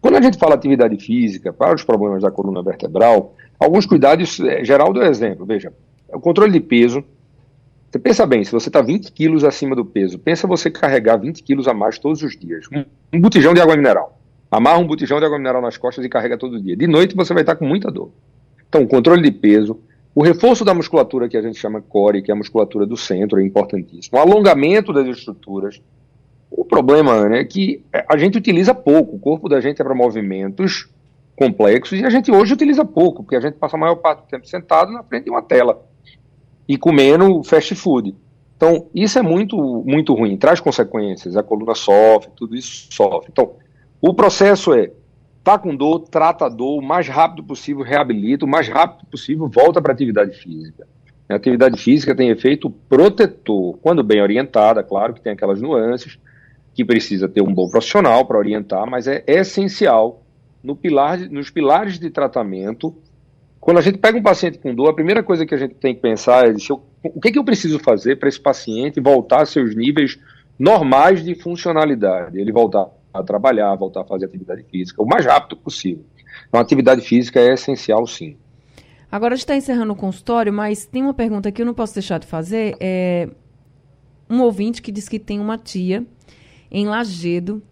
quando 0.01 0.15
a 0.15 0.21
gente 0.21 0.37
fala 0.37 0.55
atividade 0.55 0.97
física 0.97 1.51
para 1.51 1.75
os 1.75 1.83
problemas 1.83 2.21
da 2.21 2.31
coluna 2.31 2.63
vertebral, 2.63 3.35
alguns 3.59 3.85
cuidados, 3.85 4.39
é, 4.39 4.63
Geraldo 4.63 5.01
é 5.01 5.09
exemplo, 5.09 5.45
veja, 5.45 5.73
o 6.07 6.19
controle 6.19 6.51
de 6.51 6.59
peso, 6.61 7.03
você 7.91 7.99
pensa 7.99 8.25
bem, 8.25 8.43
se 8.43 8.51
você 8.51 8.69
está 8.69 8.81
20 8.81 9.11
quilos 9.11 9.43
acima 9.43 9.75
do 9.75 9.83
peso, 9.83 10.17
pensa 10.17 10.47
você 10.47 10.71
carregar 10.71 11.17
20 11.17 11.43
quilos 11.43 11.67
a 11.67 11.73
mais 11.73 11.99
todos 11.99 12.21
os 12.23 12.37
dias, 12.37 12.65
um, 12.71 12.85
um 13.13 13.19
botijão 13.19 13.53
de 13.53 13.59
água 13.59 13.75
mineral, 13.75 14.17
amarra 14.49 14.77
um 14.77 14.87
botijão 14.87 15.19
de 15.19 15.25
água 15.25 15.37
mineral 15.37 15.61
nas 15.61 15.77
costas 15.77 16.05
e 16.05 16.09
carrega 16.09 16.37
todo 16.37 16.61
dia, 16.61 16.77
de 16.77 16.87
noite 16.87 17.15
você 17.15 17.33
vai 17.33 17.43
estar 17.43 17.55
com 17.55 17.65
muita 17.65 17.91
dor. 17.91 18.11
Então, 18.69 18.85
controle 18.85 19.23
de 19.23 19.31
peso, 19.31 19.79
o 20.13 20.23
reforço 20.23 20.65
da 20.65 20.73
musculatura, 20.73 21.29
que 21.29 21.37
a 21.37 21.41
gente 21.41 21.59
chama 21.59 21.81
core, 21.81 22.21
que 22.21 22.31
é 22.31 22.33
a 22.33 22.37
musculatura 22.37 22.85
do 22.85 22.97
centro, 22.97 23.39
é 23.39 23.43
importantíssimo. 23.43 24.17
O 24.17 24.21
alongamento 24.21 24.91
das 24.91 25.07
estruturas. 25.07 25.81
O 26.51 26.65
problema 26.65 27.35
é 27.35 27.45
que 27.45 27.83
a 28.07 28.17
gente 28.17 28.37
utiliza 28.37 28.73
pouco. 28.73 29.15
O 29.15 29.19
corpo 29.19 29.47
da 29.47 29.61
gente 29.61 29.81
é 29.81 29.85
para 29.85 29.93
movimentos 29.93 30.89
complexos 31.35 31.99
e 31.99 32.05
a 32.05 32.09
gente 32.09 32.31
hoje 32.31 32.53
utiliza 32.53 32.83
pouco, 32.83 33.23
porque 33.23 33.35
a 33.35 33.39
gente 33.39 33.53
passa 33.53 33.77
a 33.77 33.79
maior 33.79 33.95
parte 33.95 34.23
do 34.23 34.27
tempo 34.27 34.47
sentado 34.47 34.91
na 34.91 35.03
frente 35.03 35.25
de 35.25 35.29
uma 35.29 35.41
tela 35.41 35.81
e 36.67 36.77
comendo 36.77 37.43
fast 37.43 37.73
food. 37.75 38.15
Então, 38.57 38.87
isso 38.93 39.17
é 39.17 39.21
muito, 39.21 39.55
muito 39.85 40.13
ruim, 40.13 40.35
traz 40.35 40.59
consequências. 40.59 41.37
A 41.37 41.43
coluna 41.43 41.75
sofre, 41.75 42.29
tudo 42.35 42.55
isso 42.55 42.87
sofre. 42.91 43.29
Então, 43.31 43.53
o 44.01 44.13
processo 44.13 44.73
é 44.73 44.91
Tá 45.43 45.57
com 45.57 45.75
dor, 45.75 45.99
trata 46.01 46.45
a 46.45 46.49
dor 46.49 46.79
o 46.79 46.81
mais 46.81 47.07
rápido 47.07 47.43
possível, 47.43 47.83
reabilita, 47.83 48.45
o 48.45 48.47
mais 48.47 48.67
rápido 48.67 49.07
possível, 49.09 49.47
volta 49.47 49.81
para 49.81 49.93
atividade 49.93 50.37
física. 50.37 50.87
A 51.29 51.35
atividade 51.35 51.79
física 51.79 52.15
tem 52.15 52.29
efeito 52.29 52.69
protetor, 52.69 53.77
quando 53.81 54.03
bem 54.03 54.21
orientada, 54.21 54.83
claro 54.83 55.13
que 55.13 55.21
tem 55.21 55.33
aquelas 55.33 55.61
nuances, 55.61 56.19
que 56.73 56.83
precisa 56.83 57.29
ter 57.29 57.41
um 57.41 57.53
bom 57.53 57.69
profissional 57.69 58.25
para 58.25 58.37
orientar, 58.37 58.89
mas 58.89 59.07
é 59.07 59.23
essencial 59.27 60.23
no 60.63 60.75
pilar, 60.75 61.19
nos 61.29 61.49
pilares 61.49 61.99
de 61.99 62.09
tratamento. 62.09 62.95
Quando 63.59 63.77
a 63.77 63.81
gente 63.81 63.97
pega 63.97 64.17
um 64.17 64.23
paciente 64.23 64.57
com 64.57 64.73
dor, 64.73 64.89
a 64.89 64.93
primeira 64.93 65.21
coisa 65.21 65.45
que 65.45 65.53
a 65.53 65.57
gente 65.57 65.75
tem 65.75 65.93
que 65.93 66.01
pensar 66.01 66.47
é 66.47 66.51
eu, 66.51 66.81
o 67.03 67.19
que, 67.21 67.31
que 67.31 67.39
eu 67.39 67.43
preciso 67.43 67.79
fazer 67.79 68.17
para 68.17 68.29
esse 68.29 68.39
paciente 68.39 68.99
voltar 68.99 69.41
a 69.41 69.45
seus 69.45 69.75
níveis 69.75 70.19
normais 70.57 71.23
de 71.23 71.35
funcionalidade, 71.35 72.39
ele 72.39 72.51
voltar 72.51 72.87
a 73.13 73.23
trabalhar, 73.23 73.75
voltar 73.75 74.01
a 74.01 74.05
fazer 74.05 74.25
atividade 74.25 74.63
física 74.63 75.01
o 75.01 75.05
mais 75.05 75.25
rápido 75.25 75.57
possível. 75.57 76.05
Então, 76.47 76.59
atividade 76.59 77.01
física 77.01 77.39
é 77.39 77.53
essencial, 77.53 78.05
sim. 78.05 78.37
Agora 79.11 79.33
a 79.33 79.35
gente 79.35 79.43
está 79.43 79.55
encerrando 79.55 79.93
o 79.93 79.95
consultório, 79.95 80.53
mas 80.53 80.85
tem 80.85 81.01
uma 81.01 81.13
pergunta 81.13 81.51
que 81.51 81.61
eu 81.61 81.65
não 81.65 81.73
posso 81.73 81.95
deixar 81.95 82.19
de 82.19 82.27
fazer. 82.27 82.75
É 82.79 83.27
um 84.29 84.41
ouvinte 84.41 84.81
que 84.81 84.91
diz 84.91 85.09
que 85.09 85.17
tem 85.17 85.39
uma 85.39 85.57
tia 85.57 86.05
em 86.69 86.85
Lagedo 86.85 87.63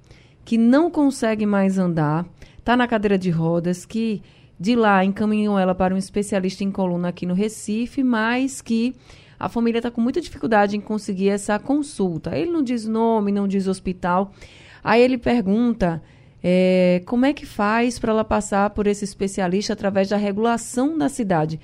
que 0.43 0.57
não 0.57 0.89
consegue 0.89 1.45
mais 1.45 1.77
andar, 1.77 2.25
está 2.57 2.75
na 2.75 2.88
cadeira 2.88 3.17
de 3.17 3.29
rodas, 3.29 3.85
que 3.85 4.23
de 4.59 4.75
lá 4.75 5.03
encaminhou 5.03 5.59
ela 5.59 5.75
para 5.75 5.93
um 5.93 5.97
especialista 5.97 6.63
em 6.63 6.71
coluna 6.71 7.09
aqui 7.09 7.25
no 7.25 7.33
Recife, 7.33 8.01
mas 8.01 8.61
que 8.61 8.95
a 9.39 9.47
família 9.47 9.79
está 9.79 9.91
com 9.91 10.01
muita 10.01 10.19
dificuldade 10.19 10.75
em 10.75 10.81
conseguir 10.81 11.29
essa 11.29 11.59
consulta. 11.59 12.35
Ele 12.35 12.49
não 12.49 12.63
diz 12.63 12.88
nome, 12.88 13.31
não 13.31 13.47
diz 13.47 13.67
hospital. 13.67 14.31
Aí 14.88 15.01
ele 15.01 15.17
pergunta 15.17 16.01
é, 16.41 17.01
como 17.05 17.25
é 17.25 17.33
que 17.33 17.45
faz 17.45 17.99
para 17.99 18.13
ela 18.13 18.23
passar 18.23 18.69
por 18.69 18.88
esse 18.88 19.03
especialista 19.03 19.73
através 19.73 20.07
da 20.07 20.15
regulação 20.15 20.97
da 20.97 21.09
cidade. 21.09 21.59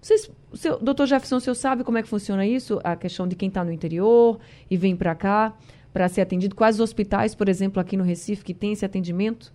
Vocês, 0.00 0.30
seu, 0.54 0.78
doutor 0.78 1.08
Jefferson, 1.08 1.38
o 1.38 1.40
senhor 1.40 1.56
sabe 1.56 1.82
como 1.82 1.98
é 1.98 2.02
que 2.04 2.08
funciona 2.08 2.46
isso? 2.46 2.78
A 2.84 2.94
questão 2.94 3.26
de 3.26 3.34
quem 3.34 3.48
está 3.48 3.64
no 3.64 3.72
interior 3.72 4.38
e 4.70 4.76
vem 4.76 4.94
para 4.94 5.12
cá 5.16 5.56
para 5.92 6.08
ser 6.08 6.20
atendido? 6.20 6.54
Quais 6.54 6.78
hospitais, 6.78 7.34
por 7.34 7.48
exemplo, 7.48 7.80
aqui 7.80 7.96
no 7.96 8.04
Recife, 8.04 8.44
que 8.44 8.54
tem 8.54 8.70
esse 8.70 8.84
atendimento? 8.84 9.52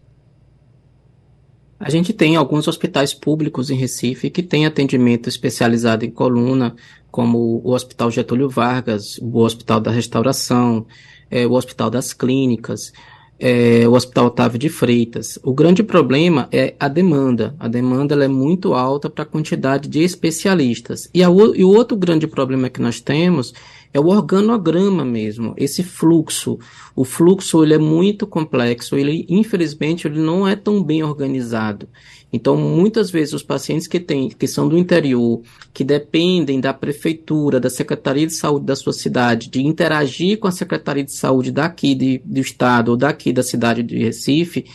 A 1.79 1.89
gente 1.89 2.11
tem 2.11 2.35
alguns 2.35 2.67
hospitais 2.67 3.13
públicos 3.13 3.69
em 3.69 3.77
Recife 3.77 4.29
que 4.29 4.43
têm 4.43 4.65
atendimento 4.65 5.29
especializado 5.29 6.03
em 6.03 6.11
coluna, 6.11 6.75
como 7.09 7.61
o 7.63 7.71
Hospital 7.71 8.11
Getúlio 8.11 8.49
Vargas, 8.49 9.17
o 9.19 9.39
Hospital 9.39 9.79
da 9.79 9.91
Restauração, 9.91 10.85
é, 11.31 11.47
o 11.47 11.53
Hospital 11.53 11.89
das 11.89 12.11
Clínicas, 12.11 12.91
é, 13.39 13.87
o 13.87 13.93
Hospital 13.93 14.27
Otávio 14.27 14.59
de 14.59 14.69
Freitas. 14.69 15.39
O 15.43 15.53
grande 15.53 15.83
problema 15.83 16.47
é 16.51 16.75
a 16.79 16.87
demanda. 16.87 17.55
A 17.59 17.67
demanda 17.67 18.15
é 18.23 18.27
muito 18.27 18.73
alta 18.73 19.09
para 19.09 19.23
a 19.23 19.27
quantidade 19.27 19.89
de 19.89 20.01
especialistas. 20.01 21.09
E, 21.13 21.23
a, 21.23 21.27
e 21.27 21.63
o 21.63 21.69
outro 21.69 21.97
grande 21.97 22.27
problema 22.27 22.69
que 22.69 22.81
nós 22.81 22.99
temos 22.99 23.53
é 23.93 23.99
o 23.99 24.07
organograma 24.07 25.05
mesmo, 25.05 25.53
esse 25.55 25.83
fluxo. 25.83 26.57
O 26.95 27.05
fluxo 27.05 27.63
ele 27.63 27.75
é 27.75 27.77
muito 27.77 28.25
complexo, 28.25 28.97
ele 28.97 29.25
infelizmente 29.29 30.07
ele 30.07 30.19
não 30.19 30.47
é 30.47 30.55
tão 30.55 30.83
bem 30.83 31.03
organizado. 31.03 31.87
Então, 32.35 32.57
muitas 32.57 33.11
vezes 33.11 33.35
os 33.35 33.43
pacientes 33.43 33.85
que 33.85 33.99
que 33.99 34.47
são 34.47 34.67
do 34.67 34.75
interior, 34.75 35.43
que 35.71 35.83
dependem 35.83 36.59
da 36.59 36.73
prefeitura, 36.73 37.59
da 37.59 37.69
Secretaria 37.69 38.25
de 38.25 38.33
Saúde 38.33 38.65
da 38.65 38.75
sua 38.75 38.91
cidade, 38.91 39.51
de 39.51 39.61
interagir 39.61 40.39
com 40.39 40.47
a 40.47 40.51
Secretaria 40.51 41.03
de 41.03 41.13
Saúde 41.13 41.51
daqui 41.51 41.93
de, 41.93 42.19
do 42.25 42.39
estado 42.39 42.89
ou 42.89 42.97
daqui 42.97 43.31
da 43.31 43.43
cidade 43.43 43.83
de 43.83 43.99
Recife, 43.99 44.65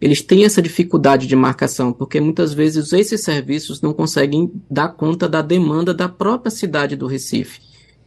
eles 0.00 0.22
têm 0.22 0.44
essa 0.44 0.62
dificuldade 0.62 1.26
de 1.26 1.36
marcação, 1.36 1.92
porque 1.92 2.18
muitas 2.18 2.54
vezes 2.54 2.92
esses 2.94 3.20
serviços 3.20 3.82
não 3.82 3.92
conseguem 3.92 4.50
dar 4.68 4.88
conta 4.88 5.28
da 5.28 5.42
demanda 5.42 5.92
da 5.92 6.08
própria 6.08 6.50
cidade 6.50 6.96
do 6.96 7.06
Recife. 7.06 7.60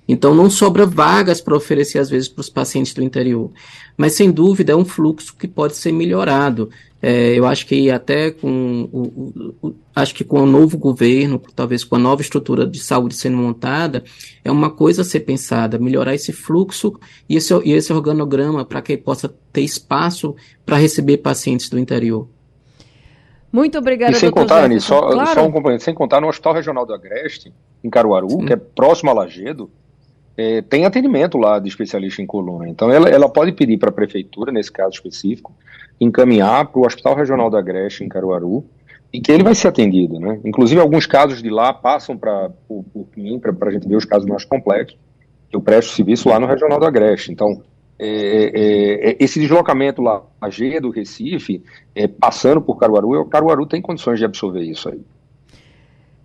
Então 0.08 0.36
não 0.36 0.49
sobra 0.49 0.86
vagas 0.86 1.41
para 1.41 1.56
oferecer 1.56 1.99
às 1.99 2.10
vezes 2.10 2.28
para 2.28 2.41
os 2.41 2.49
pacientes 2.49 2.93
do 2.93 3.03
interior. 3.03 3.51
Mas 3.97 4.14
sem 4.14 4.32
dúvida 4.32 4.74
é 4.74 4.76
um 4.76 4.86
fluxo 4.86 5.36
que 5.38 5.47
pode 5.47 5.76
ser 5.76 5.91
melhorado. 5.91 6.70
É, 7.08 7.38
eu 7.38 7.45
acho 7.45 7.68
que 7.68 7.91
até 7.91 8.32
com 8.32 8.89
o, 8.91 8.99
o, 8.99 9.68
o, 9.68 9.76
acho 9.95 10.16
que 10.16 10.24
com 10.24 10.41
o 10.41 10.45
novo 10.47 10.76
governo, 10.76 11.39
talvez 11.56 11.84
com 11.84 11.97
a 11.97 11.99
nova 11.99 12.24
estrutura 12.24 12.66
de 12.66 12.80
saúde 12.80 13.16
sendo 13.16 13.38
montada, 13.38 14.03
é 14.43 14.49
uma 14.49 14.72
coisa 14.72 15.03
a 15.03 15.06
ser 15.06 15.20
pensada, 15.20 15.78
melhorar 15.78 16.16
esse 16.16 16.34
fluxo 16.34 16.99
e 17.30 17.36
esse, 17.36 17.53
e 17.64 17.74
esse 17.74 17.93
organograma 17.93 18.66
para 18.66 18.82
que 18.82 18.97
possa 18.97 19.32
ter 19.53 19.62
espaço 19.62 20.36
para 20.66 20.78
receber 20.78 21.18
pacientes 21.18 21.70
do 21.70 21.78
interior. 21.78 22.28
Muito 23.51 23.78
obrigada, 23.78 24.14
E 24.14 24.16
sem 24.16 24.32
contar, 24.32 24.64
Ani, 24.64 24.82
só, 24.82 25.12
claro. 25.12 25.34
só 25.36 25.45
um 25.45 25.51
componente, 25.51 25.84
sem 25.84 25.93
contar 25.93 26.20
no 26.20 26.28
Hospital 26.28 26.56
Regional 26.56 26.88
do 26.88 26.93
Agreste, 26.95 27.53
em 27.84 27.89
Caruaru, 27.91 28.32
Sim. 28.32 28.45
que 28.47 28.53
é 28.53 28.56
próximo 28.56 29.12
a 29.12 29.14
Lagedo, 29.14 29.70
é, 30.38 30.61
tem 30.61 30.86
atendimento 30.86 31.38
lá 31.38 31.59
de 31.59 31.69
especialista 31.69 32.21
em 32.21 32.25
coluna. 32.25 32.67
Então, 32.67 32.91
ela, 32.91 33.09
ela 33.09 33.29
pode 33.29 33.51
pedir 33.51 33.77
para 33.77 33.89
a 33.89 33.93
prefeitura, 33.93 34.51
nesse 34.51 34.71
caso 34.71 34.93
específico, 34.93 35.53
encaminhar 35.99 36.65
para 36.67 36.79
o 36.79 36.86
Hospital 36.86 37.15
Regional 37.15 37.49
da 37.49 37.59
Agreste, 37.59 38.03
em 38.03 38.09
Caruaru, 38.09 38.65
e 39.13 39.21
que 39.21 39.31
ele 39.31 39.43
vai 39.43 39.55
ser 39.55 39.69
atendido. 39.69 40.19
Né? 40.19 40.39
Inclusive, 40.43 40.81
alguns 40.81 41.05
casos 41.05 41.41
de 41.41 41.49
lá 41.49 41.73
passam 41.73 42.17
para 42.17 42.51
mim, 43.15 43.39
para 43.39 43.69
a 43.69 43.71
gente 43.71 43.88
ver 43.88 43.95
os 43.95 44.05
casos 44.05 44.27
mais 44.27 44.43
complexos, 44.43 44.97
eu 45.51 45.61
presto 45.61 45.93
serviço 45.93 46.27
lá 46.27 46.39
no 46.39 46.47
Regional 46.47 46.79
do 46.79 46.86
Agreste. 46.86 47.31
Então, 47.31 47.61
é, 47.97 48.07
é, 48.07 49.09
é 49.11 49.17
esse 49.19 49.39
deslocamento 49.39 50.01
lá, 50.01 50.21
a 50.41 50.49
G 50.49 50.81
do 50.81 50.89
Recife, 50.89 51.63
é, 51.95 52.07
passando 52.07 52.61
por 52.61 52.75
Caruaru, 52.75 53.21
o 53.21 53.25
Caruaru 53.25 53.65
tem 53.65 53.81
condições 53.81 54.19
de 54.19 54.25
absorver 54.25 54.63
isso 54.63 54.89
aí. 54.89 54.99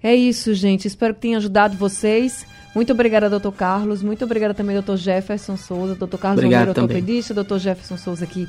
É 0.03 0.15
isso, 0.15 0.55
gente. 0.55 0.87
Espero 0.87 1.15
que 1.15 1.21
tenha 1.21 1.39
ajudado 1.39 1.77
vocês. 1.77 2.47
Muito 2.75 2.93
obrigada, 2.93 3.29
doutor 3.29 3.53
Carlos. 3.53 4.03
Muito 4.03 4.25
obrigada 4.25 4.55
também, 4.55 4.75
doutor 4.75 4.97
Jefferson 4.97 5.57
Souza. 5.57 5.95
Doutor 5.95 6.19
Carlos 6.19 6.39
Obrigado 6.39 6.69
Romero, 6.69 6.83
ortopedista. 6.83 7.35
Doutor 7.35 7.59
Jefferson 7.59 7.97
Souza 7.97 8.25
aqui, 8.25 8.49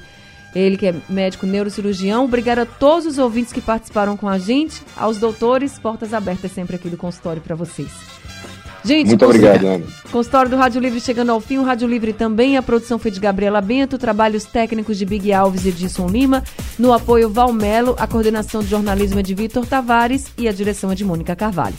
ele 0.55 0.77
que 0.77 0.87
é 0.87 0.95
médico 1.09 1.45
neurocirurgião. 1.45 2.25
Obrigada 2.25 2.61
a 2.61 2.65
todos 2.65 3.05
os 3.05 3.17
ouvintes 3.17 3.51
que 3.51 3.61
participaram 3.61 4.15
com 4.15 4.29
a 4.29 4.37
gente. 4.37 4.81
Aos 4.95 5.17
doutores, 5.17 5.79
portas 5.79 6.13
abertas 6.13 6.51
sempre 6.51 6.75
aqui 6.75 6.89
do 6.89 6.97
consultório 6.97 7.41
para 7.41 7.55
vocês. 7.55 7.91
Gente, 8.83 9.09
muito 9.09 9.25
obrigado, 9.25 9.65
Ana. 9.65 9.85
Consultório 10.11 10.49
do 10.49 10.57
Rádio 10.57 10.81
Livre 10.81 10.99
chegando 10.99 11.31
ao 11.31 11.39
fim. 11.39 11.57
O 11.57 11.63
Rádio 11.63 11.87
Livre 11.87 12.13
também. 12.13 12.57
A 12.57 12.61
produção 12.61 12.97
foi 12.97 13.11
de 13.11 13.19
Gabriela 13.19 13.61
Bento, 13.61 13.97
trabalhos 13.97 14.43
técnicos 14.43 14.97
de 14.97 15.05
Big 15.05 15.31
Alves 15.31 15.65
e 15.65 15.69
Edson 15.69 16.07
Lima. 16.07 16.43
No 16.77 16.91
apoio, 16.91 17.29
Valmelo, 17.29 17.95
a 17.97 18.07
coordenação 18.07 18.61
de 18.61 18.69
jornalismo 18.69 19.19
é 19.19 19.23
de 19.23 19.33
Vitor 19.33 19.65
Tavares 19.65 20.25
e 20.37 20.47
a 20.47 20.51
direção 20.51 20.91
é 20.91 20.95
de 20.95 21.05
Mônica 21.05 21.35
Carvalho. 21.35 21.75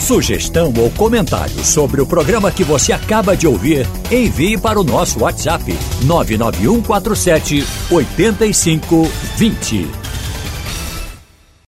Sugestão 0.00 0.72
ou 0.76 0.90
comentário 0.90 1.64
sobre 1.64 2.02
o 2.02 2.06
programa 2.06 2.50
que 2.50 2.62
você 2.62 2.92
acaba 2.92 3.34
de 3.34 3.46
ouvir, 3.46 3.86
envie 4.10 4.58
para 4.58 4.78
o 4.78 4.84
nosso 4.84 5.22
WhatsApp 5.22 5.64
99147 6.04 7.64
8520. 7.90 10.03